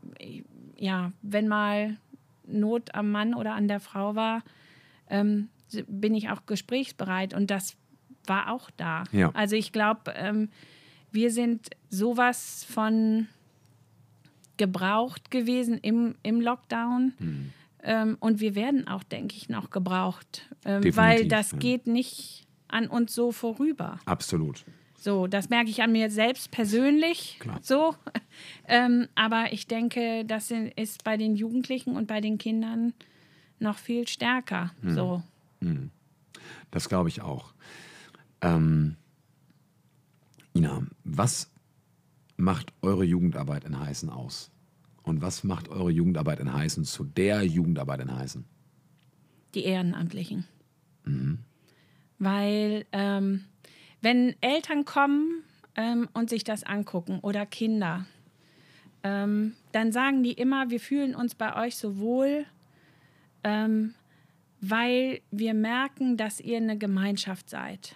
ja, 0.76 1.12
wenn 1.22 1.48
mal 1.48 1.96
Not 2.46 2.94
am 2.94 3.10
Mann 3.10 3.34
oder 3.34 3.54
an 3.54 3.68
der 3.68 3.80
Frau 3.80 4.14
war, 4.14 4.42
ähm, 5.10 5.48
bin 5.86 6.14
ich 6.14 6.30
auch 6.30 6.46
gesprächsbereit 6.46 7.34
und 7.34 7.50
das 7.50 7.76
war 8.26 8.52
auch 8.52 8.70
da. 8.76 9.04
Ja. 9.12 9.30
Also 9.34 9.56
ich 9.56 9.72
glaube, 9.72 10.12
ähm, 10.14 10.48
wir 11.12 11.30
sind 11.30 11.70
sowas 11.90 12.64
von 12.68 13.28
gebraucht 14.56 15.30
gewesen 15.30 15.78
im, 15.78 16.14
im 16.22 16.40
Lockdown. 16.40 17.12
Hm. 17.18 17.52
Ähm, 17.88 18.18
und 18.20 18.40
wir 18.40 18.54
werden 18.54 18.86
auch, 18.86 19.02
denke 19.02 19.34
ich, 19.34 19.48
noch 19.48 19.70
gebraucht, 19.70 20.46
ähm, 20.66 20.94
weil 20.94 21.26
das 21.26 21.52
ja. 21.52 21.58
geht 21.58 21.86
nicht 21.86 22.46
an 22.68 22.86
uns 22.86 23.14
so 23.14 23.32
vorüber. 23.32 23.98
Absolut. 24.04 24.66
So, 24.98 25.26
das 25.26 25.48
merke 25.48 25.70
ich 25.70 25.80
an 25.80 25.92
mir 25.92 26.10
selbst 26.10 26.50
persönlich. 26.50 27.38
Klar. 27.40 27.60
So, 27.62 27.94
ähm, 28.68 29.08
aber 29.14 29.54
ich 29.54 29.68
denke, 29.68 30.26
das 30.26 30.50
ist 30.76 31.02
bei 31.02 31.16
den 31.16 31.34
Jugendlichen 31.34 31.96
und 31.96 32.06
bei 32.06 32.20
den 32.20 32.36
Kindern 32.36 32.92
noch 33.58 33.78
viel 33.78 34.06
stärker. 34.06 34.70
Hm. 34.82 34.94
So, 34.94 35.22
Das 36.70 36.90
glaube 36.90 37.08
ich 37.08 37.22
auch. 37.22 37.54
Ähm, 38.42 38.96
Ina, 40.54 40.82
was 41.04 41.50
macht 42.36 42.74
eure 42.82 43.04
Jugendarbeit 43.04 43.64
in 43.64 43.80
Heißen 43.80 44.10
aus? 44.10 44.50
Und 45.08 45.22
was 45.22 45.42
macht 45.44 45.68
eure 45.68 45.90
Jugendarbeit 45.90 46.40
in 46.40 46.52
Heißen 46.52 46.84
zu 46.84 47.04
der 47.04 47.42
Jugendarbeit 47.42 48.00
in 48.00 48.14
Heißen? 48.14 48.44
die 49.54 49.64
Ehrenamtlichen. 49.64 50.46
Weil 52.18 52.86
ähm, 52.92 53.44
wenn 54.00 54.34
Eltern 54.40 54.84
kommen 54.84 55.42
ähm, 55.74 56.08
und 56.12 56.30
sich 56.30 56.44
das 56.44 56.64
angucken 56.64 57.20
oder 57.20 57.46
Kinder, 57.46 58.06
ähm, 59.02 59.54
dann 59.72 59.92
sagen 59.92 60.22
die 60.22 60.32
immer, 60.32 60.70
wir 60.70 60.80
fühlen 60.80 61.14
uns 61.14 61.34
bei 61.34 61.56
euch 61.56 61.76
so 61.76 61.98
wohl, 61.98 62.44
ähm, 63.44 63.94
weil 64.60 65.20
wir 65.30 65.54
merken, 65.54 66.16
dass 66.16 66.40
ihr 66.40 66.56
eine 66.56 66.76
Gemeinschaft 66.76 67.48
seid. 67.48 67.94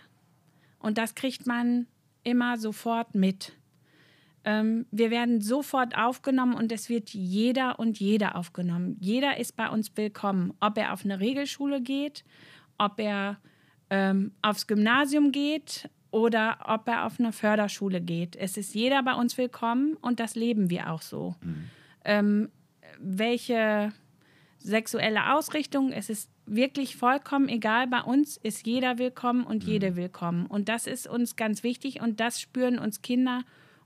Und 0.78 0.96
das 0.96 1.14
kriegt 1.14 1.46
man 1.46 1.86
immer 2.22 2.56
sofort 2.56 3.14
mit. 3.14 3.52
Ähm, 4.44 4.86
wir 4.90 5.10
werden 5.10 5.40
sofort 5.40 5.96
aufgenommen 5.96 6.54
und 6.54 6.72
es 6.72 6.88
wird 6.88 7.10
jeder 7.10 7.78
und 7.78 8.00
jeder 8.00 8.36
aufgenommen. 8.36 8.96
Jeder 9.00 9.38
ist 9.38 9.56
bei 9.56 9.68
uns 9.68 9.96
willkommen, 9.96 10.52
ob 10.60 10.76
er 10.78 10.92
auf 10.92 11.04
eine 11.04 11.20
Regelschule 11.20 11.80
geht, 11.80 12.24
ob 12.78 12.98
er 12.98 13.38
ähm, 13.90 14.32
aufs 14.42 14.66
Gymnasium 14.66 15.30
geht 15.30 15.88
oder 16.10 16.58
ob 16.66 16.88
er 16.88 17.06
auf 17.06 17.20
eine 17.20 17.32
Förderschule 17.32 18.00
geht. 18.00 18.36
Es 18.36 18.56
ist 18.56 18.74
jeder 18.74 19.02
bei 19.02 19.14
uns 19.14 19.38
willkommen 19.38 19.94
und 20.00 20.18
das 20.18 20.34
leben 20.34 20.70
wir 20.70 20.90
auch 20.90 21.02
so. 21.02 21.36
Ähm, 22.04 22.50
welche 22.98 23.92
sexuelle 24.58 25.34
Ausrichtung, 25.34 25.92
es 25.92 26.10
ist 26.10 26.30
wirklich 26.46 26.96
vollkommen 26.96 27.48
egal. 27.48 27.86
Bei 27.86 28.02
uns 28.02 28.36
ist 28.36 28.66
jeder 28.66 28.98
willkommen 28.98 29.44
und 29.44 29.64
jede 29.64 29.96
willkommen. 29.96 30.46
Und 30.46 30.68
das 30.68 30.86
ist 30.86 31.06
uns 31.06 31.36
ganz 31.36 31.62
wichtig 31.62 32.00
und 32.00 32.20
das 32.20 32.40
spüren 32.40 32.78
uns 32.78 33.02
Kinder 33.02 33.42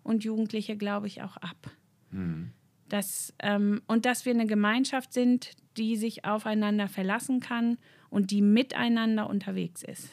und 0.06 0.24
Jugendliche, 0.24 0.76
glaube 0.76 1.06
ich, 1.06 1.22
auch 1.22 1.36
ab. 1.36 1.70
Mhm. 2.10 2.50
Das, 2.88 3.34
ähm, 3.40 3.82
und 3.86 4.06
dass 4.06 4.24
wir 4.24 4.32
eine 4.32 4.46
Gemeinschaft 4.46 5.12
sind, 5.12 5.50
die 5.76 5.96
sich 5.96 6.24
aufeinander 6.24 6.88
verlassen 6.88 7.40
kann 7.40 7.78
und 8.10 8.30
die 8.30 8.40
miteinander 8.40 9.28
unterwegs 9.28 9.82
ist. 9.82 10.08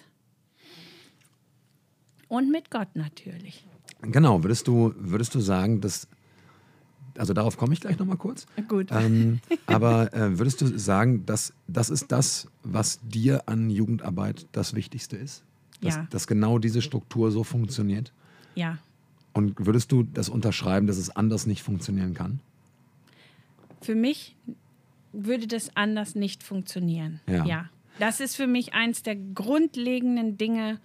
Und 2.27 2.49
mit 2.51 2.71
Gott 2.71 2.95
natürlich. 2.95 3.65
Genau, 4.01 4.43
würdest 4.43 4.67
du, 4.67 4.93
würdest 4.97 5.35
du 5.35 5.39
sagen, 5.39 5.81
dass, 5.81 6.07
also 7.15 7.33
darauf 7.33 7.57
komme 7.57 7.73
ich 7.73 7.79
gleich 7.81 7.99
nochmal 7.99 8.17
kurz. 8.17 8.47
Gut. 8.67 8.87
Ähm, 8.91 9.39
aber 9.67 10.11
äh, 10.13 10.39
würdest 10.39 10.61
du 10.61 10.77
sagen, 10.77 11.25
dass 11.27 11.53
das 11.67 11.91
ist 11.91 12.11
das, 12.11 12.47
was 12.63 12.99
dir 13.03 13.47
an 13.47 13.69
Jugendarbeit 13.69 14.47
das 14.51 14.73
Wichtigste 14.73 15.15
ist? 15.15 15.43
Dass, 15.81 15.95
Ja. 15.95 16.07
dass 16.09 16.25
genau 16.25 16.57
diese 16.57 16.81
Struktur 16.81 17.29
so 17.29 17.43
funktioniert? 17.43 18.11
Ja. 18.55 18.79
Und 19.33 19.65
würdest 19.65 19.91
du 19.91 20.03
das 20.03 20.29
unterschreiben, 20.29 20.87
dass 20.87 20.97
es 20.97 21.09
anders 21.09 21.45
nicht 21.45 21.63
funktionieren 21.63 22.13
kann? 22.13 22.39
Für 23.81 23.95
mich 23.95 24.35
würde 25.11 25.47
das 25.47 25.75
anders 25.75 26.15
nicht 26.15 26.43
funktionieren. 26.43 27.19
Ja. 27.27 27.69
Das 27.99 28.19
ist 28.19 28.35
für 28.35 28.47
mich 28.47 28.73
eins 28.73 29.03
der 29.03 29.15
grundlegenden 29.15 30.37
Dinge, 30.37 30.79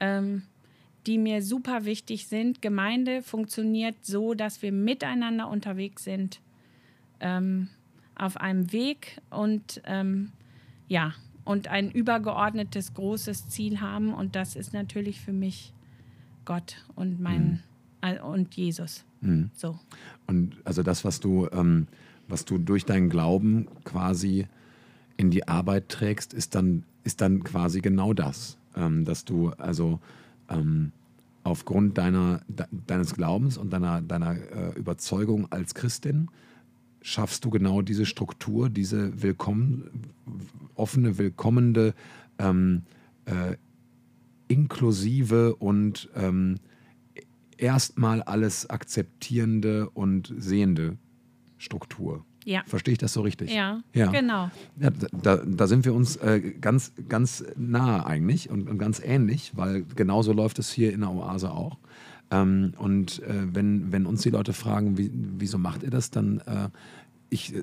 ähm, 0.00 0.42
die 1.06 1.18
mir 1.18 1.42
super 1.42 1.84
wichtig 1.84 2.26
sind. 2.26 2.62
Gemeinde 2.62 3.22
funktioniert 3.22 3.96
so, 4.02 4.34
dass 4.34 4.62
wir 4.62 4.72
miteinander 4.72 5.48
unterwegs 5.48 6.04
sind, 6.04 6.40
ähm, 7.20 7.68
auf 8.14 8.36
einem 8.36 8.72
Weg 8.72 9.20
und 9.30 9.80
ähm, 9.84 10.32
ja, 10.88 11.14
und 11.44 11.68
ein 11.68 11.90
übergeordnetes 11.90 12.94
großes 12.94 13.48
Ziel 13.48 13.80
haben. 13.80 14.12
Und 14.12 14.36
das 14.36 14.56
ist 14.56 14.72
natürlich 14.72 15.20
für 15.20 15.32
mich 15.32 15.72
Gott 16.44 16.76
und 16.94 17.20
mein 17.20 17.54
äh, 17.54 17.77
und 18.24 18.54
Jesus. 18.54 19.04
Mhm. 19.20 19.50
So. 19.54 19.78
Und 20.26 20.56
also 20.64 20.82
das, 20.82 21.04
was 21.04 21.20
du, 21.20 21.48
ähm, 21.52 21.86
was 22.28 22.44
du 22.44 22.58
durch 22.58 22.84
deinen 22.84 23.08
Glauben 23.08 23.68
quasi 23.84 24.46
in 25.16 25.30
die 25.30 25.48
Arbeit 25.48 25.88
trägst, 25.88 26.32
ist 26.32 26.54
dann, 26.54 26.84
ist 27.04 27.20
dann 27.20 27.42
quasi 27.42 27.80
genau 27.80 28.12
das. 28.12 28.58
Ähm, 28.76 29.04
dass 29.04 29.24
du 29.24 29.50
also 29.58 29.98
ähm, 30.48 30.92
aufgrund 31.42 31.98
deiner, 31.98 32.42
de, 32.48 32.66
deines 32.86 33.14
Glaubens 33.14 33.58
und 33.58 33.72
deiner, 33.72 34.02
deiner 34.02 34.36
äh, 34.36 34.78
Überzeugung 34.78 35.50
als 35.50 35.74
Christin 35.74 36.28
schaffst 37.00 37.44
du 37.44 37.50
genau 37.50 37.82
diese 37.82 38.06
Struktur, 38.06 38.68
diese 38.68 39.22
willkommen, 39.22 40.12
offene, 40.74 41.16
willkommende, 41.18 41.94
ähm, 42.38 42.82
äh, 43.24 43.56
inklusive 44.48 45.54
und 45.56 46.08
ähm, 46.14 46.56
erstmal 47.58 48.22
alles 48.22 48.68
akzeptierende 48.70 49.90
und 49.90 50.32
sehende 50.38 50.96
Struktur. 51.58 52.24
Ja. 52.44 52.62
Verstehe 52.66 52.92
ich 52.92 52.98
das 52.98 53.12
so 53.12 53.20
richtig? 53.20 53.52
Ja, 53.52 53.82
Ja. 53.92 54.10
genau. 54.10 54.50
Ja, 54.80 54.90
da, 55.22 55.36
da 55.36 55.66
sind 55.66 55.84
wir 55.84 55.92
uns 55.92 56.16
äh, 56.16 56.40
ganz, 56.60 56.92
ganz 57.08 57.44
nah 57.56 58.06
eigentlich 58.06 58.48
und, 58.48 58.70
und 58.70 58.78
ganz 58.78 59.00
ähnlich, 59.04 59.52
weil 59.54 59.84
genauso 59.96 60.32
läuft 60.32 60.58
es 60.58 60.70
hier 60.70 60.92
in 60.94 61.00
der 61.00 61.10
Oase 61.10 61.50
auch. 61.50 61.76
Ähm, 62.30 62.72
und 62.78 63.22
äh, 63.24 63.54
wenn, 63.54 63.92
wenn 63.92 64.06
uns 64.06 64.22
die 64.22 64.30
Leute 64.30 64.54
fragen, 64.54 64.96
wie, 64.96 65.10
wieso 65.12 65.58
macht 65.58 65.82
ihr 65.82 65.90
das, 65.90 66.10
dann 66.10 66.38
äh, 66.46 66.68
ich 67.28 67.54
äh, 67.54 67.60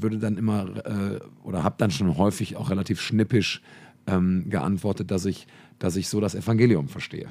würde 0.00 0.18
dann 0.18 0.36
immer 0.36 0.84
äh, 0.84 1.20
oder 1.44 1.62
habe 1.62 1.76
dann 1.78 1.92
schon 1.92 2.16
häufig 2.16 2.56
auch 2.56 2.70
relativ 2.70 3.00
schnippisch 3.00 3.62
ähm, 4.08 4.48
geantwortet, 4.48 5.10
dass 5.12 5.24
ich, 5.24 5.46
dass 5.78 5.94
ich 5.94 6.08
so 6.08 6.20
das 6.20 6.34
Evangelium 6.34 6.88
verstehe. 6.88 7.28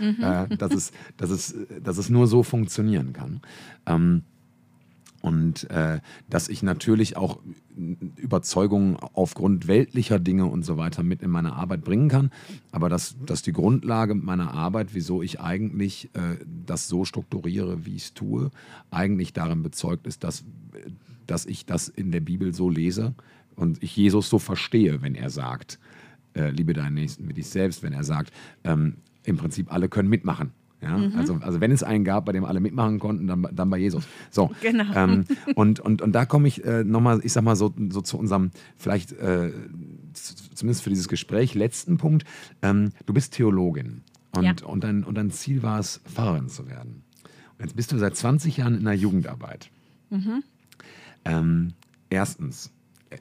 Äh, 0.00 0.56
dass, 0.56 0.72
es, 0.72 0.92
dass, 1.16 1.30
es, 1.30 1.54
dass 1.82 1.98
es 1.98 2.08
nur 2.08 2.26
so 2.26 2.42
funktionieren 2.42 3.12
kann. 3.12 3.40
Ähm, 3.86 4.22
und 5.22 5.68
äh, 5.70 5.98
dass 6.30 6.48
ich 6.48 6.62
natürlich 6.62 7.16
auch 7.16 7.40
Überzeugungen 8.16 8.96
aufgrund 8.96 9.66
weltlicher 9.66 10.20
Dinge 10.20 10.46
und 10.46 10.64
so 10.64 10.76
weiter 10.76 11.02
mit 11.02 11.20
in 11.20 11.30
meine 11.30 11.54
Arbeit 11.54 11.82
bringen 11.82 12.08
kann. 12.08 12.30
Aber 12.70 12.88
dass, 12.88 13.16
dass 13.26 13.42
die 13.42 13.52
Grundlage 13.52 14.14
meiner 14.14 14.54
Arbeit, 14.54 14.94
wieso 14.94 15.22
ich 15.22 15.40
eigentlich 15.40 16.10
äh, 16.14 16.36
das 16.64 16.86
so 16.86 17.04
strukturiere, 17.04 17.84
wie 17.84 17.96
ich 17.96 18.04
es 18.04 18.14
tue, 18.14 18.52
eigentlich 18.92 19.32
darin 19.32 19.64
bezeugt 19.64 20.06
ist, 20.06 20.22
dass, 20.22 20.44
dass 21.26 21.44
ich 21.44 21.66
das 21.66 21.88
in 21.88 22.12
der 22.12 22.20
Bibel 22.20 22.54
so 22.54 22.70
lese 22.70 23.14
und 23.56 23.82
ich 23.82 23.96
Jesus 23.96 24.30
so 24.30 24.38
verstehe, 24.38 25.02
wenn 25.02 25.16
er 25.16 25.30
sagt, 25.30 25.80
äh, 26.34 26.50
liebe 26.50 26.72
deinen 26.72 26.94
Nächsten 26.94 27.28
wie 27.28 27.34
dich 27.34 27.48
selbst, 27.48 27.82
wenn 27.82 27.92
er 27.92 28.04
sagt, 28.04 28.32
ähm, 28.62 28.98
im 29.26 29.36
Prinzip 29.36 29.72
alle 29.72 29.88
können 29.88 30.08
mitmachen. 30.08 30.52
Ja? 30.82 30.98
Also, 31.16 31.38
also 31.40 31.60
wenn 31.60 31.72
es 31.72 31.82
einen 31.82 32.04
gab, 32.04 32.26
bei 32.26 32.32
dem 32.32 32.44
alle 32.44 32.60
mitmachen 32.60 32.98
konnten, 32.98 33.26
dann, 33.26 33.46
dann 33.52 33.70
bei 33.70 33.78
Jesus. 33.78 34.04
So. 34.30 34.50
Genau. 34.62 34.84
Ähm, 34.94 35.24
und, 35.54 35.80
und, 35.80 36.02
und 36.02 36.12
da 36.12 36.26
komme 36.26 36.48
ich 36.48 36.64
äh, 36.64 36.84
nochmal, 36.84 37.20
ich 37.24 37.32
sag 37.32 37.42
mal 37.44 37.56
so, 37.56 37.74
so 37.90 38.00
zu 38.02 38.18
unserem, 38.18 38.50
vielleicht 38.76 39.12
äh, 39.12 39.52
zumindest 40.54 40.82
für 40.82 40.90
dieses 40.90 41.08
Gespräch, 41.08 41.54
letzten 41.54 41.96
Punkt. 41.96 42.24
Ähm, 42.62 42.90
du 43.06 43.14
bist 43.14 43.34
Theologin 43.34 44.02
und, 44.36 44.44
Ja. 44.44 44.54
und, 44.66 44.84
dein, 44.84 45.02
und 45.04 45.16
dein 45.16 45.30
Ziel 45.30 45.62
war 45.62 45.78
es, 45.80 46.00
Pfarrerin 46.04 46.48
zu 46.48 46.68
werden. 46.68 47.02
Und 47.58 47.64
jetzt 47.64 47.74
bist 47.76 47.90
du 47.92 47.98
seit 47.98 48.14
20 48.16 48.58
Jahren 48.58 48.74
in 48.74 48.84
der 48.84 48.94
Jugendarbeit. 48.94 49.70
Ähm, 51.24 51.72
erstens, 52.10 52.70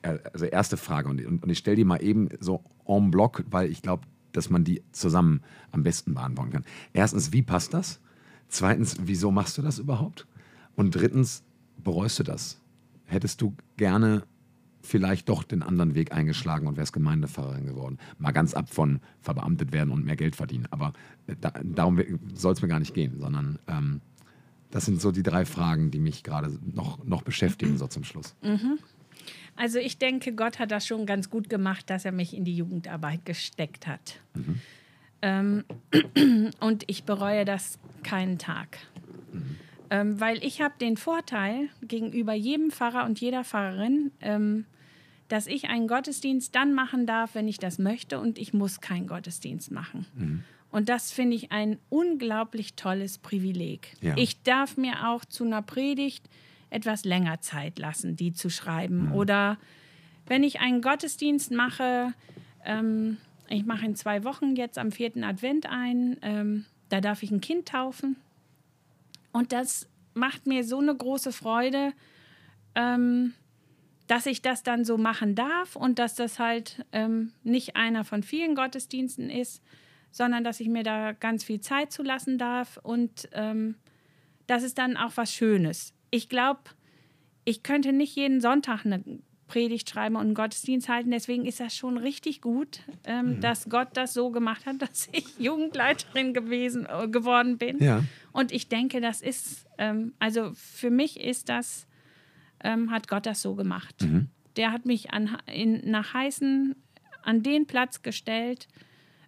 äh, 0.02 0.18
also 0.34 0.46
erste 0.46 0.78
Frage, 0.78 1.10
und, 1.10 1.26
und, 1.26 1.44
und 1.44 1.50
ich 1.50 1.58
stelle 1.58 1.78
die 1.78 1.86
mal 1.86 2.04
eben 2.04 2.30
so 2.40 2.64
en 2.86 3.12
bloc, 3.12 3.44
weil 3.50 3.72
ich 3.72 3.82
glaube, 3.82 4.04
dass 4.36 4.50
man 4.50 4.64
die 4.64 4.82
zusammen 4.92 5.42
am 5.72 5.84
besten 5.84 6.14
beantworten 6.14 6.52
kann. 6.52 6.66
Erstens, 6.94 7.32
wie 7.32 7.42
passt 7.42 7.74
das? 7.74 8.00
Zweitens, 8.48 8.98
wieso 9.02 9.32
machst 9.32 9.58
du 9.58 9.62
das 9.62 9.80
überhaupt? 9.80 10.28
Und 10.76 10.96
drittens, 10.96 11.44
bereust 11.84 12.20
du 12.20 12.24
das? 12.24 12.60
Hättest 13.06 13.42
du 13.42 13.56
gerne 13.78 14.24
vielleicht 14.82 15.30
doch 15.30 15.44
den 15.44 15.64
anderen 15.64 15.96
Weg 15.96 16.12
eingeschlagen 16.12 16.68
und 16.68 16.78
wärst 16.78 16.94
Gemeindepfarrerin 16.94 17.66
geworden? 17.66 17.98
Mal 18.18 18.32
ganz 18.32 18.54
ab 18.54 18.70
von 18.70 19.00
verbeamtet 19.22 19.72
werden 19.72 19.90
und 19.92 20.06
mehr 20.06 20.16
Geld 20.16 20.36
verdienen. 20.36 20.68
Aber 20.72 20.94
äh, 21.28 21.36
da, 21.40 21.52
darum 21.64 22.00
soll 22.34 22.54
es 22.54 22.62
mir 22.62 22.68
gar 22.68 22.80
nicht 22.80 22.94
gehen, 22.94 23.20
sondern 23.20 23.60
ähm, 23.68 24.02
das 24.72 24.86
sind 24.86 25.00
so 25.00 25.12
die 25.12 25.24
drei 25.24 25.46
Fragen, 25.46 25.92
die 25.92 26.00
mich 26.00 26.24
gerade 26.24 26.60
noch, 26.74 27.04
noch 27.06 27.22
beschäftigen, 27.22 27.78
so 27.78 27.88
zum 27.88 28.04
Schluss. 28.04 28.36
Also 29.56 29.80
ich 29.80 29.98
denke, 29.98 30.34
Gott 30.34 30.60
hat 30.60 30.72
das 30.72 30.86
schon 30.86 31.06
ganz 31.06 31.30
gut 31.30 31.50
gemacht, 31.50 31.90
dass 31.90 32.06
er 32.06 32.12
mich 32.12 32.36
in 32.36 32.44
die 32.44 32.56
Jugendarbeit 32.56 33.26
gesteckt 33.26 33.88
hat. 33.88 34.20
Ähm, 35.22 35.64
und 36.60 36.84
ich 36.88 37.04
bereue 37.04 37.46
das 37.46 37.80
keinen 38.04 38.38
Tag. 38.38 38.78
Ähm, 39.90 40.20
weil 40.20 40.44
ich 40.44 40.62
habe 40.62 40.74
den 40.80 40.98
Vorteil 40.98 41.70
gegenüber 41.82 42.34
jedem 42.34 42.72
Pfarrer 42.72 43.06
und 43.06 43.22
jeder 43.22 43.44
Pfarrerin, 43.44 44.12
ähm, 44.22 44.66
dass 45.28 45.48
ich 45.48 45.70
einen 45.70 45.88
Gottesdienst 45.88 46.54
dann 46.56 46.74
machen 46.74 47.06
darf, 47.06 47.36
wenn 47.36 47.48
ich 47.48 47.58
das 47.58 47.80
möchte 47.80 48.20
und 48.20 48.38
ich 48.38 48.54
muss 48.54 48.82
keinen 48.82 49.08
Gottesdienst 49.08 49.72
machen. 49.72 50.44
Und 50.70 50.90
das 50.90 51.12
finde 51.12 51.36
ich 51.36 51.52
ein 51.52 51.80
unglaublich 51.90 52.76
tolles 52.76 53.18
Privileg. 53.18 53.94
Ja. 54.02 54.16
Ich 54.18 54.44
darf 54.44 54.78
mir 54.78 55.08
auch 55.08 55.26
zu 55.26 55.44
einer 55.44 55.62
Predigt 55.62 56.30
etwas 56.70 57.06
länger 57.06 57.42
Zeit 57.42 57.80
lassen, 57.80 58.16
die 58.16 58.34
zu 58.34 58.50
schreiben. 58.50 59.12
Oder 59.12 59.58
wenn 60.28 60.44
ich 60.44 60.60
einen 60.60 60.82
Gottesdienst 60.82 61.52
mache, 61.52 62.14
ähm, 62.64 63.18
ich 63.50 63.66
mache 63.66 63.86
in 63.86 63.96
zwei 63.96 64.24
Wochen 64.24 64.56
jetzt 64.56 64.78
am 64.78 64.92
vierten 64.92 65.24
Advent 65.24 65.68
ein, 65.68 66.18
ähm, 66.22 66.66
da 66.90 67.02
darf 67.02 67.24
ich 67.24 67.32
ein 67.32 67.42
Kind 67.42 67.68
taufen. 67.68 68.18
Und 69.32 69.52
das 69.52 69.88
macht 70.14 70.48
mir 70.48 70.64
so 70.64 70.80
eine 70.80 70.96
große 70.96 71.32
Freude, 71.32 71.94
ähm, 72.74 73.34
dass 74.08 74.26
ich 74.26 74.42
das 74.42 74.64
dann 74.64 74.86
so 74.86 74.98
machen 74.98 75.36
darf 75.36 75.76
und 75.76 76.00
dass 76.00 76.16
das 76.16 76.40
halt 76.40 76.86
ähm, 76.92 77.34
nicht 77.44 77.76
einer 77.76 78.04
von 78.04 78.24
vielen 78.24 78.56
Gottesdiensten 78.56 79.30
ist, 79.30 79.64
sondern 80.12 80.44
dass 80.44 80.60
ich 80.60 80.70
mir 80.70 80.84
da 80.84 81.12
ganz 81.12 81.44
viel 81.44 81.60
Zeit 81.60 81.92
zu 81.92 82.04
lassen 82.04 82.38
darf 82.38 82.80
und 82.82 83.28
ähm, 83.34 83.76
das 84.48 84.64
ist 84.64 84.78
dann 84.78 84.96
auch 84.96 85.12
was 85.16 85.34
Schönes. 85.34 85.95
Ich 86.12 86.30
glaube, 86.30 86.62
ich 87.44 87.64
könnte 87.64 87.94
nicht 87.94 88.16
jeden 88.16 88.42
Sonntag 88.42 88.86
eine 88.86 89.04
Predigt 89.48 89.90
schreiben 89.90 90.16
und 90.16 90.24
einen 90.24 90.34
Gottesdienst 90.34 90.90
halten. 90.90 91.12
Deswegen 91.12 91.46
ist 91.46 91.60
das 91.60 91.76
schon 91.76 91.98
richtig 91.98 92.42
gut, 92.42 92.82
ähm, 93.04 93.40
dass 93.42 93.70
Gott 93.70 93.90
das 93.94 94.14
so 94.14 94.32
gemacht 94.32 94.66
hat, 94.66 94.76
dass 94.82 95.08
ich 95.12 95.38
Jugendleiterin 95.40 96.34
gewesen, 96.34 96.88
äh, 96.90 97.08
geworden 97.08 97.58
bin. 97.58 97.80
Ja. 97.80 98.04
Und 98.32 98.52
ich 98.52 98.68
denke, 98.70 99.02
das 99.02 99.22
ist, 99.22 99.66
ähm, 99.78 100.14
also 100.20 100.52
für 100.56 100.90
mich 100.90 101.20
ist 101.20 101.50
das, 101.50 101.88
ähm, 102.64 102.90
hat 102.92 103.08
Gott 103.08 103.26
das 103.26 103.42
so 103.42 103.56
gemacht. 103.56 103.96
Der 104.56 104.72
hat 104.72 104.86
mich 104.86 105.12
an, 105.12 105.38
in, 105.46 105.90
nach 105.90 106.14
Heißen 106.14 106.76
an 107.22 107.44
den 107.44 107.68
Platz 107.68 108.02
gestellt, 108.02 108.68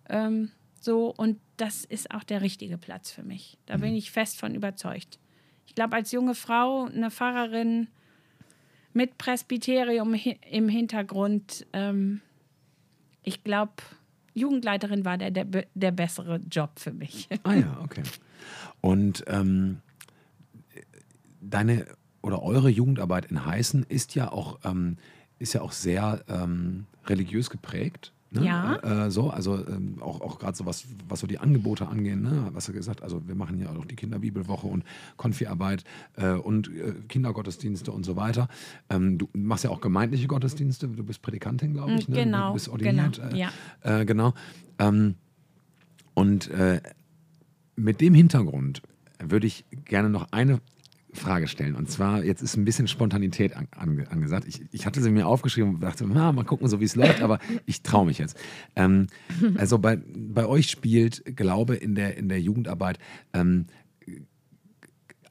ähm, 0.09 0.51
so, 0.79 1.13
und 1.13 1.39
das 1.57 1.83
ist 1.83 2.11
auch 2.11 2.23
der 2.23 2.41
richtige 2.41 2.77
Platz 2.77 3.11
für 3.11 3.23
mich. 3.23 3.57
Da 3.65 3.77
bin 3.77 3.95
ich 3.95 4.11
fest 4.11 4.39
von 4.39 4.55
überzeugt. 4.55 5.19
Ich 5.67 5.75
glaube, 5.75 5.95
als 5.95 6.11
junge 6.11 6.33
Frau, 6.33 6.85
eine 6.85 7.11
Pfarrerin 7.11 7.87
mit 8.93 9.17
Presbyterium 9.17 10.15
im 10.49 10.69
Hintergrund. 10.69 11.67
Ähm, 11.73 12.21
ich 13.21 13.43
glaube, 13.43 13.73
Jugendleiterin 14.33 15.05
war 15.05 15.17
der, 15.17 15.31
der, 15.31 15.45
der 15.73 15.91
bessere 15.91 16.37
Job 16.49 16.79
für 16.79 16.93
mich. 16.93 17.27
Ah 17.43 17.53
ja, 17.53 17.79
okay. 17.83 18.03
Und 18.81 19.23
ähm, 19.27 19.81
deine 21.41 21.85
oder 22.21 22.41
eure 22.41 22.69
Jugendarbeit 22.69 23.27
in 23.27 23.45
Heißen 23.45 23.85
ist 23.87 24.15
ja 24.15 24.31
auch, 24.31 24.59
ähm, 24.63 24.97
ist 25.39 25.53
ja 25.53 25.61
auch 25.61 25.71
sehr 25.71 26.23
ähm, 26.27 26.87
religiös 27.05 27.49
geprägt. 27.49 28.13
Ne? 28.31 28.45
Ja. 28.45 29.05
Äh, 29.05 29.11
so, 29.11 29.29
also 29.29 29.55
ähm, 29.67 29.97
auch, 30.01 30.19
auch 30.21 30.39
gerade 30.39 30.57
so 30.57 30.65
was, 30.65 30.85
was 31.07 31.21
so 31.21 31.27
die 31.27 31.37
Angebote 31.39 31.87
angehen, 31.87 32.21
ne? 32.21 32.49
was 32.51 32.65
du 32.65 32.73
gesagt 32.73 33.01
also 33.01 33.25
wir 33.27 33.35
machen 33.35 33.59
ja 33.59 33.69
auch 33.69 33.85
die 33.85 33.95
Kinderbibelwoche 33.95 34.67
und 34.67 34.83
Konfiarbeit 35.15 35.83
äh, 36.17 36.31
und 36.31 36.67
äh, 36.69 36.93
Kindergottesdienste 37.07 37.91
und 37.91 38.03
so 38.05 38.15
weiter. 38.15 38.49
Ähm, 38.89 39.17
du 39.17 39.29
machst 39.33 39.63
ja 39.63 39.69
auch 39.69 39.79
gemeindliche 39.79 40.27
Gottesdienste, 40.27 40.87
du 40.87 41.03
bist 41.03 41.21
Predikantin, 41.21 41.73
glaube 41.73 41.93
ich. 41.93 42.09
Ne? 42.09 42.23
Genau, 42.23 42.49
Du 42.49 42.53
bist 42.55 42.69
ordiniert. 42.69 43.17
genau, 43.21 43.33
äh, 43.33 43.39
ja. 43.39 43.51
äh, 44.01 44.05
genau. 44.05 44.33
Ähm, 44.79 45.15
und 46.13 46.49
äh, 46.49 46.81
mit 47.75 48.01
dem 48.01 48.13
Hintergrund 48.13 48.81
würde 49.19 49.47
ich 49.47 49.65
gerne 49.85 50.09
noch 50.09 50.31
eine 50.31 50.59
Frage 51.13 51.47
stellen. 51.47 51.75
Und 51.75 51.89
zwar, 51.89 52.23
jetzt 52.23 52.41
ist 52.41 52.57
ein 52.57 52.65
bisschen 52.65 52.87
Spontanität 52.87 53.55
an, 53.55 53.67
ange- 53.71 54.07
angesagt. 54.07 54.45
Ich, 54.47 54.61
ich 54.71 54.85
hatte 54.85 55.01
sie 55.01 55.09
mir 55.09 55.25
aufgeschrieben 55.27 55.75
und 55.75 55.81
dachte, 55.81 56.05
na, 56.07 56.31
mal 56.31 56.43
gucken, 56.43 56.67
so 56.67 56.79
wie 56.79 56.85
es 56.85 56.95
läuft, 56.95 57.21
aber 57.21 57.39
ich 57.65 57.81
traue 57.81 58.05
mich 58.05 58.17
jetzt. 58.17 58.37
Ähm, 58.75 59.07
also 59.55 59.79
bei, 59.79 59.97
bei 59.97 60.45
euch 60.45 60.69
spielt 60.69 61.23
Glaube 61.35 61.75
in 61.75 61.95
der, 61.95 62.17
in 62.17 62.29
der 62.29 62.41
Jugendarbeit 62.41 62.99
ähm, 63.33 63.65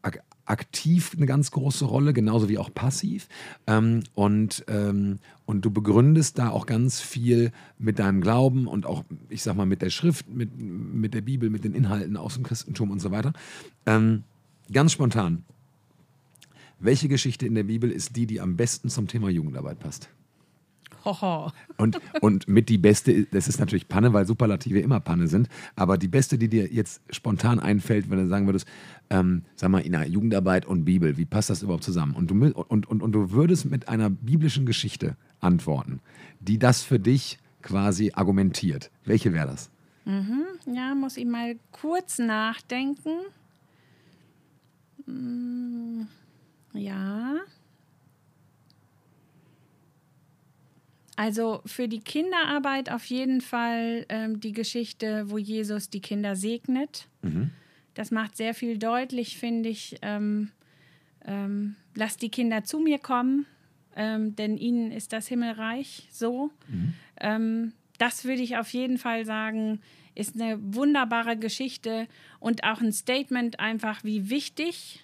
ak 0.03 0.21
aktiv 0.49 1.13
eine 1.17 1.27
ganz 1.27 1.51
große 1.51 1.85
Rolle, 1.85 2.13
genauso 2.13 2.49
wie 2.49 2.57
auch 2.57 2.73
passiv. 2.73 3.27
Ähm, 3.67 4.05
und, 4.15 4.65
ähm, 4.69 5.19
und 5.45 5.65
du 5.65 5.73
begründest 5.73 6.39
da 6.39 6.51
auch 6.51 6.67
ganz 6.67 7.01
viel 7.01 7.51
mit 7.79 7.99
deinem 7.99 8.21
Glauben 8.21 8.69
und 8.69 8.87
auch, 8.87 9.05
ich 9.29 9.43
sag 9.43 9.57
mal, 9.57 9.67
mit 9.67 9.83
der 9.83 9.91
Schrift, 9.91 10.29
mit, 10.29 10.57
mit 10.57 11.15
der 11.15 11.23
Bibel, 11.23 11.51
mit 11.51 11.65
den 11.65 11.75
Inhalten 11.75 12.17
aus 12.17 12.35
dem 12.35 12.45
Christentum 12.45 12.93
und 12.93 13.01
so 13.01 13.11
weiter. 13.11 13.33
Ähm, 13.87 14.23
ganz 14.73 14.93
spontan. 14.93 15.43
Welche 16.79 17.09
Geschichte 17.09 17.47
in 17.47 17.55
der 17.55 17.65
Bibel 17.65 17.91
ist 17.91 18.17
die, 18.17 18.27
die 18.27 18.41
am 18.41 18.57
besten 18.57 18.89
zum 18.89 19.09
Thema 19.09 19.29
Jugendarbeit 19.31 19.79
passt? 19.79 20.11
Hoho. 21.05 21.53
Und, 21.77 22.01
und 22.21 22.49
mit 22.49 22.69
die 22.69 22.79
beste, 22.79 23.27
das 23.31 23.49
ist 23.49 23.61
natürlich 23.61 23.89
Panne, 23.89 24.13
weil 24.13 24.27
Superlative 24.27 24.81
immer 24.81 25.01
Panne 25.01 25.29
sind, 25.29 25.49
aber 25.77 25.99
die 25.99 26.09
beste, 26.09 26.37
die 26.37 26.49
dir 26.49 26.67
jetzt 26.67 27.01
spontan 27.11 27.61
einfällt, 27.61 28.11
wenn 28.11 28.19
du 28.19 28.27
sagen 28.27 28.47
würdest, 28.47 28.67
ähm, 29.09 29.43
sag 29.55 29.71
mal, 29.71 29.87
Ina, 29.87 30.05
Jugendarbeit 30.07 30.67
und 30.67 30.85
Bibel, 30.85 31.17
wie 31.17 31.25
passt 31.25 31.49
das 31.49 31.63
überhaupt 31.63 31.85
zusammen? 31.85 32.15
Und 32.15 32.31
du, 32.31 32.35
und, 32.35 32.87
und, 32.87 33.03
und 33.03 33.13
du 33.13 33.31
würdest 33.31 33.67
mit 33.67 33.89
einer 33.89 34.11
biblischen 34.11 34.67
Geschichte 34.67 35.17
antworten, 35.41 36.01
die 36.41 36.59
das 36.59 36.83
für 36.83 36.99
dich 36.99 37.39
quasi 37.63 38.13
argumentiert. 38.15 38.91
Welche 39.05 39.33
wäre 39.33 39.47
das? 39.47 39.71
Ja, 40.67 40.95
muss 40.95 41.17
ich 41.17 41.27
mal 41.27 41.57
kurz 41.73 42.19
nachdenken. 42.19 43.11
Mm, 45.05 46.03
Ja. 46.77 47.37
Also 51.17 51.63
für 51.65 51.89
die 51.89 52.01
Kinderarbeit 52.01 52.91
auf 52.93 53.07
jeden 53.07 53.41
Fall 53.41 54.05
ähm, 54.11 54.39
die 54.39 54.53
Geschichte, 54.53 55.31
wo 55.31 55.39
Jesus 55.39 55.89
die 55.89 56.01
Kinder 56.01 56.37
segnet. 56.37 57.09
Das 57.95 58.11
macht 58.11 58.37
sehr 58.37 58.53
viel 58.53 58.77
deutlich, 58.77 59.39
finde 59.39 59.71
ich. 59.71 59.97
Ähm, 60.03 60.51
ähm, 61.25 61.77
lasst 61.95 62.21
die 62.21 62.29
Kinder 62.29 62.65
zu 62.65 62.79
mir 62.79 62.99
kommen, 62.99 63.47
ähm, 63.97 64.37
denn 64.37 64.59
ihnen 64.59 64.93
ist 64.93 65.15
das 65.15 65.27
Himmelreich 65.27 66.07
so. 66.11 66.51
Ähm, 67.19 67.73
das 67.97 68.25
würde 68.25 68.43
ich 68.43 68.59
auf 68.59 68.69
jeden 68.75 68.99
Fall 68.99 69.25
sagen, 69.25 69.81
ist 70.15 70.35
eine 70.35 70.59
wunderbare 70.61 71.39
Geschichte 71.39 72.09
und 72.41 72.63
auch 72.65 72.83
ein 72.83 72.93
Statement 72.93 73.59
einfach, 73.59 74.05
wie 74.05 74.29
wichtig 74.29 75.03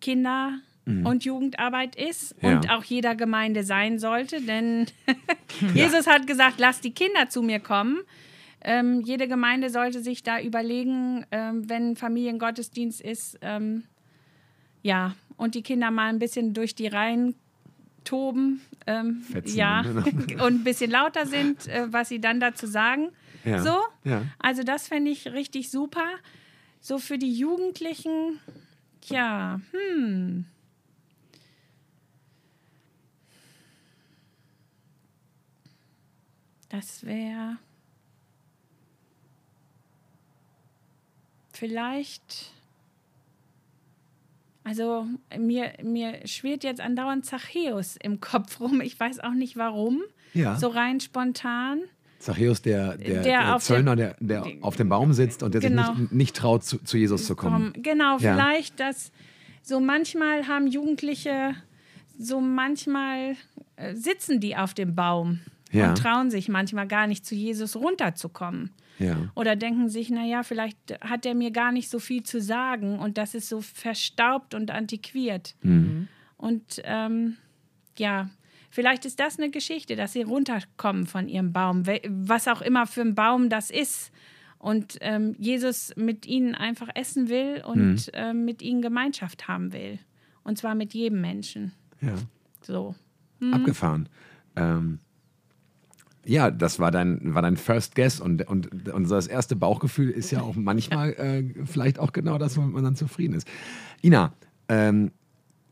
Kinder- 0.00 0.60
und 0.86 1.24
Jugendarbeit 1.24 1.96
ist 1.96 2.34
Ja. 2.40 2.48
und 2.58 2.70
auch 2.70 2.84
jeder 2.84 3.16
Gemeinde 3.16 3.64
sein 3.64 3.98
sollte, 3.98 4.40
denn 4.40 4.86
Jesus 5.74 6.06
hat 6.06 6.26
gesagt, 6.28 6.60
lasst 6.60 6.84
die 6.84 6.92
Kinder 6.92 7.28
zu 7.28 7.42
mir 7.42 7.58
kommen. 7.58 7.98
Ähm, 8.62 9.00
jede 9.00 9.26
Gemeinde 9.28 9.68
sollte 9.70 10.00
sich 10.00 10.22
da 10.22 10.40
überlegen, 10.40 11.26
ähm, 11.32 11.68
wenn 11.68 11.96
Familiengottesdienst 11.96 13.00
ist, 13.00 13.36
ähm, 13.42 13.82
ja, 14.82 15.14
und 15.36 15.54
die 15.56 15.62
Kinder 15.62 15.90
mal 15.90 16.08
ein 16.08 16.18
bisschen 16.20 16.54
durch 16.54 16.74
die 16.76 16.86
Reihen 16.86 17.34
toben, 18.04 18.60
ähm, 18.86 19.22
ja, 19.44 19.80
und 20.40 20.40
ein 20.60 20.64
bisschen 20.64 20.90
lauter 20.92 21.26
sind, 21.26 21.66
äh, 21.66 21.92
was 21.92 22.08
sie 22.08 22.20
dann 22.20 22.38
dazu 22.38 22.66
sagen. 22.68 23.08
Ja. 23.44 23.60
So, 23.60 23.76
Ja. 24.04 24.22
also 24.38 24.62
das 24.62 24.86
fände 24.88 25.10
ich 25.10 25.26
richtig 25.32 25.70
super. 25.70 26.04
So 26.80 26.98
für 26.98 27.18
die 27.18 27.32
Jugendlichen, 27.32 28.38
ja, 29.08 29.60
hm. 29.72 30.44
Das 36.76 37.06
wäre 37.06 37.56
vielleicht. 41.52 42.52
Also 44.62 45.06
mir, 45.38 45.72
mir 45.82 46.26
schwirrt 46.26 46.64
jetzt 46.64 46.82
andauernd 46.82 47.24
Zachäus 47.24 47.96
im 48.02 48.20
Kopf 48.20 48.60
rum. 48.60 48.82
Ich 48.82 49.00
weiß 49.00 49.20
auch 49.20 49.32
nicht 49.32 49.56
warum. 49.56 50.02
Ja. 50.34 50.56
So 50.56 50.68
rein 50.68 51.00
spontan. 51.00 51.80
Zachäus, 52.18 52.60
der, 52.60 52.98
der, 52.98 53.22
Der 53.22 53.22
der, 53.22 53.58
Zöllner, 53.58 53.96
der, 53.96 54.16
der 54.20 54.44
auf 54.60 54.76
dem 54.76 54.90
Baum 54.90 55.14
sitzt 55.14 55.42
und 55.42 55.54
der 55.54 55.62
Genau. 55.62 55.92
sich 55.92 55.98
nicht, 55.98 56.12
nicht 56.12 56.36
traut, 56.36 56.62
zu, 56.64 56.76
zu 56.84 56.98
Jesus 56.98 57.24
zu 57.26 57.36
kommen. 57.36 57.72
Komm, 57.72 57.82
genau, 57.82 58.18
Ja. 58.18 58.34
vielleicht, 58.34 58.80
dass 58.80 59.12
so 59.62 59.80
manchmal 59.80 60.46
haben 60.46 60.66
Jugendliche, 60.66 61.54
so 62.18 62.42
manchmal 62.42 63.36
äh, 63.76 63.94
sitzen 63.94 64.40
die 64.40 64.56
auf 64.56 64.74
dem 64.74 64.94
Baum 64.94 65.40
Ja. 65.72 65.88
und 65.90 65.98
trauen 65.98 66.30
sich 66.30 66.48
manchmal 66.48 66.86
gar 66.86 67.06
nicht 67.06 67.26
zu 67.26 67.34
Jesus 67.34 67.76
runterzukommen. 67.76 68.70
Ja. 68.98 69.30
Oder 69.34 69.56
denken 69.56 69.88
sich, 69.88 70.10
naja, 70.10 70.42
vielleicht 70.42 70.78
hat 71.00 71.26
er 71.26 71.34
mir 71.34 71.50
gar 71.50 71.72
nicht 71.72 71.90
so 71.90 71.98
viel 71.98 72.22
zu 72.22 72.40
sagen 72.40 72.98
und 72.98 73.18
das 73.18 73.34
ist 73.34 73.48
so 73.48 73.60
verstaubt 73.60 74.54
und 74.54 74.70
antiquiert. 74.70 75.54
Mhm. 75.62 76.08
Und 76.36 76.80
ähm, 76.84 77.36
ja, 77.98 78.30
vielleicht 78.70 79.04
ist 79.04 79.20
das 79.20 79.38
eine 79.38 79.50
Geschichte, 79.50 79.96
dass 79.96 80.12
sie 80.12 80.22
runterkommen 80.22 81.06
von 81.06 81.28
ihrem 81.28 81.52
Baum, 81.52 81.84
was 82.08 82.48
auch 82.48 82.62
immer 82.62 82.86
für 82.86 83.02
ein 83.02 83.14
Baum 83.14 83.48
das 83.48 83.70
ist. 83.70 84.12
Und 84.58 84.96
ähm, 85.00 85.36
Jesus 85.38 85.92
mit 85.96 86.26
ihnen 86.26 86.54
einfach 86.54 86.88
essen 86.94 87.28
will 87.28 87.62
und 87.66 88.10
ähm, 88.14 88.44
mit 88.44 88.62
ihnen 88.62 88.80
Gemeinschaft 88.80 89.46
haben 89.48 89.72
will. 89.72 89.98
Und 90.42 90.58
zwar 90.58 90.74
mit 90.74 90.94
jedem 90.94 91.20
Menschen. 91.20 91.72
ja. 92.00 92.14
So. 92.62 92.94
Abgefahren. 93.52 94.08
Ähm, 94.56 94.98
ja, 96.26 96.50
das 96.50 96.78
war 96.78 96.90
dein, 96.90 97.34
war 97.34 97.42
dein 97.42 97.56
First 97.56 97.94
Guess 97.94 98.20
und, 98.20 98.46
und, 98.48 98.88
und 98.92 99.10
das 99.10 99.26
erste 99.26 99.56
Bauchgefühl 99.56 100.10
ist 100.10 100.30
ja 100.30 100.42
auch 100.42 100.56
manchmal 100.56 101.12
äh, 101.12 101.44
vielleicht 101.64 101.98
auch 101.98 102.12
genau 102.12 102.36
das, 102.38 102.56
womit 102.56 102.74
man 102.74 102.84
dann 102.84 102.96
zufrieden 102.96 103.34
ist. 103.34 103.46
Ina, 104.02 104.32
ähm, 104.68 105.12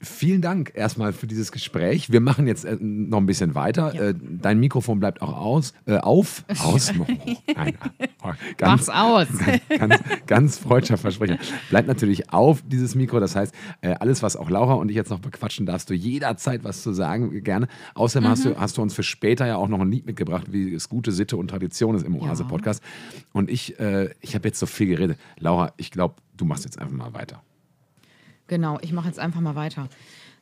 vielen 0.05 0.41
Dank 0.41 0.73
erstmal 0.75 1.13
für 1.13 1.27
dieses 1.27 1.53
Gespräch. 1.53 2.11
Wir 2.11 2.21
machen 2.21 2.47
jetzt 2.47 2.65
äh, 2.65 2.77
noch 2.81 3.19
ein 3.19 3.27
bisschen 3.27 3.55
weiter. 3.55 3.95
Äh, 3.95 4.15
dein 4.19 4.59
Mikrofon 4.61 5.01
bleibt 5.01 5.23
auch 5.23 5.37
aus, 5.37 5.75
äh, 5.87 5.99
auf. 5.99 6.45
Aus. 6.65 6.93
Oh, 6.99 7.07
nein, 7.55 7.77
oh, 8.23 8.31
Mach's 8.61 8.89
aus. 8.89 9.27
ganz, 9.79 9.97
ganz 10.27 10.59
freudscher 10.59 10.97
Versprecher. 10.97 11.39
Bleibt 11.71 11.89
natürlich 11.89 12.33
auf, 12.33 12.63
dieses 12.67 12.95
Mikro. 12.95 13.21
Das 13.21 13.37
heißt, 13.37 13.55
äh, 13.81 13.95
alles, 13.95 14.23
was 14.23 14.37
auch 14.37 14.51
Laura 14.51 14.75
und 14.75 14.89
ich 14.89 14.97
jetzt 14.97 15.11
noch 15.11 15.21
bequatschen, 15.21 15.67
darfst 15.67 15.91
du 15.91 15.95
jederzeit 15.95 16.65
was 16.65 16.83
zu 16.83 16.93
sagen, 16.93 17.43
gerne. 17.43 17.69
Außerdem 17.95 18.29
hast, 18.29 18.45
du, 18.45 18.57
hast 18.57 18.77
du 18.79 18.83
uns 18.83 18.95
für 18.95 19.03
später 19.03 19.47
ja 19.47 19.57
auch 19.57 19.69
noch 19.69 19.81
ein 19.81 19.91
Lied 19.91 20.07
mitgebracht, 20.07 20.47
wie 20.51 20.75
es 20.75 20.89
gute 20.89 21.13
Sitte 21.13 21.37
und 21.37 21.49
Tradition 21.49 21.95
ist 21.95 22.05
im 22.05 22.17
Oase-Podcast. 22.17 22.83
Und 23.33 23.51
ich, 23.51 23.79
äh, 23.79 24.11
ich 24.21 24.35
habe 24.35 24.49
jetzt 24.49 24.59
so 24.59 24.67
viel 24.67 24.89
geredet. 24.89 25.19
Laura, 25.39 25.73
ich 25.77 25.91
glaube, 25.91 26.17
du 26.37 26.45
machst 26.45 26.65
jetzt 26.65 26.79
einfach 26.79 26.95
mal 26.95 27.15
weiter. 27.15 27.43
Genau, 28.47 28.79
ich 28.83 28.93
mache 28.93 29.09
jetzt 29.09 29.19
einfach 29.19 29.41
mal 29.41 29.55
weiter. 29.55 29.89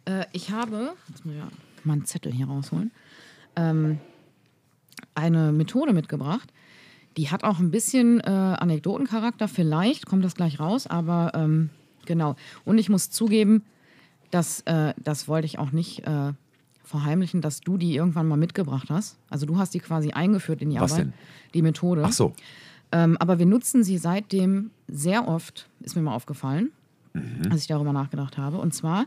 Äh, 0.04 0.26
ich 0.32 0.50
habe, 0.50 0.94
jetzt 1.08 1.24
muss 1.24 1.34
ich 1.34 1.40
ja 1.40 1.48
mal 1.84 1.94
einen 1.94 2.04
Zettel 2.04 2.32
hier 2.32 2.46
rausholen, 2.46 2.90
ähm, 3.56 3.98
eine 5.14 5.52
Methode 5.52 5.92
mitgebracht. 5.92 6.52
Die 7.16 7.30
hat 7.30 7.44
auch 7.44 7.58
ein 7.58 7.70
bisschen 7.70 8.20
äh, 8.20 8.30
Anekdotencharakter, 8.30 9.46
vielleicht 9.46 10.06
kommt 10.06 10.24
das 10.24 10.34
gleich 10.34 10.58
raus, 10.58 10.86
aber 10.86 11.32
ähm, 11.34 11.70
genau. 12.06 12.36
Und 12.64 12.78
ich 12.78 12.88
muss 12.88 13.10
zugeben, 13.10 13.64
dass, 14.30 14.60
äh, 14.62 14.94
das 14.96 15.28
wollte 15.28 15.46
ich 15.46 15.58
auch 15.58 15.72
nicht 15.72 16.06
äh, 16.06 16.32
verheimlichen, 16.84 17.40
dass 17.40 17.60
du 17.60 17.76
die 17.76 17.94
irgendwann 17.94 18.26
mal 18.26 18.36
mitgebracht 18.36 18.88
hast. 18.90 19.18
Also 19.28 19.46
du 19.46 19.58
hast 19.58 19.74
die 19.74 19.80
quasi 19.80 20.12
eingeführt 20.12 20.62
in 20.62 20.70
die 20.70 20.80
Was 20.80 20.92
Arbeit, 20.92 21.06
denn? 21.06 21.12
die 21.54 21.62
Methode. 21.62 22.02
Ach 22.04 22.12
so. 22.12 22.32
Ähm, 22.92 23.16
aber 23.18 23.38
wir 23.38 23.46
nutzen 23.46 23.84
sie 23.84 23.98
seitdem 23.98 24.70
sehr 24.88 25.28
oft, 25.28 25.68
ist 25.80 25.96
mir 25.96 26.02
mal 26.02 26.14
aufgefallen, 26.14 26.70
als 27.50 27.62
ich 27.62 27.66
darüber 27.66 27.92
nachgedacht 27.92 28.38
habe. 28.38 28.58
Und 28.58 28.74
zwar 28.74 29.06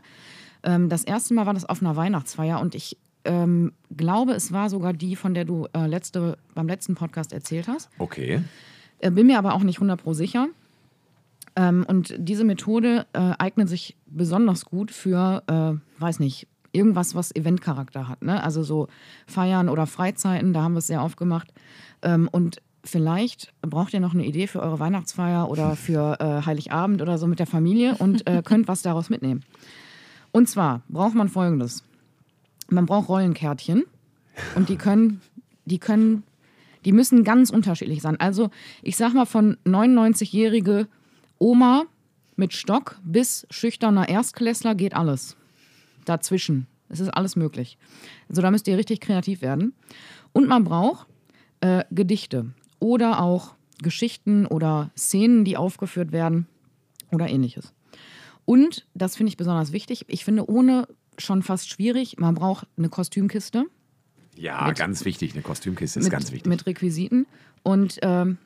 Ähm, 0.62 0.88
das 0.88 1.04
erste 1.04 1.32
Mal 1.34 1.46
war 1.46 1.54
das 1.54 1.64
auf 1.64 1.80
einer 1.80 1.96
Weihnachtsfeier 1.96 2.60
und 2.60 2.74
ich 2.74 2.96
ähm, 3.24 3.72
glaube, 3.96 4.32
es 4.32 4.52
war 4.52 4.70
sogar 4.70 4.92
die, 4.92 5.16
von 5.16 5.34
der 5.34 5.44
du 5.44 5.66
äh, 5.72 5.86
letzte, 5.86 6.38
beim 6.54 6.68
letzten 6.68 6.94
Podcast 6.94 7.32
erzählt 7.32 7.68
hast. 7.68 7.88
Okay. 7.98 8.42
Äh, 8.98 9.10
bin 9.10 9.26
mir 9.26 9.38
aber 9.38 9.54
auch 9.54 9.62
nicht 9.62 9.78
100% 9.78 10.14
sicher. 10.14 10.48
Ähm, 11.56 11.84
und 11.88 12.14
diese 12.18 12.44
Methode 12.44 13.06
äh, 13.12 13.32
eignet 13.38 13.68
sich 13.68 13.96
besonders 14.06 14.64
gut 14.64 14.90
für, 14.90 15.42
äh, 15.46 16.00
weiß 16.00 16.20
nicht, 16.20 16.46
irgendwas, 16.72 17.14
was 17.14 17.34
Eventcharakter 17.34 18.08
hat. 18.08 18.22
Ne? 18.22 18.42
Also 18.42 18.62
so 18.62 18.88
Feiern 19.26 19.68
oder 19.68 19.86
Freizeiten, 19.86 20.52
da 20.52 20.62
haben 20.62 20.74
wir 20.74 20.80
es 20.80 20.86
sehr 20.86 21.02
aufgemacht. 21.02 21.52
Ähm, 22.02 22.28
und 22.30 22.60
vielleicht 22.86 23.52
braucht 23.62 23.92
ihr 23.94 24.00
noch 24.00 24.14
eine 24.14 24.24
Idee 24.24 24.46
für 24.46 24.60
eure 24.60 24.78
Weihnachtsfeier 24.78 25.48
oder 25.50 25.76
für 25.76 26.18
äh, 26.20 26.46
Heiligabend 26.46 27.02
oder 27.02 27.18
so 27.18 27.26
mit 27.26 27.38
der 27.38 27.46
Familie 27.46 27.96
und 27.98 28.26
äh, 28.26 28.42
könnt 28.44 28.68
was 28.68 28.82
daraus 28.82 29.10
mitnehmen. 29.10 29.44
Und 30.32 30.48
zwar 30.48 30.82
braucht 30.88 31.14
man 31.14 31.28
folgendes: 31.28 31.84
Man 32.68 32.86
braucht 32.86 33.08
Rollenkärtchen 33.08 33.84
und 34.54 34.68
die 34.68 34.76
können, 34.76 35.20
die 35.64 35.78
können, 35.78 36.22
die 36.84 36.92
müssen 36.92 37.24
ganz 37.24 37.50
unterschiedlich 37.50 38.02
sein. 38.02 38.18
Also 38.20 38.50
ich 38.82 38.96
sag 38.96 39.14
mal 39.14 39.26
von 39.26 39.56
99-jährige 39.64 40.88
Oma 41.38 41.84
mit 42.36 42.52
Stock 42.52 42.98
bis 43.04 43.46
schüchterner 43.50 44.08
Erstklässler 44.08 44.74
geht 44.74 44.94
alles. 44.94 45.36
Dazwischen. 46.04 46.66
Es 46.88 47.00
ist 47.00 47.08
alles 47.08 47.34
möglich. 47.34 47.78
Also 48.28 48.42
da 48.42 48.50
müsst 48.50 48.68
ihr 48.68 48.76
richtig 48.76 49.00
kreativ 49.00 49.42
werden. 49.42 49.74
Und 50.32 50.46
man 50.46 50.64
braucht 50.64 51.08
äh, 51.60 51.84
Gedichte 51.90 52.52
oder 52.78 53.20
auch 53.20 53.54
Geschichten 53.82 54.46
oder 54.46 54.90
Szenen, 54.96 55.44
die 55.44 55.56
aufgeführt 55.56 56.12
werden 56.12 56.46
oder 57.12 57.28
ähnliches. 57.28 57.72
Und, 58.44 58.86
das 58.94 59.16
finde 59.16 59.30
ich 59.30 59.36
besonders 59.36 59.72
wichtig, 59.72 60.04
ich 60.08 60.24
finde 60.24 60.48
ohne 60.48 60.86
schon 61.18 61.42
fast 61.42 61.68
schwierig, 61.68 62.18
man 62.18 62.34
braucht 62.34 62.66
eine 62.76 62.88
Kostümkiste. 62.88 63.64
Ja, 64.36 64.66
Mit- 64.66 64.78
ganz 64.78 65.04
wichtig. 65.04 65.32
Eine 65.32 65.42
Kostümkiste 65.42 65.98
ist 65.98 66.04
mit, 66.04 66.12
ganz 66.12 66.30
wichtig. 66.30 66.46
Mit 66.46 66.66
Requisiten. 66.66 67.26
Und 67.62 67.98
ähm, 68.02 68.38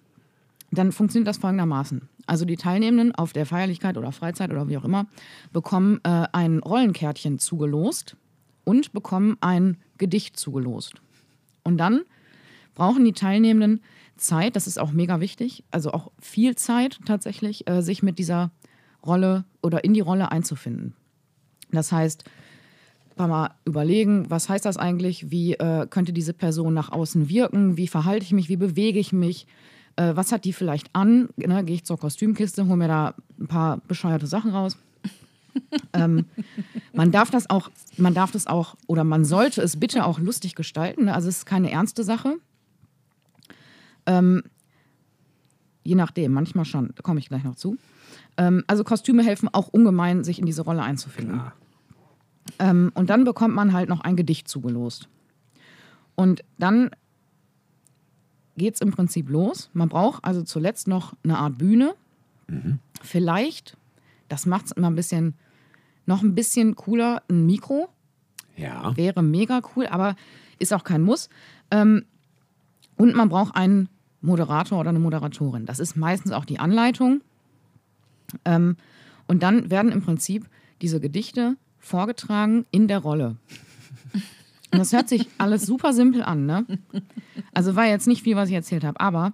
dann 0.71 0.93
funktioniert 0.93 1.27
das 1.27 1.39
folgendermaßen. 1.39 2.09
Also 2.27 2.45
die 2.45 2.57
Teilnehmenden 2.57 3.13
auf 3.15 3.33
der 3.33 3.45
Feierlichkeit 3.45 3.99
oder 3.99 4.13
Freizeit 4.13 4.51
oder 4.53 4.69
wie 4.69 4.79
auch 4.79 4.85
immer 4.85 5.07
bekommen 5.53 6.01
äh, 6.05 6.27
ein 6.33 6.61
Rollenkärtchen 6.61 7.41
zugelost 7.41 8.17
und 8.65 8.93
bekommen 8.93 9.37
ein 9.41 9.79
Gedicht 9.99 10.39
zugelost. 10.39 10.95
Und 11.65 11.79
dann 11.79 12.03
brauchen 12.75 13.05
die 13.05 13.13
Teilnehmenden 13.13 13.83
Zeit, 14.21 14.57
das 14.57 14.67
ist 14.67 14.79
auch 14.79 14.93
mega 14.93 15.21
wichtig, 15.21 15.65
also 15.71 15.93
auch 15.93 16.11
viel 16.21 16.55
Zeit 16.57 17.01
tatsächlich, 17.07 17.69
äh, 17.69 17.83
sich 17.83 18.03
mit 18.03 18.19
dieser 18.19 18.51
Rolle 19.05 19.45
oder 19.63 19.85
in 19.85 19.95
die 19.95 20.01
Rolle 20.01 20.31
einzufinden. 20.31 20.95
Das 21.73 21.93
heißt, 21.93 22.25
mal 23.29 23.51
überlegen, 23.65 24.31
was 24.31 24.49
heißt 24.49 24.65
das 24.65 24.77
eigentlich? 24.77 25.31
Wie 25.31 25.55
äh, 25.55 25.87
könnte 25.89 26.13
diese 26.13 26.33
Person 26.33 26.75
nach 26.75 26.91
außen 26.91 27.29
wirken? 27.29 27.77
Wie 27.77 27.89
verhalte 27.89 28.25
ich 28.25 28.33
mich? 28.33 28.49
Wie 28.49 28.57
bewege 28.57 28.99
ich 28.99 29.13
mich? 29.13 29.47
Äh, 29.97 30.17
was 30.17 30.33
hat 30.33 30.45
die 30.45 30.53
vielleicht 30.53 30.89
an? 30.95 31.29
Ne, 31.37 31.65
Gehe 31.65 31.77
ich 31.77 31.85
zur 31.85 31.99
Kostümkiste, 31.99 32.67
hole 32.67 32.77
mir 32.77 32.89
da 32.89 33.15
ein 33.39 33.49
paar 33.49 33.79
bescheuerte 33.89 34.27
Sachen 34.27 34.53
raus. 34.53 34.77
ähm, 35.93 36.27
man 36.93 37.11
darf 37.11 37.31
das 37.31 37.51
auch, 37.51 37.71
man 37.97 38.15
darf 38.15 38.31
das 38.31 38.47
auch 38.47 38.77
oder 38.87 39.05
man 39.05 39.25
sollte 39.25 39.63
es 39.63 39.79
bitte 39.79 40.05
auch 40.05 40.19
lustig 40.19 40.55
gestalten. 40.55 41.07
Ne? 41.07 41.15
Also 41.15 41.29
es 41.29 41.39
ist 41.39 41.47
keine 41.47 41.71
ernste 41.71 42.05
Sache. 42.05 42.37
Ähm, 44.11 44.43
je 45.85 45.95
nachdem, 45.95 46.33
manchmal 46.33 46.65
schon, 46.65 46.91
da 46.97 47.03
komme 47.03 47.21
ich 47.21 47.29
gleich 47.29 47.45
noch 47.45 47.55
zu. 47.55 47.77
Ähm, 48.37 48.65
also 48.67 48.83
Kostüme 48.83 49.23
helfen 49.23 49.49
auch 49.53 49.69
ungemein, 49.69 50.25
sich 50.25 50.41
in 50.41 50.47
diese 50.47 50.63
Rolle 50.63 50.83
einzufinden. 50.83 51.41
Ähm, 52.59 52.91
und 52.95 53.09
dann 53.09 53.25
bekommt 53.25 53.55
man 53.55 53.73
halt 53.73 53.89
noch 53.89 54.01
ein 54.01 54.17
Gedicht 54.17 54.49
zugelost. 54.49 55.09
Und 56.17 56.43
dann 56.59 56.91
geht 58.57 58.75
es 58.75 58.81
im 58.81 58.91
Prinzip 58.91 59.31
los. 59.31 59.71
Man 59.73 59.89
braucht 59.89 60.25
also 60.25 60.43
zuletzt 60.43 60.89
noch 60.89 61.15
eine 61.23 61.39
Art 61.39 61.57
Bühne. 61.57 61.95
Vielleicht, 63.01 63.77
das 64.29 64.45
macht 64.45 64.67
es 64.67 64.73
immer 64.73 64.91
ein 64.91 64.97
bisschen, 64.97 65.35
noch 66.05 66.23
ein 66.23 66.35
bisschen 66.35 66.75
cooler, 66.75 67.23
ein 67.31 67.47
Mikro. 67.47 67.89
Ja. 68.57 68.97
Wäre 68.97 69.23
mega 69.23 69.63
cool, 69.75 69.87
aber 69.87 70.17
ist 70.59 70.73
auch 70.73 70.83
kein 70.83 71.03
Muss. 71.03 71.29
Ähm, 71.71 72.05
und 72.97 73.15
man 73.15 73.29
braucht 73.31 73.55
einen 73.57 73.89
Moderator 74.21 74.79
oder 74.81 74.91
eine 74.91 74.99
Moderatorin. 74.99 75.67
Das 75.67 75.79
ist 75.79 75.97
meistens 75.97 76.33
auch 76.33 76.45
die 76.45 76.59
Anleitung. 76.59 77.23
Ähm, 78.45 78.77
und 79.27 79.43
dann 79.43 79.71
werden 79.71 79.93
im 79.93 80.03
Prinzip 80.03 80.47
diese 80.83 81.01
Gedichte 81.01 81.57
vorgetragen 81.79 82.67
in 82.71 82.89
der 82.89 82.99
Rolle. 82.99 83.37
Und 84.73 84.79
das 84.79 84.93
hört 84.93 85.09
sich 85.09 85.27
alles 85.39 85.67
super 85.67 85.93
simpel 85.93 86.23
an, 86.23 86.47
ne? 86.47 86.65
Also 87.53 87.75
war 87.75 87.87
jetzt 87.87 88.07
nicht 88.07 88.23
viel, 88.23 88.37
was 88.37 88.49
ich 88.49 88.55
erzählt 88.55 88.85
habe, 88.85 89.01
aber 89.01 89.33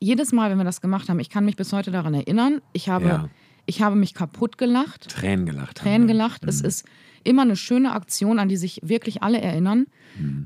jedes 0.00 0.32
Mal, 0.32 0.50
wenn 0.50 0.58
wir 0.58 0.64
das 0.64 0.80
gemacht 0.80 1.08
haben, 1.08 1.20
ich 1.20 1.28
kann 1.30 1.44
mich 1.44 1.56
bis 1.56 1.72
heute 1.72 1.90
daran 1.90 2.14
erinnern, 2.14 2.60
ich 2.72 2.88
habe, 2.88 3.06
Ja. 3.06 3.28
ich 3.66 3.82
habe 3.82 3.94
mich 3.94 4.14
kaputt 4.14 4.56
gelacht. 4.58 5.08
Tränen 5.10 5.44
gelacht. 5.46 5.76
Tränen 5.78 6.08
gelacht. 6.08 6.44
Es 6.44 6.60
ist 6.60 6.84
immer 7.24 7.42
eine 7.42 7.56
schöne 7.56 7.92
Aktion, 7.92 8.38
an 8.38 8.48
die 8.48 8.56
sich 8.56 8.80
wirklich 8.82 9.22
alle 9.22 9.40
erinnern. 9.40 9.86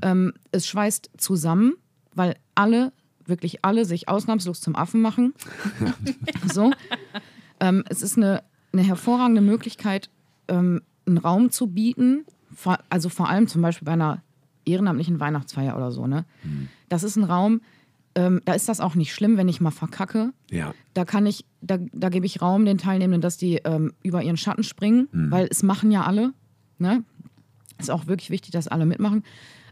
Ähm, 0.01 0.33
es 0.51 0.67
schweißt 0.67 1.11
zusammen, 1.17 1.73
weil 2.13 2.35
alle, 2.55 2.91
wirklich 3.27 3.63
alle, 3.63 3.85
sich 3.85 4.09
ausnahmslos 4.09 4.61
zum 4.61 4.75
Affen 4.75 5.01
machen. 5.01 5.33
so. 6.53 6.71
Ähm, 7.59 7.83
es 7.89 8.01
ist 8.01 8.17
eine, 8.17 8.43
eine 8.73 8.83
hervorragende 8.83 9.41
Möglichkeit, 9.41 10.09
ähm, 10.47 10.81
einen 11.05 11.17
Raum 11.17 11.49
zu 11.49 11.67
bieten. 11.67 12.25
Vor, 12.53 12.79
also 12.89 13.09
vor 13.09 13.29
allem 13.29 13.47
zum 13.47 13.61
Beispiel 13.61 13.85
bei 13.85 13.93
einer 13.93 14.21
ehrenamtlichen 14.65 15.19
Weihnachtsfeier 15.19 15.75
oder 15.75 15.91
so. 15.91 16.07
Ne? 16.07 16.25
Das 16.89 17.03
ist 17.03 17.15
ein 17.15 17.23
Raum, 17.23 17.61
ähm, 18.15 18.41
da 18.45 18.53
ist 18.53 18.67
das 18.67 18.79
auch 18.79 18.95
nicht 18.95 19.13
schlimm, 19.13 19.37
wenn 19.37 19.47
ich 19.47 19.61
mal 19.61 19.71
verkacke. 19.71 20.33
Ja. 20.49 20.73
Da 20.95 21.05
kann 21.05 21.25
ich, 21.27 21.45
da, 21.61 21.77
da 21.93 22.09
gebe 22.09 22.25
ich 22.25 22.41
Raum 22.41 22.65
den 22.65 22.79
Teilnehmenden, 22.79 23.21
dass 23.21 23.37
die 23.37 23.57
ähm, 23.57 23.93
über 24.01 24.23
ihren 24.23 24.37
Schatten 24.37 24.63
springen, 24.63 25.07
weil 25.11 25.47
es 25.51 25.61
machen 25.61 25.91
ja 25.91 26.03
alle. 26.03 26.33
Ne? 26.79 27.03
Ist 27.77 27.91
auch 27.91 28.07
wirklich 28.07 28.31
wichtig, 28.31 28.51
dass 28.51 28.67
alle 28.67 28.87
mitmachen. 28.87 29.23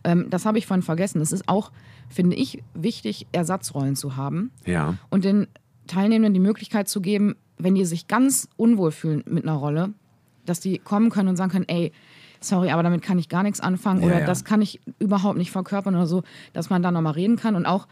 Ähm, 0.03 0.27
das 0.29 0.45
habe 0.45 0.59
ich 0.59 0.67
vorhin 0.67 0.83
vergessen. 0.83 1.21
Es 1.21 1.31
ist 1.31 1.49
auch, 1.49 1.71
finde 2.09 2.35
ich, 2.35 2.63
wichtig, 2.73 3.27
Ersatzrollen 3.31 3.95
zu 3.95 4.15
haben 4.15 4.51
Ja. 4.65 4.95
und 5.09 5.25
den 5.25 5.47
Teilnehmenden 5.87 6.33
die 6.33 6.39
Möglichkeit 6.39 6.87
zu 6.87 7.01
geben, 7.01 7.35
wenn 7.57 7.75
die 7.75 7.85
sich 7.85 8.07
ganz 8.07 8.49
unwohl 8.57 8.91
fühlen 8.91 9.23
mit 9.27 9.43
einer 9.43 9.53
Rolle, 9.53 9.93
dass 10.45 10.59
die 10.59 10.77
kommen 10.79 11.09
können 11.09 11.29
und 11.29 11.35
sagen 11.35 11.51
können, 11.51 11.65
ey, 11.67 11.91
sorry, 12.39 12.69
aber 12.71 12.83
damit 12.83 13.01
kann 13.01 13.17
ich 13.17 13.29
gar 13.29 13.43
nichts 13.43 13.59
anfangen 13.59 14.01
Ja, 14.01 14.07
oder 14.07 14.19
ja. 14.19 14.25
das 14.25 14.43
kann 14.43 14.61
ich 14.61 14.79
überhaupt 14.99 15.37
nicht 15.37 15.51
verkörpern 15.51 15.95
oder 15.95 16.05
so, 16.07 16.23
dass 16.53 16.69
man 16.69 16.83
da 16.83 16.91
nochmal 16.91 17.13
reden 17.13 17.37
kann. 17.37 17.55
Und 17.55 17.65
auch 17.65 17.87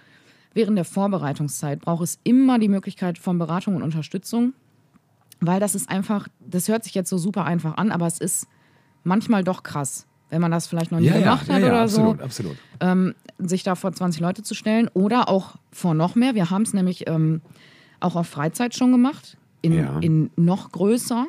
während 0.53 0.77
der 0.77 0.85
Vorbereitungszeit 0.85 1.81
braucht 1.81 2.03
es 2.03 2.19
immer 2.23 2.59
die 2.59 2.67
Möglichkeit 2.69 3.17
von 3.17 3.39
Beratung 3.39 3.75
und 3.75 3.81
Unterstützung, 3.83 4.53
weil 5.39 5.59
das 5.59 5.75
ist 5.75 5.89
einfach, 5.89 6.27
das 6.39 6.67
hört 6.67 6.83
sich 6.83 6.93
jetzt 6.93 7.09
so 7.09 7.17
super 7.17 7.45
einfach 7.45 7.77
an, 7.77 7.91
aber 7.91 8.05
es 8.07 8.19
ist 8.19 8.47
manchmal 9.03 9.43
doch 9.43 9.63
krass, 9.63 10.05
wenn 10.29 10.41
man 10.41 10.51
das 10.51 10.67
vielleicht 10.67 10.91
noch 10.91 10.99
nie 10.99 11.07
Ja, 11.07 11.19
gemacht 11.19 11.47
ja, 11.47 11.55
hat 11.55 11.61
ja, 11.61 11.67
oder 11.67 11.81
absolut, 11.81 12.17
so 12.19 12.23
absolut. 12.23 12.57
sich 13.39 13.63
da 13.63 13.75
vor 13.75 13.91
20 13.91 14.21
Leute 14.21 14.43
zu 14.43 14.55
stellen 14.55 14.89
oder 14.93 15.29
auch 15.29 15.55
vor 15.71 15.93
noch 15.93 16.15
mehr. 16.15 16.35
Wir 16.35 16.49
haben 16.49 16.63
es 16.63 16.73
nämlich 16.73 17.07
ähm, 17.07 17.41
auch 17.99 18.15
auf 18.15 18.27
Freizeit 18.27 18.75
schon 18.75 18.91
gemacht, 18.91 19.37
in, 19.61 19.73
in 20.01 20.29
noch 20.35 20.71
größer. 20.71 21.27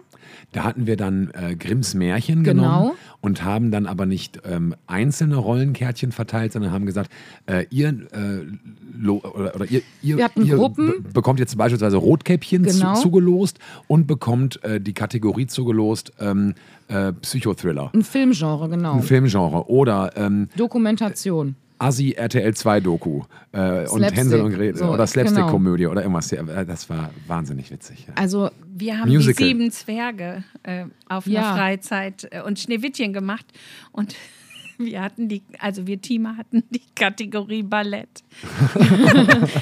Da 0.52 0.64
hatten 0.64 0.86
wir 0.86 0.96
dann 0.96 1.30
äh, 1.34 1.54
Grimms 1.56 1.94
Märchen 1.94 2.44
Genau. 2.44 2.62
genommen 2.62 2.90
und 3.20 3.44
haben 3.44 3.70
dann 3.70 3.86
aber 3.86 4.06
nicht 4.06 4.40
ähm, 4.44 4.74
einzelne 4.86 5.36
Rollenkärtchen 5.36 6.12
verteilt, 6.12 6.52
sondern 6.52 6.72
haben 6.72 6.86
gesagt, 6.86 7.10
äh, 7.46 7.64
ihr, 7.70 7.88
äh, 7.88 9.08
oder, 9.08 9.54
oder 9.54 9.64
ihr, 9.70 9.82
ihr, 10.02 10.28
ihr 10.36 10.72
bekommt 11.12 11.40
jetzt 11.40 11.56
beispielsweise 11.56 11.96
Rotkäppchen 11.96 12.62
Genau. 12.64 12.94
zu, 12.94 13.02
zugelost 13.02 13.58
und 13.88 14.06
bekommt 14.06 14.62
äh, 14.64 14.80
die 14.80 14.92
Kategorie 14.92 15.46
zugelost 15.46 16.12
ähm, 16.20 16.54
äh, 16.88 17.12
Psychothriller. 17.12 17.90
Ein 17.94 18.02
Filmgenre, 18.02 18.68
genau. 18.68 18.94
Ein 18.94 19.02
Filmgenre 19.02 19.68
oder 19.68 20.12
ähm, 20.16 20.48
Dokumentation. 20.56 21.56
Assi 21.84 22.12
RTL 22.12 22.54
2 22.54 22.80
Doku 22.80 23.22
äh, 23.52 23.86
und 23.88 24.02
Hänsel 24.02 24.40
und 24.40 24.52
Gretel 24.54 24.76
so, 24.78 24.86
oder 24.86 25.06
Slapstick-Komödie 25.06 25.86
oder 25.86 26.02
irgendwas. 26.02 26.28
Das 26.66 26.88
war 26.88 27.10
wahnsinnig 27.26 27.70
witzig. 27.70 28.06
Ja. 28.08 28.14
Also 28.16 28.50
Wir 28.74 28.98
haben 28.98 29.10
Musical. 29.12 29.34
die 29.46 29.52
sieben 29.52 29.70
Zwerge 29.70 30.44
äh, 30.62 30.84
auf 31.08 31.26
Ja. 31.26 31.40
einer 31.48 31.56
Freizeit 31.56 32.28
äh, 32.30 32.40
und 32.42 32.58
Schneewittchen 32.58 33.12
gemacht. 33.12 33.44
Und 33.92 34.14
wir 34.78 35.02
hatten 35.02 35.28
die, 35.28 35.42
also 35.60 35.86
wir 35.86 36.00
Team 36.00 36.36
hatten 36.36 36.64
die 36.70 36.82
Kategorie 36.96 37.62
Ballett. 37.62 38.08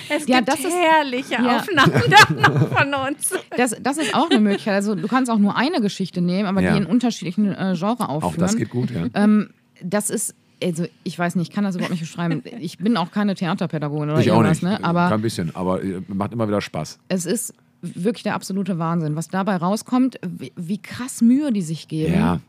es 0.08 0.26
Ja, 0.26 0.36
gibt 0.38 0.48
das 0.48 0.60
ist- 0.60 0.72
herrliche 0.74 1.34
ja. 1.34 1.56
Aufnahmen 1.58 2.02
da 2.08 2.48
noch 2.50 2.68
von 2.68 2.94
uns. 2.94 3.30
das, 3.56 3.76
das 3.80 3.98
ist 3.98 4.14
auch 4.14 4.30
eine 4.30 4.40
Möglichkeit. 4.40 4.74
Also 4.74 4.94
du 4.94 5.08
kannst 5.08 5.30
auch 5.30 5.38
nur 5.38 5.56
eine 5.56 5.80
Geschichte 5.80 6.20
nehmen, 6.20 6.48
aber 6.48 6.62
Ja. 6.62 6.72
die 6.72 6.78
in 6.78 6.86
unterschiedlichen 6.86 7.52
äh, 7.52 7.74
Genres 7.76 8.00
aufführen. 8.00 8.22
Auch 8.22 8.36
das 8.36 8.56
geht 8.56 8.70
gut, 8.70 8.90
ja. 8.90 9.06
Ähm, 9.14 9.50
das 9.82 10.10
ist, 10.10 10.34
also 10.62 10.86
ich 11.04 11.18
weiß 11.18 11.36
nicht, 11.36 11.48
ich 11.48 11.54
kann 11.54 11.64
das 11.64 11.74
überhaupt 11.74 11.90
nicht 11.92 12.00
beschreiben. 12.00 12.42
Ich 12.60 12.78
bin 12.78 12.96
auch 12.96 13.10
keine 13.10 13.34
Theaterpädagogin 13.34 14.10
oder 14.10 14.20
ich 14.20 14.30
auch 14.30 14.36
irgendwas, 14.38 14.62
nicht. 14.62 14.80
ne? 14.80 14.84
aber 14.84 15.08
Kein 15.08 15.22
bisschen, 15.22 15.54
aber 15.56 15.82
äh, 15.82 16.00
macht 16.08 16.32
immer 16.32 16.46
wieder 16.48 16.60
Spaß. 16.60 16.98
es 17.08 17.26
ist 17.26 17.54
wirklich 17.82 18.22
der 18.22 18.34
absolute 18.34 18.78
Wahnsinn, 18.78 19.16
was 19.16 19.28
dabei 19.28 19.56
rauskommt, 19.56 20.18
wie, 20.24 20.52
wie 20.56 20.78
krass 20.78 21.20
Mühe 21.20 21.52
die 21.52 21.62
sich 21.62 21.88
geben. 21.88 22.14
Ja. 22.14 22.40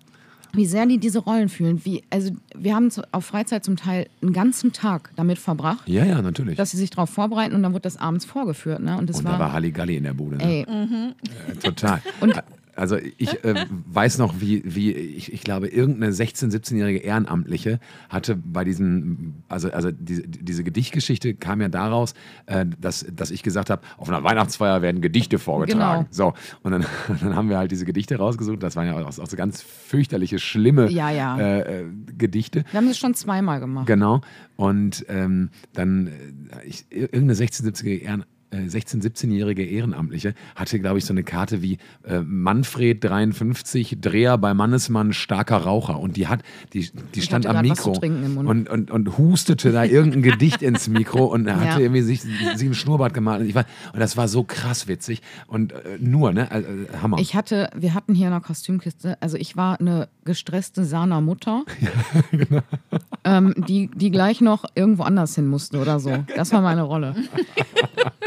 wie 0.55 0.67
sehr 0.67 0.85
die 0.85 0.99
diese 0.99 1.17
Rollen 1.17 1.49
fühlen. 1.49 1.81
Wie, 1.83 2.03
also 2.11 2.29
wir 2.55 2.75
haben 2.75 2.89
auf 3.11 3.25
Freizeit 3.25 3.63
zum 3.65 3.75
Teil 3.75 4.05
einen 4.21 4.33
ganzen 4.33 4.71
Tag 4.73 5.09
damit 5.15 5.39
verbracht, 5.39 5.89
Ja, 5.89 6.05
ja, 6.05 6.21
natürlich. 6.21 6.55
dass 6.57 6.69
sie 6.69 6.77
sich 6.77 6.91
darauf 6.91 7.09
vorbereiten 7.09 7.55
und 7.55 7.63
dann 7.63 7.73
wird 7.73 7.85
das 7.85 7.97
abends 7.97 8.25
vorgeführt. 8.25 8.83
Ne? 8.83 8.95
Und 8.95 9.09
das 9.09 9.17
und 9.19 9.25
war, 9.25 9.31
da 9.33 9.39
war 9.39 9.53
Halligalli 9.53 9.95
in 9.97 10.03
der 10.03 10.13
Bude. 10.13 10.37
Ne? 10.37 10.43
ey, 10.43 10.61
Äh, 10.61 11.55
Total. 11.63 11.99
Und- 12.21 12.35
also 12.75 12.97
ich 13.17 13.43
äh, 13.43 13.65
weiß 13.69 14.17
noch, 14.17 14.39
wie, 14.39 14.63
wie 14.65 14.91
ich, 14.91 15.31
ich 15.31 15.43
glaube, 15.43 15.67
irgendeine 15.67 16.11
16-, 16.11 16.51
17-jährige 16.51 16.99
Ehrenamtliche 16.99 17.79
hatte 18.09 18.35
bei 18.35 18.63
diesen, 18.63 19.43
also, 19.47 19.71
also 19.71 19.91
diese, 19.91 20.23
diese 20.23 20.63
Gedichtgeschichte 20.63 21.35
kam 21.35 21.61
ja 21.61 21.69
daraus, 21.69 22.13
äh, 22.45 22.65
dass, 22.79 23.05
dass 23.15 23.31
ich 23.31 23.43
gesagt 23.43 23.69
habe, 23.69 23.81
auf 23.97 24.09
einer 24.09 24.23
Weihnachtsfeier 24.23 24.81
werden 24.81 25.01
Gedichte 25.01 25.39
vorgetragen. 25.39 26.07
Genau. 26.11 26.11
So, 26.11 26.33
und 26.63 26.71
dann, 26.71 26.85
dann 27.21 27.35
haben 27.35 27.49
wir 27.49 27.57
halt 27.57 27.71
diese 27.71 27.85
Gedichte 27.85 28.17
rausgesucht. 28.17 28.61
Das 28.63 28.75
waren 28.75 28.87
ja 28.87 28.99
auch, 28.99 29.19
auch 29.19 29.27
so 29.27 29.37
ganz 29.37 29.61
fürchterliche, 29.61 30.39
schlimme 30.39 30.89
Ja, 30.89 31.11
ja. 31.11 31.37
Äh, 31.37 31.81
äh, 31.81 31.85
Gedichte. 32.17 32.63
wir 32.71 32.77
haben 32.77 32.87
das 32.87 32.97
schon 32.97 33.13
zweimal 33.13 33.59
gemacht. 33.59 33.87
Genau. 33.87 34.21
Und 34.55 35.05
ähm, 35.09 35.49
dann 35.73 36.07
äh, 36.07 36.11
ich, 36.65 36.85
irgendeine 36.89 37.33
16-, 37.33 37.63
17-jährige 37.65 38.05
Ehren, 38.05 38.21
äh, 38.21 38.25
16-, 38.57 39.01
17-jährige 39.01 39.65
Ehrenamtliche 39.65 40.33
hatte, 40.55 40.79
glaube 40.79 40.97
ich, 40.99 41.05
so 41.05 41.13
eine 41.13 41.23
Karte 41.23 41.61
wie 41.61 41.77
äh, 42.03 42.19
Manfred 42.21 43.03
53, 43.03 43.97
Dreher 44.01 44.37
bei 44.37 44.53
Mannesmann, 44.53 45.13
starker 45.13 45.57
Raucher. 45.57 45.99
Und 45.99 46.17
die 46.17 46.27
hat, 46.27 46.41
die, 46.73 46.89
die 47.15 47.21
stand 47.21 47.45
am 47.45 47.61
Mikro 47.61 47.91
und, 47.93 48.69
und, 48.69 48.91
und 48.91 49.17
hustete 49.17 49.71
da 49.71 49.83
irgendein 49.83 50.21
Gedicht 50.21 50.61
ins 50.61 50.87
Mikro 50.87 51.25
und 51.25 51.47
er 51.47 51.59
hatte 51.59 51.69
Ja. 51.69 51.79
irgendwie 51.79 52.01
sich, 52.01 52.21
sich 52.21 52.31
einen 52.61 52.73
Schnurrbart 52.73 53.13
gemalt. 53.13 53.41
Und, 53.41 53.47
ich 53.47 53.55
war, 53.55 53.65
und 53.93 53.99
das 53.99 54.17
war 54.17 54.27
so 54.27 54.43
krass 54.43 54.87
witzig. 54.87 55.21
Und 55.47 55.71
äh, 55.71 55.97
nur, 55.99 56.33
ne? 56.33 56.51
Also, 56.51 56.67
äh, 56.67 56.97
Hammer. 57.01 57.17
Ich 57.19 57.35
hatte, 57.35 57.69
wir 57.75 57.93
hatten 57.93 58.13
hier 58.15 58.27
in 58.27 58.33
der 58.33 58.41
Kostümkiste, 58.41 59.17
also 59.21 59.37
ich 59.37 59.55
war 59.57 59.79
eine 59.79 60.07
gestresste 60.25 60.85
Sana 60.85 61.21
Mutter, 61.21 61.63
genau. 62.31 62.61
ähm, 63.23 63.53
die, 63.67 63.89
die 63.93 64.11
gleich 64.11 64.41
noch 64.41 64.65
irgendwo 64.75 65.03
anders 65.03 65.35
hin 65.35 65.47
musste 65.47 65.79
oder 65.79 65.99
so. 65.99 66.23
Das 66.35 66.51
war 66.51 66.61
meine 66.61 66.83
Rolle. 66.83 67.15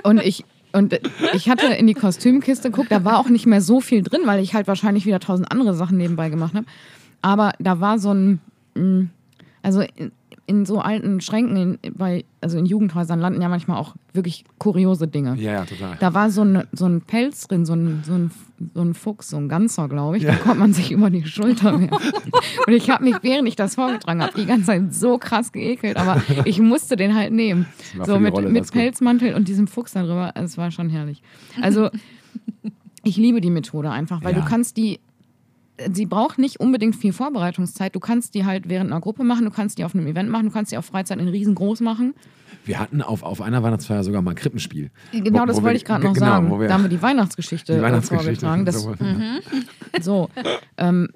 Und 0.03 0.21
ich, 0.21 0.45
und 0.73 1.01
ich 1.33 1.49
hatte 1.49 1.67
in 1.67 1.87
die 1.87 1.95
Kostümkiste 1.95 2.71
geguckt, 2.71 2.93
da 2.93 3.05
war 3.05 3.19
auch 3.19 3.29
nicht 3.29 3.47
mehr 3.47 3.61
so 3.61 3.81
viel 3.81 4.03
drin, 4.03 4.23
weil 4.25 4.43
ich 4.43 4.55
halt 4.55 4.69
wahrscheinlich 4.69 5.07
wieder 5.07 5.21
tausend 5.21 5.51
andere 5.51 5.75
Sachen 5.75 5.97
nebenbei 5.97 6.29
gemacht 6.29 6.55
habe. 6.55 6.67
Aber 7.23 7.53
da 7.59 7.81
war 7.81 7.99
so 7.99 8.13
ein, 8.13 8.41
mh, 8.75 9.07
also 9.63 9.83
in, 10.47 10.65
so 10.65 10.79
alten 10.81 11.21
Schränken, 11.21 11.57
in, 11.83 11.95
bei, 11.95 12.25
also 12.41 12.57
in 12.59 12.67
Jugendhäusern 12.67 13.19
landen 13.21 13.43
ja 13.43 13.49
manchmal 13.49 13.79
auch 13.79 13.97
wirklich 14.13 14.45
kuriose 14.59 15.09
Dinge. 15.09 15.35
ja, 15.37 15.53
ja, 15.53 15.65
total. 15.65 15.97
Da 15.99 16.15
war 16.15 16.31
so 16.31 16.43
ein, 16.43 16.63
so 16.73 16.87
ein 16.87 17.01
Pelz 17.01 17.49
drin, 17.49 17.67
so 17.67 17.75
ein, 17.75 18.03
so 18.05 18.13
ein, 18.15 18.31
so 18.75 18.81
ein 18.83 18.95
Fuchs, 18.95 19.31
so 19.31 19.37
ein 19.37 19.49
ganzer, 19.49 19.89
glaube 19.89 20.17
ich. 20.19 20.25
Da 20.25 20.35
konnte 20.37 20.59
man 20.59 20.73
sich 20.73 20.93
über 20.93 21.11
die 21.11 21.25
Schulter 21.27 21.79
werfen. 21.81 21.91
Und 22.67 22.73
ich 22.73 22.89
habe 22.91 23.05
mich, 23.05 23.17
während 23.23 23.49
ich 23.49 23.57
das 23.57 23.75
vorgetragen 23.75 24.23
habe, 24.23 24.33
die 24.39 24.47
ganze 24.47 24.67
Zeit 24.67 24.95
so 24.95 25.19
krass 25.19 25.53
geekelt, 25.53 25.97
aber 25.97 26.23
ich 26.45 26.61
musste 26.61 26.97
den 26.97 27.15
halt 27.15 27.33
nehmen. 27.33 27.67
So 28.05 28.19
mit, 28.19 28.33
Rolle 28.33 28.49
mit 28.49 28.63
das 28.63 28.73
gut. 28.73 28.81
Pelzmantel 28.81 29.35
und 29.35 29.49
diesem 29.49 29.67
Fuchs 29.67 29.93
darüber. 29.93 30.33
Es 30.37 30.57
war 30.57 30.71
schon 30.71 30.89
herrlich. 30.91 31.23
Also, 31.61 31.91
ich 33.05 33.17
liebe 33.17 33.41
die 33.41 33.51
Methode 33.51 33.91
einfach, 33.91 34.23
weil 34.25 34.35
Ja. 34.35 34.41
du 34.41 34.47
kannst 34.49 34.77
die. 34.77 35.01
Sie 35.93 36.07
braucht 36.07 36.39
nicht 36.39 36.59
unbedingt 36.61 36.97
viel 36.97 37.13
Vorbereitungszeit. 37.13 37.95
Du 37.95 38.01
kannst 38.01 38.35
die 38.35 38.45
halt 38.45 38.69
während 38.69 38.91
einer 38.91 39.01
Gruppe 39.01 39.25
machen, 39.25 39.45
du 39.45 39.51
kannst 39.51 39.77
die 39.79 39.85
auf 39.85 39.95
einem 39.95 40.07
Event 40.07 40.31
machen, 40.31 40.47
du 40.47 40.51
kannst 40.53 40.73
die 40.73 40.79
auf 40.79 40.87
Freizeit 40.87 41.19
in 41.19 41.29
riesengroß 41.29 41.81
machen. 41.81 42.15
Wir 42.65 42.79
hatten 42.81 43.03
auf, 43.03 43.23
auf 43.23 43.41
einer 43.43 43.63
Weihnachtsfeier 43.63 44.03
sogar 44.03 44.23
mal 44.23 44.35
Krippenspiel. 44.35 44.91
Genau, 45.13 45.43
Wo- 45.43 45.47
das 45.47 45.57
wo 45.59 45.63
wollte 45.63 45.77
ich 45.77 45.85
gerade 45.85 46.05
noch 46.05 46.15
genau, 46.15 46.27
sagen. 46.27 46.67
da 46.67 46.73
haben 46.75 46.83
wir 46.85 46.89
die 46.89 47.03
Weihnachtsgeschichte, 47.03 47.75
die 47.75 47.79
äh, 47.79 47.83
Weihnachtsgeschichte. 47.83 48.47
vorgetragen. 48.47 48.65
Das, 48.65 48.83
So. 50.03 50.29
so, 50.29 50.29
ähm, 50.79 51.09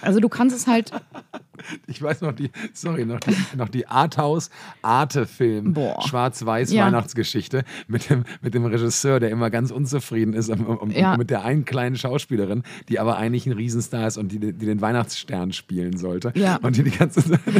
also 0.00 0.20
du 0.20 0.28
kannst 0.28 0.56
es 0.56 0.66
halt, 0.66 0.90
Ich 1.86 2.02
weiß 2.02 2.22
noch 2.22 2.32
die, 2.32 2.50
sorry, 2.72 3.04
noch 3.04 3.20
die, 3.20 3.36
noch 3.56 3.68
die 3.68 3.86
Arthouse 3.86 4.50
Arte-Film, 4.82 5.74
Boah. 5.74 6.02
Schwarz-Weiß 6.06 6.72
Ja. 6.72 6.86
Weihnachtsgeschichte 6.86 7.62
mit 7.86 8.10
dem, 8.10 8.24
mit 8.40 8.54
dem 8.54 8.64
Regisseur, 8.64 9.20
der 9.20 9.30
immer 9.30 9.48
ganz 9.50 9.70
unzufrieden 9.70 10.34
ist 10.34 10.48
um, 10.50 10.64
um, 10.66 10.90
Ja. 10.90 11.16
mit 11.16 11.30
der 11.30 11.44
einen 11.44 11.64
kleinen 11.64 11.96
Schauspielerin, 11.96 12.62
die 12.88 12.98
aber 12.98 13.16
eigentlich 13.16 13.46
ein 13.46 13.52
Riesenstar 13.52 14.06
ist 14.08 14.16
und 14.16 14.32
die, 14.32 14.40
die 14.40 14.52
den 14.52 14.80
Weihnachtsstern 14.80 15.52
spielen 15.52 15.96
sollte. 15.98 16.32
Ja. 16.34 16.56
Und 16.62 16.76
die 16.76 16.82
die 16.82 16.90
ganze 16.90 17.22
Zeit. 17.24 17.40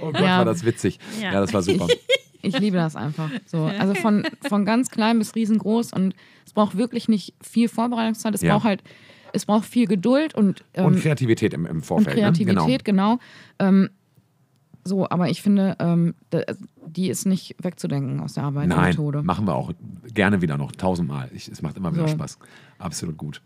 Oh 0.00 0.12
Gott, 0.12 0.20
Ja. 0.20 0.38
war 0.38 0.44
das 0.44 0.64
witzig. 0.64 0.98
Ja, 1.20 1.32
Ja. 1.32 1.40
das 1.40 1.52
war 1.52 1.62
super. 1.62 1.86
ich 2.42 2.58
liebe 2.58 2.76
das 2.76 2.96
einfach. 2.96 3.30
So, 3.46 3.64
also 3.64 3.94
von, 3.94 4.26
von 4.48 4.64
ganz 4.64 4.90
klein 4.90 5.18
bis 5.18 5.34
riesengroß 5.34 5.92
und 5.92 6.14
es 6.44 6.52
braucht 6.52 6.76
wirklich 6.76 7.08
nicht 7.08 7.34
viel 7.42 7.68
Vorbereitungszeit. 7.68 8.34
Es 8.34 8.42
Ja. 8.42 8.52
braucht 8.54 8.64
halt, 8.64 8.82
es 9.36 9.46
braucht 9.46 9.64
viel 9.66 9.86
Geduld 9.86 10.34
und, 10.34 10.64
ähm, 10.74 10.86
Und 10.86 11.00
Kreativität 11.00 11.54
im, 11.54 11.66
im 11.66 11.76
und 11.76 11.82
Vorfeld. 11.86 12.16
Kreativität, 12.16 12.66
Ne? 12.68 12.78
genau. 12.84 13.18
Ähm, 13.58 13.90
so, 14.84 15.08
aber 15.10 15.28
ich 15.28 15.42
finde, 15.42 15.76
ähm, 15.80 16.14
die 16.86 17.08
ist 17.10 17.26
nicht 17.26 17.56
wegzudenken 17.60 18.20
aus 18.20 18.34
der 18.34 18.44
Arbeit, 18.44 18.64
Genau. 18.64 18.76
Nein, 18.76 18.90
Methode. 18.90 19.22
machen 19.22 19.46
wir 19.46 19.54
auch 19.56 19.72
gerne 20.14 20.42
wieder 20.42 20.56
noch, 20.56 20.72
tausendmal. 20.72 21.28
Ich, 21.34 21.48
es 21.48 21.60
macht 21.62 21.76
immer 21.76 21.92
wieder 21.92 22.06
So. 22.06 22.14
Spaß. 22.14 22.38
Absolut 22.78 23.16
gut. 23.16 23.42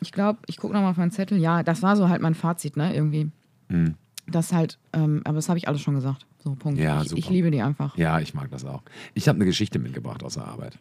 Ich 0.00 0.12
glaube, 0.12 0.40
ich 0.46 0.56
gucke 0.58 0.74
nochmal 0.74 0.90
auf 0.90 0.96
meinen 0.96 1.10
Zettel. 1.10 1.38
Ja, 1.38 1.62
das 1.62 1.82
war 1.82 1.96
so 1.96 2.08
halt 2.08 2.20
mein 2.20 2.34
Fazit, 2.34 2.76
ne, 2.76 2.94
irgendwie. 2.94 3.30
Mhm. 3.68 3.94
Das 4.26 4.52
halt, 4.52 4.78
ähm, 4.92 5.22
aber 5.24 5.36
das 5.36 5.48
habe 5.48 5.58
ich 5.58 5.68
alles 5.68 5.80
schon 5.80 5.94
gesagt. 5.94 6.26
So, 6.44 6.54
Punkt. 6.54 6.78
Ja, 6.78 7.02
ich, 7.02 7.08
super. 7.08 7.18
ich 7.18 7.30
liebe 7.30 7.50
die 7.50 7.62
einfach. 7.62 7.96
Ja, 7.96 8.20
ich 8.20 8.34
mag 8.34 8.50
das 8.50 8.64
auch. 8.64 8.82
Ich 9.14 9.28
habe 9.28 9.36
eine 9.36 9.46
Geschichte 9.46 9.78
mitgebracht 9.78 10.22
aus 10.22 10.34
der 10.34 10.46
Arbeit. 10.46 10.78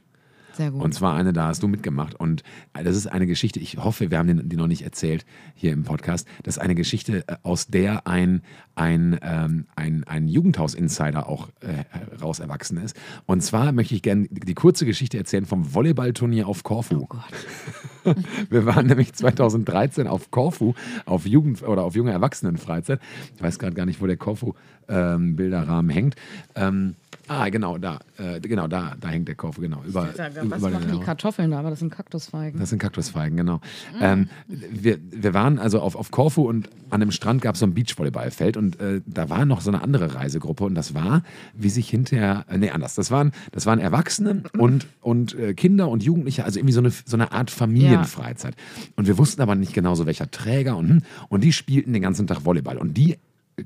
Sehr 0.54 0.72
gut. 0.72 0.82
Und 0.82 0.94
zwar 0.94 1.16
eine, 1.16 1.34
da 1.34 1.48
hast 1.48 1.64
du 1.64 1.68
mitgemacht. 1.68 2.16
Und 2.16 2.44
das 2.74 2.96
ist 2.96 3.08
eine 3.08 3.28
Geschichte, 3.28 3.60
ich 3.60 3.78
hoffe, 3.78 4.12
wir 4.12 4.18
haben 4.18 4.50
die, 4.50 4.56
noch 4.56 4.68
nicht 4.68 4.84
erzählt 4.84 5.26
hier 5.56 5.72
im 5.72 5.84
Podcast. 5.84 6.28
Das 6.44 6.58
ist 6.58 6.62
eine 6.62 6.76
Geschichte, 6.76 7.28
äh, 7.28 7.36
aus 7.44 7.68
der 7.68 8.08
ein, 8.08 8.42
ein, 8.76 9.20
ähm, 9.22 9.68
ein, 9.76 10.04
ein 10.06 10.28
Jugendhaus-Insider 10.28 11.28
auch 11.28 11.50
äh, 11.62 11.84
raus 12.22 12.40
erwachsen 12.40 12.78
ist. 12.78 12.96
Und 13.26 13.42
zwar 13.42 13.72
möchte 13.72 13.96
ich 13.96 14.02
gerne 14.02 14.28
die 14.30 14.54
kurze 14.54 14.86
Geschichte 14.86 15.18
erzählen 15.18 15.46
vom 15.46 15.74
Volleyballturnier 15.74 16.48
auf 16.48 16.64
Korfu. 16.64 16.96
oh 17.02 17.08
Gott. 17.08 18.16
Wir 18.50 18.66
waren 18.66 18.88
nämlich 18.88 19.14
2013 19.14 20.08
auf 20.08 20.32
Korfu, 20.32 20.74
auf 21.06 21.26
Jugend- 21.26 21.64
oder 21.64 21.84
auf 21.84 21.96
junge 21.96 22.12
Erwachsenenfreizeit. 22.12 23.00
Ich 23.36 23.42
weiß 23.42 23.60
gerade 23.60 23.76
gar 23.76 23.86
nicht, 23.86 24.02
wo 24.02 24.08
der 24.08 24.18
Korfu-Bilderrahmen 24.18 25.90
hängt. 25.90 26.16
Ähm, 26.56 26.96
ah, 27.32 27.50
genau, 27.50 27.78
da, 27.78 28.00
äh, 28.18 28.40
genau, 28.42 28.68
da, 28.68 28.96
da 29.00 29.08
hängt 29.10 29.28
der 29.28 29.36
Korfu, 29.36 29.62
genau. 29.62 29.82
Über, 29.88 30.10
Was 30.18 30.44
über 30.44 30.70
machen 30.70 30.88
den- 30.88 31.00
die 31.00 31.04
Kartoffeln 31.06 31.52
da? 31.52 31.60
Aber 31.60 31.70
das 31.70 31.80
sind 31.80 31.92
Kaktusfeigen. 31.92 32.60
das 32.60 32.70
sind 32.70 32.80
Kaktusfeigen, 32.80 33.38
genau. 33.38 33.62
Ähm, 34.00 34.28
wir, 34.48 34.98
wir 35.10 35.34
waren 35.34 35.58
also 35.60 35.80
auf, 35.80 35.96
auf 35.96 36.12
Korfu 36.12 36.42
und 36.48 36.70
an 36.90 37.00
dem 37.00 37.12
Strand 37.12 37.42
gab 37.42 37.56
es 37.56 37.60
so 37.62 37.66
ein 37.66 37.74
Beachvolleyballfeld 37.74 38.58
und 38.58 38.80
äh, 38.82 39.02
da 39.06 39.30
war 39.30 39.46
noch 39.46 39.62
so 39.62 39.72
eine 39.72 39.82
andere 39.82 40.14
Reisegruppe 40.16 40.66
und 40.66 40.76
das 40.76 40.94
war, 40.94 41.24
wie 41.54 41.70
sich 41.70 41.90
hinterher, 41.90 42.46
äh, 42.50 42.58
nee, 42.58 42.70
anders, 42.70 42.96
das 42.96 43.12
waren, 43.12 43.32
das 43.52 43.66
waren 43.66 43.80
Erwachsene 43.80 44.44
und, 44.58 44.88
und 45.00 45.34
äh, 45.36 45.54
Kinder 45.54 45.88
und 45.90 46.04
Jugendliche, 46.04 46.44
also 46.44 46.60
irgendwie 46.60 46.74
so 46.74 46.82
eine, 46.82 46.90
so 46.92 47.16
eine 47.16 47.32
Art 47.32 47.50
Familienfreizeit. 47.50 48.56
Und 48.96 49.08
wir 49.08 49.18
wussten 49.18 49.42
aber 49.42 49.56
nicht 49.56 49.74
genau 49.74 49.96
so, 49.96 50.06
welcher 50.06 50.30
Träger 50.30 50.76
und, 50.78 50.90
hm, 50.90 51.02
und 51.30 51.44
die 51.44 51.54
spielten 51.54 51.94
den 51.94 52.02
ganzen 52.02 52.28
Tag 52.28 52.46
Volleyball 52.46 52.78
und 52.78 52.96
die 52.98 53.18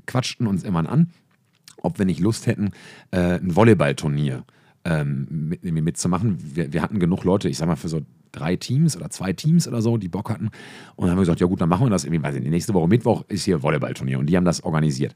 quatschten 0.06 0.46
uns 0.46 0.62
immer 0.62 0.88
an, 0.88 1.10
ob 1.82 1.98
wir 1.98 2.06
nicht 2.06 2.20
Lust 2.20 2.46
hätten, 2.46 2.70
äh, 3.10 3.38
ein 3.38 3.54
Volleyballturnier 3.54 4.44
ähm, 4.84 5.26
mit, 5.30 5.62
mitzumachen. 5.64 6.38
Wir, 6.54 6.72
wir 6.72 6.82
hatten 6.82 6.98
genug 6.98 7.24
Leute, 7.24 7.48
ich 7.48 7.58
sag 7.58 7.66
mal, 7.66 7.76
für 7.76 7.88
so 7.88 8.02
drei 8.32 8.56
Teams 8.56 8.96
oder 8.96 9.10
zwei 9.10 9.32
Teams 9.32 9.66
oder 9.66 9.82
so, 9.82 9.96
die 9.96 10.08
Bock 10.08 10.30
hatten. 10.30 10.50
Und 10.94 11.06
dann 11.06 11.10
haben 11.10 11.18
wir 11.18 11.22
gesagt, 11.22 11.40
ja 11.40 11.46
gut, 11.46 11.60
dann 11.60 11.68
machen 11.68 11.86
wir 11.86 11.90
das 11.90 12.04
irgendwie, 12.04 12.22
weiß 12.22 12.36
ich 12.36 12.42
nächste 12.42 12.74
Woche 12.74 12.88
Mittwoch 12.88 13.24
ist 13.28 13.44
hier 13.44 13.62
Volleyballturnier 13.62 14.18
und 14.18 14.26
die 14.26 14.36
haben 14.36 14.44
das 14.44 14.62
organisiert. 14.62 15.14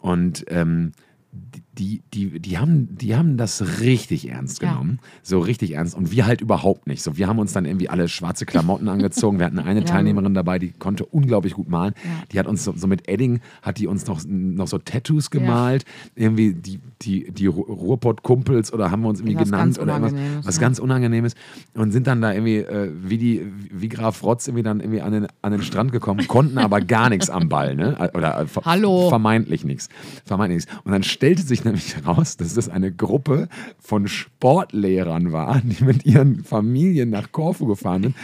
Und 0.00 0.44
ähm, 0.48 0.92
die, 1.30 2.02
die, 2.12 2.40
die, 2.40 2.58
haben, 2.58 2.96
die 2.96 3.14
haben 3.14 3.36
das 3.36 3.80
richtig 3.80 4.28
ernst 4.28 4.62
Ja. 4.62 4.70
genommen. 4.72 4.98
So 5.22 5.38
richtig 5.38 5.72
ernst. 5.74 5.94
Und 5.96 6.10
wir 6.10 6.26
halt 6.26 6.40
überhaupt 6.40 6.86
nicht. 6.88 7.02
So, 7.02 7.16
wir 7.16 7.28
haben 7.28 7.38
uns 7.38 7.52
dann 7.52 7.66
irgendwie 7.66 7.88
alle 7.88 8.08
schwarze 8.08 8.46
Klamotten 8.46 8.88
angezogen. 8.88 9.38
Wir 9.38 9.46
hatten 9.46 9.58
eine 9.60 9.80
Ja. 9.80 9.86
Teilnehmerin 9.86 10.34
dabei, 10.34 10.58
die 10.58 10.70
konnte 10.72 11.04
unglaublich 11.04 11.52
gut 11.54 11.68
malen. 11.68 11.94
Ja. 12.02 12.10
Die 12.32 12.38
hat 12.38 12.46
uns 12.46 12.64
so, 12.64 12.72
so 12.74 12.86
mit 12.88 13.08
Edding, 13.08 13.40
hat 13.62 13.78
die 13.78 13.86
uns 13.86 14.06
noch, 14.06 14.22
noch 14.26 14.66
so 14.66 14.78
Tattoos 14.78 15.30
gemalt. 15.30 15.84
Irgendwie 16.16 16.54
die, 16.54 16.80
die, 17.02 17.30
die 17.30 17.48
Ru- 17.48 17.66
Ruhrpott-Kumpels 17.70 18.72
oder 18.72 18.90
haben 18.90 19.02
wir 19.02 19.08
uns 19.08 19.20
irgendwie 19.20 19.36
Was 19.36 19.44
genannt 19.44 19.78
oder 19.78 19.98
irgendwas, 20.00 20.46
was 20.46 20.56
ja. 20.56 20.60
ganz 20.62 20.78
Unangenehmes. 20.80 21.34
Und 21.74 21.92
sind 21.92 22.06
dann 22.06 22.20
da 22.20 22.32
irgendwie, 22.32 22.56
äh, 22.56 22.90
wie, 23.04 23.18
die, 23.18 23.42
wie 23.70 23.88
Graf 23.88 24.22
Rotz, 24.24 24.48
irgendwie 24.48 24.62
dann 24.64 24.80
irgendwie 24.80 25.02
an 25.02 25.12
den, 25.12 25.26
an 25.42 25.52
den 25.52 25.62
Strand 25.62 25.92
gekommen, 25.92 26.26
konnten 26.26 26.58
aber 26.58 26.80
gar 26.80 27.08
nichts 27.10 27.30
am 27.30 27.48
Ball. 27.48 27.76
Ne? 27.76 28.10
Oder 28.14 28.40
äh, 28.40 28.46
ver- 28.46 28.62
Hallo. 28.64 29.08
vermeintlich 29.10 29.64
nichts. 29.64 29.88
Vermeintlich 30.24 30.66
nichts. 30.66 30.80
Und 30.84 30.92
dann 30.92 31.02
stellte 31.18 31.42
sich 31.42 31.64
nämlich 31.64 31.96
heraus, 31.96 32.36
dass 32.36 32.54
das 32.54 32.68
eine 32.68 32.92
Gruppe 32.92 33.48
von 33.80 34.06
Sportlehrern 34.06 35.32
war, 35.32 35.60
die 35.64 35.82
mit 35.82 36.06
ihren 36.06 36.44
Familien 36.44 37.10
nach 37.10 37.32
Korfu 37.32 37.66
gefahren 37.66 38.02
sind. 38.04 38.16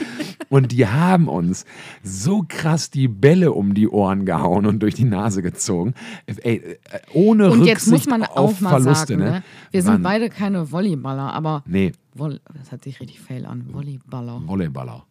Und 0.49 0.71
die 0.71 0.87
haben 0.87 1.29
uns 1.29 1.65
so 2.05 2.45
krass 2.47 2.91
die 2.91 3.09
Bälle 3.09 3.51
um 3.53 3.75
die 3.75 3.89
Ohren 3.89 4.25
gehauen 4.27 4.65
und 4.67 4.79
durch 4.81 4.95
die 4.95 5.05
Nase 5.05 5.43
gezogen. 5.43 5.95
Ey, 6.27 6.57
äh, 6.59 6.77
ohne 7.13 7.47
Und 7.47 7.61
Rücksicht 7.63 7.67
jetzt 7.69 7.87
muss 7.89 8.07
man 8.07 8.23
auf 8.23 8.31
auch 8.37 8.61
mal 8.61 8.71
Verluste. 8.71 9.15
sagen, 9.15 9.19
ne? 9.25 9.31
ne? 9.31 9.43
wir 9.73 9.83
sind 9.83 9.93
Waren- 9.95 10.03
beide 10.05 10.29
keine 10.29 10.71
Volleyballer, 10.71 11.33
aber 11.33 11.65
Nee, 11.67 11.93
Voll 12.17 12.41
das 12.57 12.71
hört 12.71 12.85
sich 12.85 13.01
richtig 13.01 13.19
fail 13.21 13.45
an. 13.45 13.67
Volleyballer. 13.73 14.41
Volleyballer. 14.47 15.05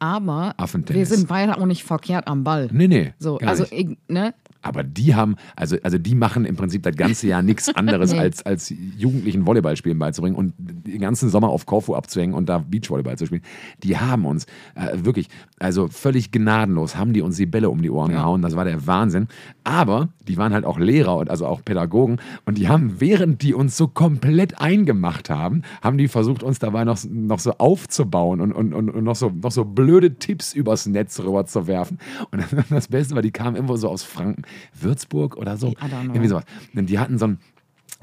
Aber 0.00 0.54
wir 0.88 1.06
sind 1.06 1.28
beide 1.28 1.56
auch 1.58 1.66
nicht 1.66 1.84
verkehrt 1.84 2.26
am 2.26 2.42
Ball. 2.42 2.68
Nee, 2.72 2.88
nee. 2.88 3.14
So, 3.20 3.38
also, 3.38 3.64
ich- 3.70 3.96
ne? 4.08 4.34
Aber 4.64 4.82
die 4.82 5.14
haben, 5.14 5.36
also, 5.56 5.76
also 5.82 5.98
die 5.98 6.14
machen 6.14 6.44
im 6.44 6.56
Prinzip 6.56 6.82
das 6.82 6.96
ganze 6.96 7.28
Jahr 7.28 7.42
nichts 7.42 7.68
anderes, 7.74 8.12
Nee. 8.12 8.18
als, 8.18 8.44
als 8.44 8.72
Jugendlichen 8.96 9.46
Volleyball 9.46 9.76
spielen 9.76 9.98
beizubringen 9.98 10.36
und 10.36 10.54
den 10.58 11.00
ganzen 11.00 11.28
Sommer 11.28 11.50
auf 11.50 11.66
Korfu 11.66 11.94
abzuhängen 11.94 12.34
und 12.34 12.48
da 12.48 12.58
Beachvolleyball 12.58 13.18
zu 13.18 13.26
spielen. 13.26 13.42
Die 13.82 13.98
haben 13.98 14.24
uns 14.24 14.46
äh, 14.74 15.04
wirklich, 15.04 15.28
also 15.58 15.88
völlig 15.88 16.30
gnadenlos, 16.30 16.96
haben 16.96 17.12
die 17.12 17.20
uns 17.20 17.36
die 17.36 17.46
Bälle 17.46 17.68
um 17.70 17.82
die 17.82 17.90
Ohren 17.90 18.12
gehauen. 18.12 18.42
Das 18.42 18.56
war 18.56 18.64
der 18.64 18.86
Wahnsinn. 18.86 19.28
Aber 19.64 20.08
die 20.26 20.36
waren 20.36 20.54
halt 20.54 20.64
auch 20.64 20.78
Lehrer 20.78 21.16
und 21.16 21.30
also 21.30 21.46
auch 21.46 21.62
Pädagogen 21.64 22.18
und 22.46 22.58
die 22.58 22.68
haben, 22.68 23.00
während 23.00 23.42
die 23.42 23.54
uns 23.54 23.76
so 23.76 23.88
komplett 23.88 24.60
eingemacht 24.60 25.28
haben, 25.30 25.62
haben 25.82 25.98
die 25.98 26.08
versucht, 26.08 26.42
uns 26.42 26.58
dabei 26.58 26.84
noch, 26.84 26.98
noch 27.10 27.38
so 27.38 27.52
aufzubauen 27.58 28.40
und, 28.40 28.52
und, 28.52 28.72
und, 28.72 28.90
und 28.90 29.04
noch, 29.04 29.16
so, 29.16 29.30
noch 29.30 29.50
so 29.50 29.64
blöde 29.64 30.14
Tipps 30.14 30.54
übers 30.54 30.86
Netz 30.86 31.20
rüber 31.20 31.44
zu 31.46 31.66
werfen. 31.66 31.98
Und 32.30 32.44
das 32.70 32.88
Beste 32.88 33.14
war, 33.14 33.22
die 33.22 33.30
kamen 33.30 33.56
irgendwo 33.56 33.76
so 33.76 33.88
aus 33.88 34.02
Franken, 34.02 34.42
Würzburg 34.80 35.36
oder 35.36 35.56
so. 35.56 35.74
Irgendwie 35.80 36.28
sowas. 36.28 36.44
Die 36.72 36.98
hatten 36.98 37.18
so 37.18 37.26
ein 37.26 37.38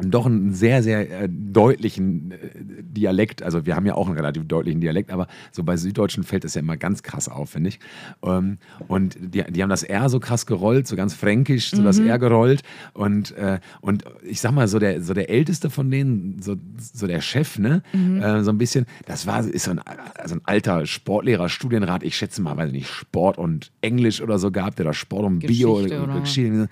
doch 0.10 0.26
einen 0.26 0.54
sehr, 0.54 0.82
sehr 0.84 1.24
äh, 1.24 1.30
deutlichen 1.30 2.32
äh, 2.32 2.38
Dialekt. 2.82 3.44
Also 3.44 3.66
wir 3.66 3.76
haben 3.76 3.86
ja 3.86 3.96
auch 3.96 4.08
einen 4.08 4.16
relativ 4.16 4.48
deutlichen 4.48 4.82
Dialekt, 4.82 5.12
aber 5.12 5.28
so 5.52 5.64
bei 5.64 5.78
Süddeutschen 5.78 6.24
fällt 6.24 6.46
es 6.46 6.56
ja 6.56 6.62
immer 6.62 6.78
ganz 6.78 7.04
krass 7.04 7.30
auf, 7.30 7.52
finde 7.52 7.70
ich. 7.70 7.80
Ähm, 8.24 8.58
und 8.88 9.18
die, 9.20 9.44
die 9.44 9.62
haben 9.62 9.70
das 9.70 9.84
R 9.84 10.10
so 10.10 10.20
krass 10.20 10.46
gerollt, 10.46 10.88
so 10.88 10.96
ganz 10.96 11.14
fränkisch, 11.14 11.72
so 11.72 11.84
das 11.84 12.00
R 12.00 12.18
gerollt. 12.20 12.64
Und, 12.94 13.32
äh, 13.38 13.60
und 13.82 14.06
ich 14.24 14.42
sag 14.42 14.52
mal, 14.54 14.68
so 14.68 14.80
der, 14.80 15.02
so 15.02 15.14
der 15.14 15.30
Älteste 15.30 15.70
von 15.70 15.92
denen, 15.92 16.42
so, 16.42 16.56
so 16.94 17.06
der 17.08 17.22
Chef, 17.22 17.60
ne, 17.60 17.84
äh, 17.94 18.42
so 18.44 18.52
ein 18.52 18.58
bisschen, 18.58 18.86
das 19.06 19.28
war, 19.28 19.46
ist 19.46 19.66
so 19.66 19.72
ein, 19.72 19.80
also 20.16 20.36
ein 20.36 20.42
alter 20.46 20.86
Sportlehrer, 20.86 21.50
Studienrat, 21.50 22.04
ich 22.04 22.16
schätze 22.16 22.42
mal, 22.42 22.58
weiß 22.58 22.68
ich 22.68 22.74
nicht, 22.74 22.90
Sport 22.90 23.38
und 23.38 23.72
Englisch 23.82 24.22
oder 24.22 24.40
so 24.40 24.52
gehabt, 24.52 24.80
der 24.80 24.86
da 24.86 24.94
Sport 24.94 25.26
und 25.26 25.40
Bio 25.40 25.76
Geschichte 25.76 26.02
oder- 26.04 26.20
Geschichte, 26.22 26.70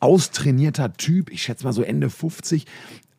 austrainierter 0.00 0.92
Typ, 0.94 1.30
ich 1.30 1.42
schätze 1.42 1.64
mal 1.64 1.72
so 1.72 1.82
Ende 1.82 2.10
50, 2.10 2.66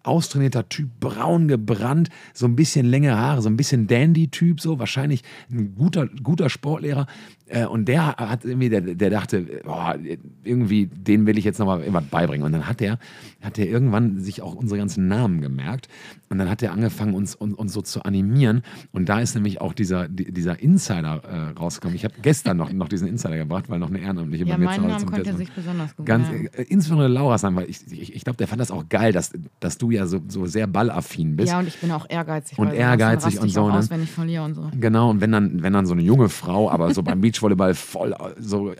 austrainierter 0.04 0.70
Typ, 0.70 0.90
braun 1.00 1.48
gebrannt, 1.48 2.10
so 2.34 2.46
ein 2.46 2.56
bisschen 2.56 2.86
längere 2.86 3.18
Haare, 3.18 3.42
so 3.42 3.50
ein 3.50 3.58
bisschen 3.58 3.88
Dandy-Typ, 3.88 4.62
so 4.62 4.80
wahrscheinlich 4.80 5.24
ein 5.52 5.76
guter, 5.76 6.08
guter 6.08 6.50
Sportlehrer. 6.50 7.08
Äh, 7.50 7.66
und 7.66 7.86
der 7.88 8.08
hat 8.18 8.44
irgendwie, 8.46 8.70
der, 8.70 8.82
der 8.82 9.10
dachte, 9.10 9.42
boah, 9.64 9.96
irgendwie, 10.44 10.88
den 10.88 11.26
will 11.26 11.38
ich 11.38 11.46
jetzt 11.46 11.60
nochmal 11.60 11.80
irgendwas 11.80 12.06
beibringen. 12.06 12.46
Und 12.46 12.52
dann 12.52 12.68
hat 12.68 12.80
der, 12.80 13.00
hat 13.42 13.58
der 13.58 13.68
irgendwann 13.68 14.20
sich 14.20 14.42
auch 14.42 14.54
unsere 14.56 14.78
ganzen 14.80 15.08
Namen 15.08 15.42
gemerkt. 15.42 15.88
Und 16.30 16.40
dann 16.40 16.50
hat 16.50 16.62
er 16.62 16.74
angefangen, 16.74 17.14
uns, 17.14 17.36
uns, 17.36 17.54
uns 17.56 17.72
so 17.74 17.82
zu 17.82 18.04
animieren. 18.04 18.64
Und 18.92 19.08
da 19.08 19.20
ist 19.22 19.34
nämlich 19.36 19.62
auch 19.62 19.72
dieser, 19.74 20.08
die- 20.10 20.32
dieser 20.32 20.60
Insider 20.62 21.22
äh, 21.24 21.58
rausgekommen. 21.60 21.96
Ich 21.96 22.04
habe 22.04 22.16
gestern 22.22 22.58
noch, 22.58 22.72
noch 22.74 22.90
diesen 22.90 23.08
Insider 23.08 23.38
gebracht, 23.38 23.70
weil 23.70 23.80
noch 23.80 23.90
eine 23.90 24.00
Ehrenamtliche 24.00 24.44
Ja, 24.46 24.58
bei 24.58 24.66
mir 24.66 24.72
zu 24.72 24.82
Hause 24.84 24.98
zum 24.98 25.12
konnte 25.12 25.30
er 25.30 25.38
sich 25.38 25.52
besonders 25.52 25.96
gut 25.96 26.06
Ganz, 26.06 26.30
merken. 26.30 26.48
äh, 26.54 26.64
insbesondere 26.64 27.08
Laura's 27.08 27.44
Namen, 27.44 27.56
weil 27.58 27.70
ich, 27.70 27.80
ich, 27.92 28.14
ich 28.14 28.24
glaube, 28.26 28.38
der 28.38 28.48
fand 28.48 28.60
das 28.60 28.72
auch 28.72 28.90
geil, 28.90 29.14
dass, 29.14 29.32
dass 29.62 29.78
du 29.78 29.92
ja 29.92 30.06
so, 30.06 30.20
so 30.28 30.46
sehr 30.48 30.68
ballaffin 30.68 31.38
bist. 31.38 31.50
Ja, 31.50 31.60
und 31.60 31.68
ich 31.68 31.80
bin 31.80 31.92
auch 31.92 32.06
ehrgeizig. 32.10 32.58
Und 32.60 32.74
ehrgeizig 32.74 33.40
und 33.40 33.48
ich 33.48 33.54
so, 33.54 33.62
auch 33.62 33.72
ne? 33.72 33.78
Aus, 33.78 33.90
wenn 33.90 34.04
ich 34.04 34.12
verliere 34.12 34.44
und 34.44 34.54
so. 34.56 34.70
Genau, 34.78 35.10
und 35.12 35.22
wenn 35.22 35.32
dann, 35.32 35.64
wenn 35.64 35.72
dann 35.72 35.86
so 35.86 35.94
eine 35.94 36.02
junge 36.04 36.28
Frau, 36.28 36.70
aber 36.70 36.94
so 36.94 37.04
beim 37.04 37.22
Beachvolleyball 37.38 37.74
voll 37.76 38.14
so 38.42 38.74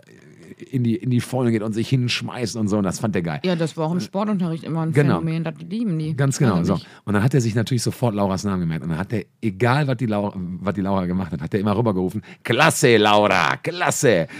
in 0.60 0.84
die, 0.84 0.96
in 0.96 1.10
die 1.10 1.20
Vollen 1.20 1.52
geht 1.52 1.62
und 1.62 1.72
sich 1.72 1.88
hinschmeißt 1.88 2.56
und 2.56 2.68
so, 2.68 2.78
und 2.78 2.84
das 2.84 2.98
fand 3.00 3.14
der 3.14 3.22
geil. 3.22 3.40
Ja, 3.44 3.56
das 3.56 3.76
war 3.76 3.86
auch 3.86 3.92
im 3.92 4.00
Sportunterricht 4.00 4.64
immer 4.64 4.82
ein 4.82 4.92
Genau. 4.92 5.18
Phänomen, 5.18 5.44
das 5.44 5.54
lieben 5.68 5.98
die. 5.98 6.16
Ganz 6.16 6.38
genau. 6.38 6.54
Also 6.54 6.76
So. 6.76 6.82
Und 7.04 7.14
dann 7.14 7.22
hat 7.22 7.34
er 7.34 7.40
sich 7.40 7.54
natürlich 7.54 7.82
sofort 7.82 8.14
Lauras 8.14 8.44
Namen 8.44 8.60
gemerkt. 8.60 8.82
Und 8.84 8.90
dann 8.90 8.98
hat 8.98 9.12
er, 9.12 9.24
egal 9.42 9.86
was 9.86 9.96
die 9.96 10.06
Laura, 10.06 10.32
was 10.36 10.74
die 10.74 10.80
Laura 10.80 11.06
gemacht 11.06 11.32
hat, 11.32 11.40
hat 11.40 11.54
er 11.54 11.60
immer 11.60 11.76
rübergerufen: 11.76 12.22
Klasse, 12.42 12.96
Laura, 12.96 13.56
klasse. 13.56 14.26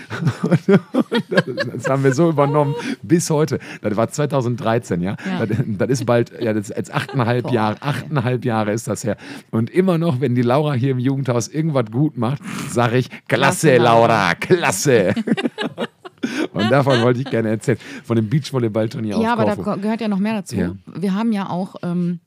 Das 1.72 1.88
haben 1.88 2.02
wir 2.04 2.12
so 2.12 2.30
übernommen 2.30 2.74
bis 3.02 3.30
heute. 3.30 3.58
Das 3.82 3.96
war 3.96 4.08
2013, 4.08 5.00
ja. 5.00 5.16
Ja. 5.26 5.46
Das, 5.46 5.58
das 5.66 5.90
ist 5.90 6.06
bald, 6.06 6.32
ja, 6.40 6.52
das 6.52 6.70
ist 6.70 6.76
jetzt 6.76 6.92
achteinhalb 6.92 7.50
Jahre, 7.50 7.76
achteinhalb 7.80 8.44
Jahre 8.44 8.72
ist 8.72 8.88
das 8.88 9.04
her. 9.04 9.16
Und 9.50 9.70
immer 9.70 9.98
noch, 9.98 10.20
wenn 10.20 10.34
die 10.34 10.42
Laura 10.42 10.74
hier 10.74 10.92
im 10.92 10.98
Jugendhaus 10.98 11.48
irgendwas 11.48 11.86
gut 11.90 12.16
macht, 12.18 12.42
sage 12.70 12.98
ich: 12.98 13.08
Klasse, 13.28 13.68
Klasse, 13.68 13.76
Laura." 13.76 13.98
Laura, 13.98 14.34
klasse. 14.34 15.14
Und 16.52 16.70
davon 16.70 17.00
wollte 17.02 17.20
ich 17.20 17.26
gerne 17.30 17.48
erzählen. 17.50 17.78
Von 18.04 18.16
dem 18.16 18.28
Beachvolleyball-Turnier 18.28 19.16
auf 19.16 19.22
Ja, 19.22 19.32
aber 19.32 19.44
da 19.44 19.54
Korfu. 19.56 19.70
ko- 19.74 19.80
gehört 19.80 20.00
ja 20.00 20.08
noch 20.08 20.18
mehr 20.18 20.34
dazu. 20.34 20.56
Ja. 20.56 20.74
Wir 20.94 21.14
haben 21.14 21.32
ja 21.32 21.48
auch 21.50 21.76
ähm, 21.82 22.20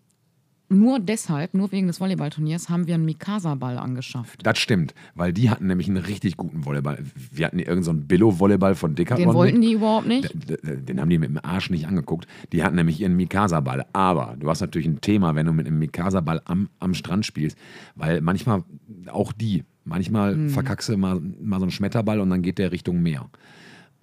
nur 0.73 0.99
deshalb, 0.99 1.53
nur 1.53 1.69
wegen 1.73 1.87
des 1.87 1.99
Volleyballturniers, 1.99 2.69
haben 2.69 2.87
wir 2.87 2.95
einen 2.95 3.03
Mikasa-Ball 3.03 3.77
angeschafft. 3.77 4.39
Das 4.45 4.57
stimmt, 4.57 4.93
weil 5.15 5.33
die 5.33 5.49
hatten 5.49 5.67
nämlich 5.67 5.89
einen 5.89 5.97
richtig 5.97 6.37
guten 6.37 6.63
Volleyball. 6.65 6.99
Wir 7.29 7.45
hatten 7.47 7.59
irgendeinen 7.59 7.83
so 7.83 7.91
einen 7.91 8.07
Billo-Volleyball 8.07 8.75
von 8.75 8.95
Decathlon. 8.95 9.27
Den 9.27 9.35
wollten 9.35 9.59
die 9.61 9.73
überhaupt 9.73 10.07
nicht. 10.07 10.33
D- 10.33 10.55
d- 10.55 10.77
Den 10.77 11.01
haben 11.01 11.09
die 11.09 11.17
mit 11.17 11.29
dem 11.29 11.39
Arsch 11.43 11.69
nicht 11.71 11.87
angeguckt. 11.87 12.25
Die 12.53 12.63
hatten 12.63 12.77
nämlich 12.77 13.01
ihren 13.01 13.17
Mikasa-Ball. 13.17 13.85
Aber 13.91 14.35
du 14.39 14.49
hast 14.49 14.61
natürlich 14.61 14.87
ein 14.87 15.01
Thema, 15.01 15.35
wenn 15.35 15.45
du 15.45 15.51
mit 15.51 15.67
einem 15.67 15.77
Mikasa-Ball 15.79 16.41
am, 16.45 16.69
am 16.79 16.93
Strand 16.93 17.25
spielst, 17.25 17.57
weil 17.95 18.21
manchmal 18.21 18.63
auch 19.11 19.33
die, 19.33 19.65
manchmal 19.83 20.35
Hm. 20.35 20.49
verkackst 20.51 20.87
du 20.87 20.95
mal, 20.95 21.19
mal 21.41 21.59
so 21.59 21.63
einen 21.65 21.71
Schmetterball 21.71 22.21
und 22.21 22.29
dann 22.29 22.43
geht 22.43 22.59
der 22.59 22.71
Richtung 22.71 23.01
Meer. 23.03 23.29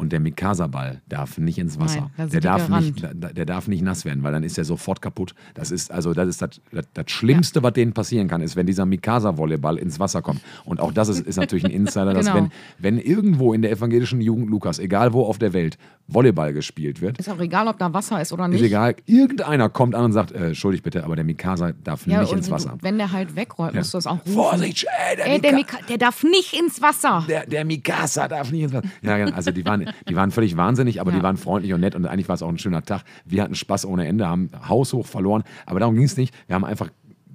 Und 0.01 0.13
der 0.13 0.21
Mikasa-Ball 0.21 1.03
darf 1.09 1.39
nicht 1.39 1.59
ins 1.59 1.79
Wasser. 1.81 2.09
Nein, 2.17 2.31
der, 2.31 2.41
darf 2.41 2.69
nicht, 2.69 3.03
der 3.37 3.45
darf 3.45 3.67
nicht 3.67 3.83
nass 3.83 4.05
werden, 4.05 4.23
weil 4.23 4.31
dann 4.33 4.45
ist 4.45 4.57
er 4.57 4.65
sofort 4.65 5.03
kaputt. 5.03 5.35
Das 5.55 5.73
ist 5.73 5.91
also 5.91 6.15
das, 6.15 6.29
ist 6.29 6.41
das, 6.41 6.61
das, 6.71 6.85
das 6.95 7.11
Schlimmste, 7.11 7.65
was 7.65 7.73
denen 7.73 7.95
passieren 7.95 8.29
kann, 8.29 8.41
ist, 8.41 8.55
wenn 8.55 8.65
dieser 8.67 8.87
Mikasa-Volleyball 8.87 9.77
ins 9.77 9.99
Wasser 9.99 10.23
kommt. 10.23 10.41
Und 10.65 10.79
auch 10.79 10.93
das 10.93 11.09
ist, 11.09 11.21
ist 11.27 11.35
natürlich 11.37 11.65
ein 11.65 11.73
Insider, 11.73 12.15
dass 12.15 12.27
Genau. 12.33 12.37
wenn, 12.79 12.97
wenn 12.97 12.99
irgendwo 12.99 13.53
in 13.53 13.63
der 13.63 13.73
evangelischen 13.73 14.21
Jugend 14.21 14.51
Lukas, 14.51 14.79
egal 14.79 15.13
wo 15.15 15.25
auf 15.25 15.39
der 15.39 15.53
Welt, 15.53 15.79
Volleyball 16.07 16.53
gespielt 16.55 17.01
wird, 17.03 17.19
Ist 17.19 17.29
auch 17.29 17.39
egal, 17.41 17.69
ob 17.69 17.79
da 17.79 17.93
Wasser 17.93 18.21
ist 18.23 18.33
oder 18.33 18.45
ist 18.47 18.53
nicht. 18.53 18.63
egal, 18.63 18.95
irgendeiner 19.05 19.69
kommt 19.69 19.95
an 19.95 20.07
und 20.07 20.13
sagt, 20.13 20.33
äh, 20.33 20.47
entschuldigt 20.49 20.83
bitte, 20.85 21.05
aber 21.05 21.17
der 21.17 21.25
Mikasa 21.25 21.73
darf 21.85 22.07
Ja, 22.07 22.21
nicht 22.23 22.33
ins 22.33 22.51
Wasser. 22.51 22.79
wenn 22.81 22.97
der 22.99 23.13
halt 23.13 23.35
wegrollt, 23.37 23.75
musst 23.75 23.93
du 23.93 23.99
das 23.99 24.07
auch 24.07 24.21
rufen. 24.21 24.33
Vorsicht, 24.33 24.87
ey, 25.11 25.17
der, 25.17 25.27
Ey, 25.27 25.41
der, 25.41 25.53
Mika 25.55 25.77
Mika 25.77 25.87
der 25.89 25.99
darf 25.99 26.23
nicht 26.23 26.55
ins 26.59 26.81
Wasser. 26.81 27.25
der, 27.29 27.45
der 27.47 27.65
Mikasa 27.67 28.27
darf 28.29 28.51
nicht 28.53 28.63
ins 28.63 28.73
Wasser. 28.73 28.89
Ja, 29.03 29.19
genau. 29.19 29.37
also 29.37 29.51
die 29.51 29.65
waren, 29.67 29.88
die 30.09 30.17
waren 30.17 30.31
völlig 30.31 30.57
wahnsinnig, 30.57 31.01
aber 31.01 31.11
Ja. 31.11 31.17
die 31.19 31.23
waren 31.23 31.37
freundlich 31.37 31.73
und 31.73 31.81
nett 31.81 31.95
und 31.95 32.07
eigentlich 32.07 32.29
war 32.29 32.35
es 32.35 32.43
auch 32.43 32.49
ein 32.49 32.59
schöner 32.59 32.83
Tag. 32.83 33.03
Wir 33.25 33.43
hatten 33.43 33.55
Spaß 33.55 33.87
ohne 33.87 34.07
Ende, 34.07 34.27
haben 34.29 34.51
haushoch 34.69 35.07
verloren, 35.07 35.43
aber 35.67 35.81
darum 35.81 35.95
ging 35.95 36.05
es 36.05 36.17
nicht. 36.17 36.35
Wir 36.47 36.55
haben 36.55 36.65
einfach 36.65 36.89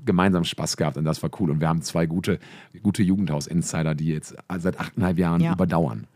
gemeinsam 0.05 0.43
Spaß 0.43 0.75
gehabt 0.77 0.97
und 0.97 1.05
das 1.05 1.23
war 1.23 1.29
cool. 1.39 1.49
Und 1.51 1.61
wir 1.61 1.69
haben 1.69 1.81
zwei 1.81 2.05
gute, 2.05 2.39
gute 2.81 3.03
Jugendhaus-Insider, 3.03 3.95
die 3.95 4.09
jetzt 4.09 4.35
seit 4.57 4.79
achteinhalb 4.79 5.17
Jahren 5.17 5.41
Ja. 5.41 5.53
überdauern. 5.53 6.07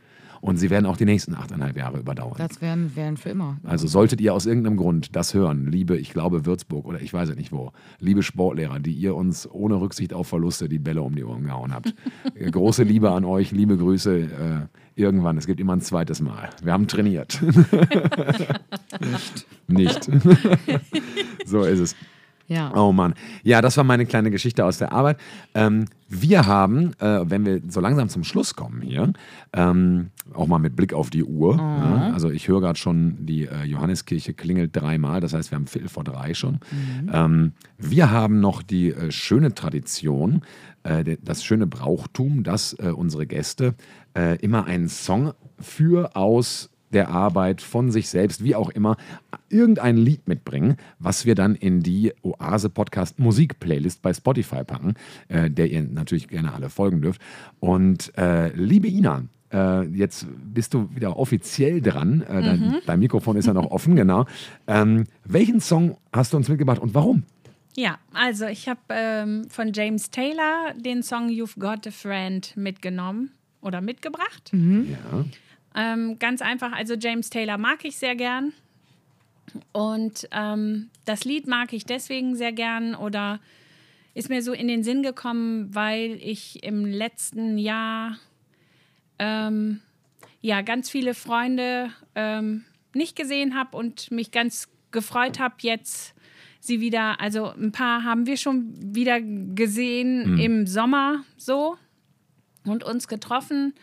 Und 0.42 0.58
sie 0.58 0.70
werden 0.70 0.86
auch 0.86 0.98
die 0.98 1.06
nächsten 1.06 1.36
achteinhalb 1.36 1.78
Jahre 1.78 2.00
überdauern. 2.00 2.36
Das 2.38 2.62
wären, 2.62 2.96
wären 2.96 3.18
für 3.18 3.30
immer. 3.30 3.58
Also 3.64 3.88
solltet 3.88 4.22
ihr 4.22 4.34
aus 4.34 4.46
irgendeinem 4.46 4.78
Grund 4.78 5.16
das 5.16 5.34
hören, 5.34 5.72
liebe, 5.72 5.98
ich 5.98 6.12
glaube 6.12 6.46
Würzburg 6.46 6.86
oder 6.86 7.02
ich 7.02 7.14
weiß 7.14 7.30
es 7.30 7.36
nicht 7.36 7.52
wo, 7.52 7.72
liebe 8.00 8.24
Sportlehrer, 8.24 8.80
die 8.80 8.94
ihr 8.94 9.16
uns 9.16 9.50
ohne 9.50 9.76
Rücksicht 9.76 10.14
auf 10.14 10.28
Verluste 10.28 10.70
die 10.70 10.80
Bälle 10.80 11.02
um 11.02 11.16
die 11.16 11.24
Ohren 11.24 11.44
gehauen 11.44 11.74
habt. 11.74 11.94
Große 12.52 12.84
Liebe 12.84 13.12
an 13.12 13.26
euch, 13.26 13.52
liebe 13.52 13.78
Grüße. 13.78 14.20
Äh, 14.20 14.68
irgendwann, 14.96 15.38
es 15.38 15.48
gibt 15.48 15.60
immer 15.60 15.74
ein 15.74 15.82
zweites 15.82 16.22
Mal. 16.22 16.50
Wir 16.64 16.74
haben 16.74 16.88
trainiert. 16.88 17.40
nicht. 19.68 20.10
so 21.46 21.64
ist 21.64 21.80
es. 21.80 21.96
Ja. 22.48 22.74
Oh 22.76 22.94
Mann. 22.94 23.14
Ja, 23.44 23.62
das 23.62 23.76
war 23.78 23.84
meine 23.84 24.06
kleine 24.06 24.32
Geschichte 24.32 24.64
aus 24.64 24.78
der 24.78 24.94
Arbeit. 24.94 25.18
Ähm, 25.54 25.86
wir 26.08 26.46
haben, 26.46 26.94
äh, 27.00 27.30
wenn 27.30 27.46
wir 27.46 27.62
so 27.68 27.82
langsam 27.82 28.08
zum 28.08 28.24
Schluss 28.24 28.56
kommen 28.56 28.82
hier, 28.82 29.12
ähm, 29.52 30.12
auch 30.34 30.48
mal 30.48 30.58
mit 30.58 30.76
Blick 30.76 30.94
auf 30.94 31.10
die 31.10 31.24
Uhr. 31.24 31.58
Ja, 31.58 32.12
also 32.14 32.30
ich 32.30 32.48
höre 32.48 32.62
gerade 32.62 32.80
schon, 32.80 33.26
die 33.26 33.46
äh, 33.46 33.66
Johanneskirche 33.66 34.34
klingelt 34.34 34.76
dreimal, 34.76 35.20
das 35.20 35.34
heißt, 35.34 35.52
wir 35.52 35.58
haben 35.58 35.68
Viertel 35.68 35.90
vor 35.90 36.06
drei 36.06 36.34
schon. 36.34 36.60
Ähm, 37.12 37.52
wir 37.78 38.12
haben 38.12 38.40
noch 38.40 38.64
die 38.64 38.92
äh, 38.92 39.12
schöne 39.12 39.54
Tradition, 39.54 40.42
äh, 40.84 41.18
das 41.22 41.44
schöne 41.44 41.68
Brauchtum, 41.68 42.44
dass 42.44 42.74
äh, 42.74 42.92
unsere 42.96 43.28
Gäste 43.28 43.76
äh, 44.16 44.38
immer 44.40 44.66
einen 44.66 44.88
Song 44.88 45.34
für 45.60 46.16
aus 46.16 46.70
der 46.92 47.10
Arbeit, 47.10 47.62
von 47.62 47.92
sich 47.92 48.10
selbst, 48.10 48.44
wie 48.44 48.56
auch 48.56 48.70
immer, 48.70 48.98
irgendein 49.50 49.98
Lied 49.98 50.28
mitbringen, 50.28 50.78
was 51.00 51.26
wir 51.26 51.36
dann 51.36 51.56
in 51.56 51.82
die 51.82 52.14
Oase 52.22 52.70
Podcast 52.70 53.20
Musik 53.20 53.60
Playlist 53.60 54.02
bei 54.02 54.14
Spotify 54.14 54.64
packen, 54.64 54.94
äh, 55.28 55.50
der 55.50 55.70
ihr 55.70 55.82
natürlich 55.84 56.28
gerne 56.28 56.54
alle 56.54 56.70
folgen 56.70 57.02
dürft. 57.02 57.22
Und 57.60 58.18
äh, 58.18 58.50
liebe 58.56 58.88
Ina, 58.88 59.24
äh, 59.52 59.84
jetzt 59.88 60.28
bist 60.30 60.74
du 60.74 60.90
wieder 60.94 61.18
offiziell 61.18 61.82
dran. 61.82 62.22
Äh, 62.22 62.42
dein, 62.42 62.78
dein 62.86 63.00
Mikrofon 63.00 63.38
ist 63.38 63.48
ja 63.48 63.54
noch 63.54 63.72
offen, 63.72 63.96
genau. 63.98 64.26
Ähm, 64.68 65.06
welchen 65.26 65.60
Song 65.60 65.98
hast 66.12 66.34
du 66.34 66.38
uns 66.38 66.50
mitgebracht 66.50 66.80
und 66.80 66.94
warum? 66.94 67.24
Ja, 67.76 68.00
also 68.12 68.48
ich 68.48 68.68
habe 68.68 68.80
ähm, 68.90 69.46
von 69.50 69.72
James 69.72 70.10
Taylor 70.10 70.74
den 70.76 71.04
Song 71.04 71.30
You've 71.30 71.60
Got 71.60 71.86
a 71.86 71.92
Friend 71.92 72.58
mitgenommen 72.58 73.32
oder 73.62 73.82
mitgebracht. 73.82 74.52
Ja. 74.52 75.26
Ähm, 75.78 76.18
ganz 76.18 76.42
einfach, 76.42 76.72
also 76.74 76.96
James 76.96 77.30
Taylor 77.30 77.58
mag 77.58 77.86
ich 77.86 77.98
sehr 77.98 78.16
gern. 78.16 78.52
Und 79.72 80.28
ähm, 80.32 80.90
das 81.06 81.24
Lied 81.24 81.48
mag 81.48 81.72
ich 81.72 81.86
deswegen 81.86 82.36
sehr 82.36 82.52
gern 82.52 82.96
oder 82.96 83.40
ist 84.14 84.30
mir 84.30 84.42
so 84.42 84.52
in 84.52 84.68
den 84.68 84.84
Sinn 84.84 85.04
gekommen, 85.04 85.74
weil 85.74 86.20
ich 86.22 86.64
im 86.64 86.86
letzten 86.86 87.58
Jahr 87.58 88.18
ähm, 89.20 89.80
ja 90.42 90.62
ganz 90.62 90.90
viele 90.90 91.14
Freunde 91.14 91.92
ähm, 92.16 92.66
nicht 92.94 93.16
gesehen 93.16 93.56
habe 93.56 93.78
und 93.78 94.12
mich 94.12 94.32
ganz 94.32 94.70
gefreut 94.92 95.40
habe, 95.40 95.56
jetzt 95.60 96.16
sie 96.60 96.82
wieder, 96.82 97.22
also 97.22 97.52
ein 97.52 97.72
paar 97.72 98.04
haben 98.04 98.26
wir 98.26 98.38
schon 98.38 98.74
wieder 98.96 99.22
gesehen 99.22 100.34
Mhm. 100.34 100.40
im 100.40 100.68
Sommer 100.68 101.24
so 101.38 101.78
und 102.66 102.84
uns 102.84 103.08
getroffen. 103.08 103.74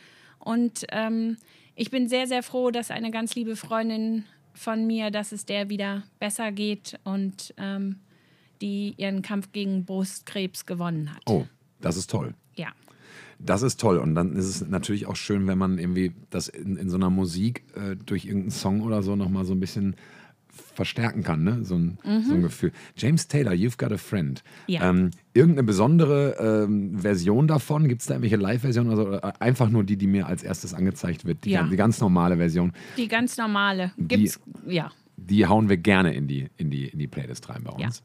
Und 0.41 0.85
ähm, 0.91 1.37
ich 1.77 1.91
bin 1.91 2.09
sehr, 2.09 2.27
sehr 2.27 2.43
froh, 2.43 2.71
dass 2.71 2.91
eine 2.91 3.11
ganz 3.11 3.35
liebe 3.35 3.57
Freundin 3.57 4.25
von 4.55 4.87
mir, 4.87 5.11
dass 5.11 5.33
es 5.33 5.47
der 5.47 5.69
wieder 5.69 6.05
besser 6.21 6.53
geht 6.53 6.99
und 7.05 7.55
ähm, 7.57 7.97
die 8.61 8.95
ihren 8.97 9.23
Kampf 9.23 9.53
gegen 9.53 9.85
Brustkrebs 9.85 10.67
gewonnen 10.67 11.13
hat. 11.13 11.23
Oh, 11.27 11.45
das 11.81 11.97
ist 11.97 12.11
toll. 12.11 12.35
Ja. 12.55 12.69
Das 13.39 13.63
ist 13.63 13.81
toll. 13.81 13.99
Und 13.99 14.15
dann 14.15 14.37
ist 14.37 14.47
es 14.47 14.67
natürlich 14.67 15.07
auch 15.07 15.17
schön, 15.17 15.47
wenn 15.47 15.59
man 15.59 15.79
irgendwie 15.79 16.13
das 16.31 16.49
in, 16.49 16.77
in 16.77 16.89
so 16.89 16.97
einer 16.97 17.11
Musik 17.11 17.65
äh, 17.75 17.97
durch 17.97 18.25
irgendeinen 18.25 18.53
Song 18.53 18.81
oder 18.81 19.03
so 19.03 19.17
nochmal 19.17 19.45
so 19.45 19.53
ein 19.53 19.61
bisschen 19.61 19.97
verstärken 20.75 21.23
kann, 21.23 21.43
ne? 21.45 21.65
So 21.65 21.77
ein, 21.77 21.99
so 22.03 22.35
ein 22.35 22.43
Gefühl. 22.43 22.73
James 22.97 23.29
Taylor, 23.29 23.53
You've 23.53 23.77
Got 23.79 23.93
a 23.93 23.97
Friend. 23.99 24.43
Mhm. 24.67 24.73
Ja. 24.75 24.89
Ähm, 24.91 25.11
irgendeine 25.33 25.65
besondere 25.65 26.65
ähm, 26.65 26.99
Version 26.99 27.47
davon? 27.49 27.89
Gibt 27.89 28.01
es 28.01 28.07
da 28.07 28.15
irgendwelche 28.15 28.37
Live-Versionen 28.37 28.91
oder 28.93 28.97
so? 28.97 29.09
Oder 29.09 29.41
einfach 29.43 29.69
nur 29.69 29.85
die, 29.85 29.97
die 29.97 30.07
mir 30.07 30.27
als 30.27 30.43
erstes 30.43 30.75
angezeigt 30.75 31.25
wird? 31.25 31.45
Die, 31.45 31.51
Ja. 31.51 31.65
die 31.65 31.77
ganz 31.77 32.01
normale 32.01 32.37
Version. 32.37 32.73
Die 32.97 33.09
ganz 33.09 33.37
normale. 33.37 33.93
Gibt's, 33.99 34.41
ja. 34.67 34.91
Die 35.17 35.47
hauen 35.47 35.69
wir 35.69 35.77
gerne 35.77 36.15
in 36.15 36.27
die, 36.27 36.49
in 36.57 36.71
die, 36.71 36.89
in 36.89 36.99
die 36.99 37.07
Playlist 37.07 37.49
rein 37.49 37.63
bei 37.65 37.71
uns. 37.71 38.03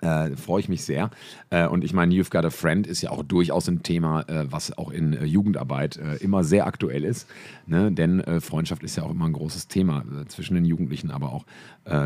Äh, 0.00 0.36
Freue 0.36 0.60
ich 0.60 0.68
mich 0.68 0.84
sehr. 0.84 1.10
Äh, 1.50 1.66
und 1.66 1.84
ich 1.84 1.92
meine, 1.92 2.14
You've 2.14 2.30
Got 2.30 2.44
a 2.44 2.50
Friend 2.50 2.86
ist 2.86 3.02
ja 3.02 3.10
auch 3.10 3.22
durchaus 3.22 3.68
ein 3.68 3.82
Thema, 3.82 4.22
äh, 4.22 4.50
was 4.50 4.76
auch 4.76 4.90
in 4.90 5.12
äh, 5.12 5.24
Jugendarbeit 5.24 5.96
äh, 5.96 6.16
immer 6.16 6.42
sehr 6.42 6.66
aktuell 6.66 7.04
ist. 7.04 7.28
Ne? 7.66 7.92
Denn 7.92 8.20
äh, 8.20 8.40
Freundschaft 8.40 8.82
ist 8.82 8.96
ja 8.96 9.02
auch 9.02 9.10
immer 9.10 9.26
ein 9.26 9.32
großes 9.32 9.68
Thema 9.68 10.04
zwischen 10.28 10.54
den 10.54 10.64
Jugendlichen, 10.64 11.10
aber 11.10 11.32
auch 11.32 11.44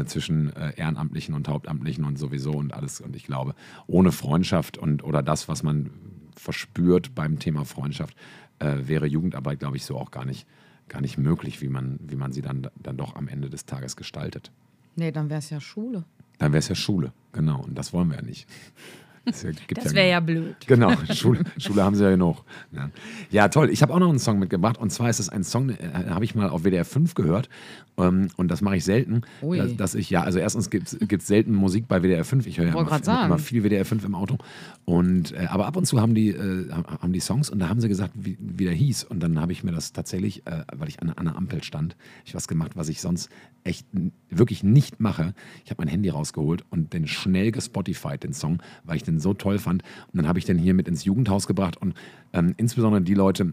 zwischen 0.06 0.52
Ehrenamtlichen 0.76 1.34
und 1.34 1.48
Hauptamtlichen 1.48 2.04
und 2.04 2.18
sowieso 2.18 2.52
und 2.52 2.72
alles. 2.72 3.00
Und 3.00 3.16
ich 3.16 3.24
glaube, 3.24 3.54
ohne 3.86 4.12
Freundschaft 4.12 4.78
und 4.78 5.04
oder 5.04 5.22
das, 5.22 5.48
was 5.48 5.62
man 5.62 5.90
verspürt 6.36 7.14
beim 7.14 7.38
Thema 7.38 7.64
Freundschaft, 7.64 8.16
wäre 8.58 9.06
Jugendarbeit, 9.06 9.58
glaube 9.58 9.76
ich, 9.76 9.84
so 9.84 9.96
auch 9.96 10.10
gar 10.10 10.24
nicht, 10.24 10.46
gar 10.88 11.00
nicht 11.00 11.18
möglich, 11.18 11.60
wie 11.60 11.68
man, 11.68 11.98
wie 12.02 12.16
man 12.16 12.32
sie 12.32 12.40
dann, 12.40 12.68
dann 12.76 12.96
doch 12.96 13.16
am 13.16 13.28
Ende 13.28 13.50
des 13.50 13.66
Tages 13.66 13.96
gestaltet. 13.96 14.50
Nee, 14.96 15.12
dann 15.12 15.28
wäre 15.28 15.40
es 15.40 15.50
ja 15.50 15.60
Schule. 15.60 16.04
Dann 16.38 16.52
wäre 16.52 16.58
es 16.58 16.68
ja 16.68 16.74
Schule, 16.74 17.12
genau. 17.32 17.62
Und 17.62 17.76
das 17.76 17.92
wollen 17.92 18.08
wir 18.10 18.16
ja 18.16 18.22
nicht. 18.22 18.48
Das, 19.24 19.46
Das 19.74 19.94
wäre 19.94 20.10
ja 20.10 20.20
blöd. 20.20 20.56
Genau, 20.66 20.92
Schule, 21.12 21.40
Schule 21.56 21.82
haben 21.82 21.94
sie 21.94 22.04
ja 22.04 22.10
genug. 22.10 22.44
Ja, 22.72 22.90
ja 23.30 23.48
toll. 23.48 23.70
Ich 23.70 23.82
habe 23.82 23.94
auch 23.94 23.98
noch 23.98 24.10
einen 24.10 24.18
Song 24.18 24.38
mitgebracht. 24.38 24.78
Und 24.78 24.90
zwar 24.90 25.08
ist 25.08 25.18
es 25.18 25.28
ein 25.28 25.44
Song, 25.44 25.70
äh, 25.70 25.76
habe 26.08 26.24
ich 26.24 26.34
mal 26.34 26.50
auf 26.50 26.62
WDR 26.62 26.84
5 26.84 27.14
gehört. 27.14 27.48
Ähm, 27.96 28.28
und 28.36 28.48
das 28.50 28.60
mache 28.60 28.76
ich 28.76 28.84
selten. 28.84 29.22
Dass, 29.40 29.76
dass 29.76 29.94
ich, 29.94 30.10
ja, 30.10 30.22
also 30.22 30.38
erstens 30.38 30.68
gibt 30.70 30.92
es 30.92 31.26
selten 31.26 31.54
Musik 31.54 31.88
bei 31.88 32.02
WDR 32.02 32.24
5. 32.24 32.46
Ich 32.46 32.58
höre 32.58 32.66
ja 32.66 32.78
immer, 32.78 33.02
sagen. 33.02 33.26
immer 33.26 33.38
viel 33.38 33.62
WDR 33.62 33.84
5 33.84 34.04
im 34.04 34.14
Auto. 34.14 34.38
Und, 34.84 35.32
äh, 35.32 35.46
aber 35.48 35.66
ab 35.66 35.76
und 35.76 35.86
zu 35.86 36.00
haben 36.00 36.14
die, 36.14 36.30
äh, 36.30 36.70
haben 36.70 37.12
die 37.12 37.20
Songs 37.20 37.48
und 37.48 37.58
da 37.58 37.68
haben 37.68 37.80
sie 37.80 37.88
gesagt, 37.88 38.12
wie, 38.14 38.36
wie 38.38 38.64
der 38.64 38.74
hieß. 38.74 39.04
Und 39.04 39.20
dann 39.20 39.40
habe 39.40 39.52
ich 39.52 39.64
mir 39.64 39.72
das 39.72 39.92
tatsächlich, 39.92 40.46
äh, 40.46 40.64
weil 40.74 40.88
ich 40.88 41.00
an, 41.00 41.10
an 41.10 41.28
einer 41.28 41.36
Ampel 41.36 41.62
stand, 41.62 41.96
ich 42.24 42.34
was 42.34 42.48
gemacht, 42.48 42.72
was 42.74 42.88
ich 42.88 43.00
sonst 43.00 43.30
echt 43.62 43.86
wirklich 44.28 44.62
nicht 44.62 45.00
mache. 45.00 45.34
Ich 45.64 45.70
habe 45.70 45.82
mein 45.82 45.88
Handy 45.88 46.10
rausgeholt 46.10 46.64
und 46.70 46.92
den 46.92 47.06
schnell 47.06 47.50
gespotified, 47.50 48.22
den 48.22 48.34
Song, 48.34 48.62
weil 48.84 48.96
ich 48.96 49.02
den 49.02 49.13
so 49.20 49.34
toll 49.34 49.58
fand. 49.58 49.82
Und 50.12 50.18
dann 50.18 50.28
habe 50.28 50.38
ich 50.38 50.44
den 50.44 50.58
hier 50.58 50.74
mit 50.74 50.88
ins 50.88 51.04
Jugendhaus 51.04 51.46
gebracht 51.46 51.76
und 51.76 51.94
ähm, 52.32 52.54
insbesondere 52.56 53.02
die 53.02 53.14
Leute, 53.14 53.52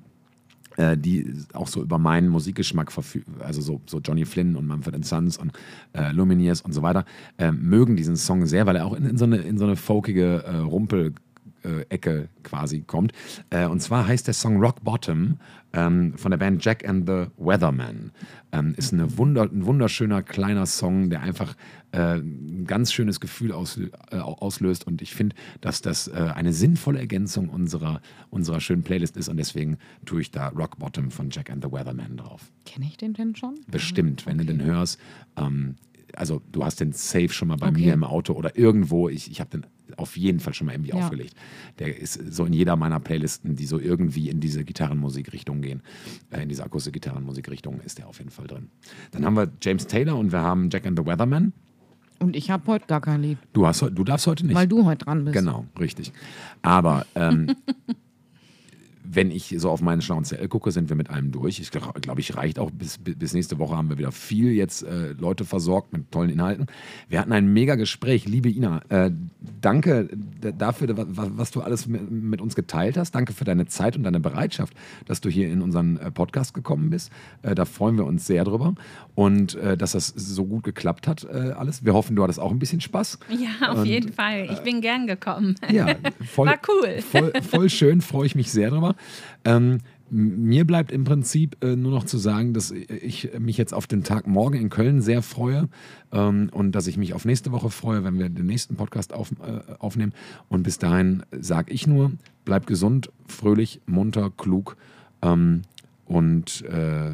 äh, 0.78 0.98
die 0.98 1.34
auch 1.54 1.68
so 1.68 1.82
über 1.82 1.98
meinen 1.98 2.30
Musikgeschmack 2.30 2.92
verfügen, 2.92 3.36
also 3.40 3.62
so, 3.62 3.82
so 3.86 4.00
Johnny 4.00 4.26
Flynn 4.26 4.56
und 4.56 4.68
Mumford 4.68 5.04
Sons 5.06 5.38
und 5.38 5.52
äh, 5.94 6.12
Lumineers 6.12 6.62
und 6.62 6.74
so 6.74 6.82
weiter, 6.82 7.06
äh, 7.38 7.52
mögen 7.52 7.96
diesen 7.96 8.16
Song 8.16 8.46
sehr, 8.46 8.66
weil 8.66 8.78
er 8.78 8.86
auch 8.86 8.94
in, 8.94 9.06
in, 9.06 9.18
so, 9.18 9.26
eine, 9.26 9.38
in 9.38 9.58
so 9.58 9.66
eine 9.66 9.76
folkige 9.76 10.44
äh, 10.46 10.58
Rumpel- 10.58 11.14
Ecke 11.90 12.30
quasi 12.44 12.82
kommt. 12.82 13.14
Äh, 13.50 13.66
und 13.66 13.82
zwar 13.82 14.08
heißt 14.08 14.28
der 14.28 14.34
Song 14.34 14.58
Rock 14.58 14.84
Bottom 14.84 15.38
ähm, 15.74 16.14
von 16.18 16.32
der 16.32 16.38
Band 16.38 16.64
Jack 16.64 16.88
and 16.88 17.08
the 17.08 17.28
Weatherman. 17.38 18.12
Ähm, 18.52 18.74
ist 18.78 18.94
eine 18.94 19.18
Wunder, 19.18 19.44
ein 19.44 19.66
wunderschöner 19.66 20.22
kleiner 20.22 20.66
Song, 20.66 21.10
der 21.10 21.22
einfach 21.22 21.56
äh, 21.92 22.16
ein 22.16 22.66
ganz 22.66 22.92
schönes 22.92 23.20
Gefühl 23.20 23.52
aus, 23.52 23.78
äh, 23.78 24.18
auslöst. 24.18 24.86
Und 24.86 25.02
ich 25.02 25.14
finde, 25.14 25.36
dass 25.62 25.82
das 25.82 26.08
äh, 26.08 26.32
eine 26.36 26.54
sinnvolle 26.54 27.00
Ergänzung 27.00 27.50
unserer, 27.50 28.02
unserer 28.30 28.60
schönen 28.60 28.84
Playlist 28.84 29.18
ist. 29.18 29.30
Und 29.30 29.38
deswegen 29.38 29.78
tue 30.06 30.22
ich 30.22 30.32
da 30.32 30.50
Rock 30.50 30.78
Bottom 30.78 31.12
von 31.12 31.30
Jack 31.30 31.50
and 31.50 31.64
the 31.64 31.72
Weatherman 31.72 32.18
drauf. 32.18 32.52
Kenne 32.66 32.86
ich 32.86 32.98
den 32.98 33.14
denn 33.14 33.36
schon? 33.36 33.60
Bestimmt, 33.68 34.26
wenn 34.26 34.38
du 34.38 34.46
den 34.46 34.64
hörst. 34.64 35.00
Ähm, 35.38 35.76
also 36.16 36.42
du 36.52 36.64
hast 36.64 36.80
den 36.80 36.92
safe 36.94 37.30
schon 37.30 37.48
mal 37.48 37.58
bei 37.58 37.70
Okay. 37.70 37.86
mir 37.86 37.94
im 37.94 38.04
Auto 38.04 38.34
oder 38.34 38.58
irgendwo. 38.58 39.10
Ich, 39.10 39.30
ich 39.32 39.40
habe 39.40 39.50
den 39.50 39.66
auf 39.98 40.16
jeden 40.18 40.40
Fall 40.40 40.54
schon 40.54 40.68
mal 40.68 40.74
irgendwie 40.74 40.92
Ja. 40.92 40.98
aufgelegt. 41.06 41.36
Der 41.80 41.98
ist 41.98 42.14
so 42.34 42.46
in 42.46 42.54
jeder 42.54 42.76
meiner 42.78 43.00
Playlisten, 43.00 43.56
die 43.56 43.66
so 43.66 43.78
irgendwie 43.80 44.30
in 44.30 44.40
diese 44.40 44.64
Gitarrenmusikrichtung 44.64 45.62
gehen, 45.62 45.82
äh, 46.32 46.44
in 46.44 46.50
diese 46.50 46.64
akustische 46.64 46.94
Gitarrenmusikrichtung, 46.94 47.82
ist 47.82 47.98
der 47.98 48.08
auf 48.08 48.18
jeden 48.20 48.32
Fall 48.32 48.48
drin. 48.48 48.70
Dann 49.12 49.26
haben 49.26 49.36
wir 49.36 49.52
James 49.62 49.88
Taylor 49.88 50.18
und 50.18 50.32
wir 50.32 50.40
haben 50.42 50.70
Jack 50.72 50.86
and 50.88 50.98
the 50.98 51.06
Weatherman. 51.06 51.52
Und 52.20 52.36
ich 52.36 52.52
habe 52.52 52.68
heute 52.68 52.86
gar 52.86 53.02
kein 53.02 53.22
Lied, 53.24 53.38
Du, 53.54 53.66
hast, 53.66 53.82
du 53.82 54.04
darfst 54.04 54.28
heute 54.28 54.46
nicht. 54.46 54.56
weil 54.56 54.68
du 54.68 54.86
heute 54.86 55.06
dran 55.06 55.26
bist. 55.26 55.34
Genau, 55.38 55.66
richtig. 55.80 56.14
Aber 56.62 57.06
ähm, 57.16 57.56
wenn 59.14 59.32
ich 59.32 59.56
so 59.58 59.70
auf 59.70 59.82
meinen 59.82 60.02
schlauen 60.02 60.24
CL 60.24 60.48
gucke, 60.48 60.72
sind 60.72 60.90
wir 60.90 60.96
mit 60.96 61.10
allem 61.10 61.32
durch. 61.32 61.60
Ich 61.60 61.72
glaube, 61.72 62.00
glaub, 62.00 62.20
ich 62.20 62.36
reicht 62.36 62.60
auch 62.60 62.72
bis, 62.72 62.98
bis 62.98 63.34
nächste 63.34 63.60
Woche 63.60 63.76
haben 63.76 63.90
wir 63.90 63.98
wieder 63.98 64.12
viel 64.12 64.52
jetzt 64.52 64.84
äh, 64.84 65.14
Leute 65.14 65.44
versorgt 65.46 65.92
mit 65.94 66.12
tollen 66.12 66.30
Inhalten. 66.30 66.68
Wir 67.10 67.20
hatten 67.20 67.32
ein 67.32 67.52
mega 67.52 67.76
Gespräch, 67.76 68.26
liebe 68.26 68.50
Ina. 68.50 68.82
Äh, 68.90 69.12
danke 69.60 70.08
d- 70.12 70.54
dafür, 70.58 70.96
wa- 70.98 71.06
wa- 71.08 71.32
was 71.36 71.52
du 71.52 71.62
alles 71.62 71.88
mit, 71.88 72.10
mit 72.10 72.42
uns 72.42 72.56
geteilt 72.56 72.98
hast. 72.98 73.12
Danke 73.14 73.34
für 73.34 73.44
deine 73.44 73.66
Zeit 73.66 73.98
und 73.98 74.04
deine 74.04 74.20
Bereitschaft, 74.20 74.74
dass 75.06 75.22
du 75.22 75.30
hier 75.30 75.50
in 75.50 75.62
unseren 75.62 75.98
äh, 75.98 76.12
Podcast 76.12 76.54
gekommen 76.54 76.90
bist. 76.90 77.12
Äh, 77.42 77.56
da 77.56 77.66
freuen 77.66 77.98
wir 77.98 78.06
uns 78.06 78.26
sehr 78.28 78.44
drüber. 78.44 78.76
Und 79.16 79.56
äh, 79.56 79.76
dass 79.78 79.92
das 79.92 80.08
so 80.08 80.46
gut 80.46 80.64
geklappt 80.64 81.08
hat, 81.08 81.24
äh, 81.26 81.52
alles. 81.58 81.84
Wir 81.84 81.94
hoffen, 81.94 82.16
du 82.16 82.24
hattest 82.24 82.40
auch 82.40 82.52
ein 82.52 82.60
bisschen 82.60 82.82
Spaß. 82.82 83.20
Ja, 83.30 83.70
auf 83.72 83.80
Und, 83.80 83.86
jeden 83.86 84.14
Fall. 84.14 84.48
Ich 84.52 84.60
bin 84.60 84.82
gern 84.82 85.08
gekommen. 85.08 85.56
Ja, 85.72 85.88
voll, 86.26 86.48
War 86.48 86.60
cool. 86.70 87.02
Voll, 87.02 87.34
voll 87.42 87.70
schön, 87.70 88.02
freue 88.02 88.26
ich 88.26 88.36
mich 88.36 88.52
sehr 88.52 88.70
drüber. 88.70 88.96
Ähm, 89.44 89.80
mir 90.14 90.66
bleibt 90.68 90.92
im 90.92 91.06
Prinzip 91.06 91.64
äh, 91.64 91.78
nur 91.78 91.92
noch 91.92 92.04
zu 92.04 92.18
sagen, 92.18 92.54
dass 92.54 92.72
ich 92.72 93.32
mich 93.40 93.58
jetzt 93.58 93.74
auf 93.74 93.88
den 93.88 94.04
Tag 94.04 94.28
morgen 94.28 94.58
in 94.58 94.70
Köln 94.70 95.02
sehr 95.02 95.22
freue 95.22 95.70
ähm, 96.12 96.50
und 96.52 96.74
dass 96.74 96.88
ich 96.88 96.98
mich 96.98 97.14
auf 97.14 97.24
nächste 97.24 97.54
Woche 97.54 97.70
freue, 97.70 98.04
wenn 98.04 98.20
wir 98.20 98.28
den 98.28 98.46
nächsten 98.46 98.76
Podcast 98.76 99.14
auf, 99.14 99.32
äh, 99.42 99.62
aufnehmen. 99.80 100.14
Und 100.50 100.64
bis 100.64 100.78
dahin 100.80 101.24
sage 101.32 101.72
ich 101.72 101.88
nur, 101.88 102.12
bleib 102.44 102.68
gesund, 102.68 103.10
fröhlich, 103.26 103.80
munter, 103.86 104.32
klug 104.36 104.76
ähm, 105.22 105.62
und 106.06 106.62
äh, 106.66 107.14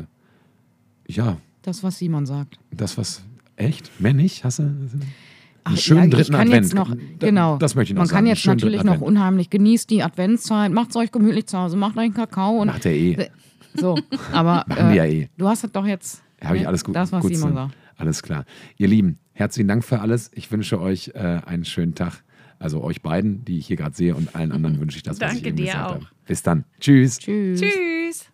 ja, 1.07 1.37
Das, 1.61 1.83
was 1.83 1.99
Simon 1.99 2.25
sagt. 2.25 2.57
das 2.71 2.97
was 2.97 3.21
echt, 3.57 3.91
männlich, 3.99 4.43
hast 4.43 4.59
du? 4.59 4.75
Ach, 5.67 5.71
Einen 5.71 5.77
schönen 5.77 5.99
ja, 5.99 6.05
ich 6.05 6.13
dritten 6.13 6.31
kann 6.31 6.41
Advent. 6.47 6.63
Jetzt 6.65 6.75
noch, 6.75 6.95
genau. 7.19 7.57
Das 7.57 7.75
möchte 7.75 7.91
ich 7.91 7.95
noch 7.95 8.01
Man 8.01 8.07
sagen. 8.07 8.17
kann 8.17 8.25
jetzt 8.27 8.45
natürlich 8.45 8.83
noch 8.83 8.93
Advent. 8.93 9.07
unheimlich 9.07 9.49
genießt 9.49 9.89
die 9.89 10.01
Adventszeit. 10.01 10.71
Macht 10.71 10.91
es 10.91 10.95
euch 10.95 11.11
gemütlich 11.11 11.47
zu 11.47 11.57
Hause, 11.57 11.75
macht 11.75 11.97
euch 11.97 12.05
einen 12.05 12.13
Kakao. 12.13 12.57
Und 12.61 12.67
Macht 12.67 12.85
er 12.85 12.93
eh. 12.93 13.29
So, 13.75 13.97
aber 14.31 14.63
Machen 14.67 14.89
wir 14.89 14.95
ja 14.95 15.05
eh. 15.05 15.29
du 15.37 15.47
hast 15.47 15.63
es 15.65 15.71
doch 15.71 15.85
jetzt. 15.85 16.23
Habe 16.41 16.55
ich 16.55 16.61
ne, 16.63 16.67
alles 16.69 16.83
gut. 16.83 16.95
Das, 16.95 17.11
was 17.11 17.21
gut 17.21 17.35
Simon 17.35 17.53
sagt. 17.53 17.73
Alles 17.97 18.23
klar. 18.23 18.45
Ihr 18.77 18.87
Lieben, 18.87 19.19
herzlichen 19.33 19.67
Dank 19.67 19.83
für 19.83 19.99
alles. 19.99 20.31
Ich 20.33 20.51
wünsche 20.51 20.79
euch 20.79 21.11
äh, 21.15 21.41
einen 21.45 21.65
schönen 21.65 21.95
Tag. 21.95 22.23
Also 22.59 22.81
euch 22.81 23.01
beiden, 23.03 23.43
die 23.45 23.59
ich 23.59 23.67
hier 23.67 23.75
gerade 23.75 23.95
sehe, 23.95 24.15
und 24.15 24.35
allen 24.35 24.51
anderen 24.51 24.79
wünsche 24.79 24.97
ich 24.97 25.03
das, 25.03 25.19
was 25.19 25.33
ich 25.33 25.41
Danke 25.41 25.49
eben 25.49 25.57
dir 25.57 25.65
gesagt 25.65 25.85
auch. 25.85 25.93
habe. 25.95 26.07
Bis 26.25 26.41
dann. 26.43 26.63
Tschüss. 26.79 27.19
Tschüss. 27.19 27.59
Tschüss. 27.61 28.31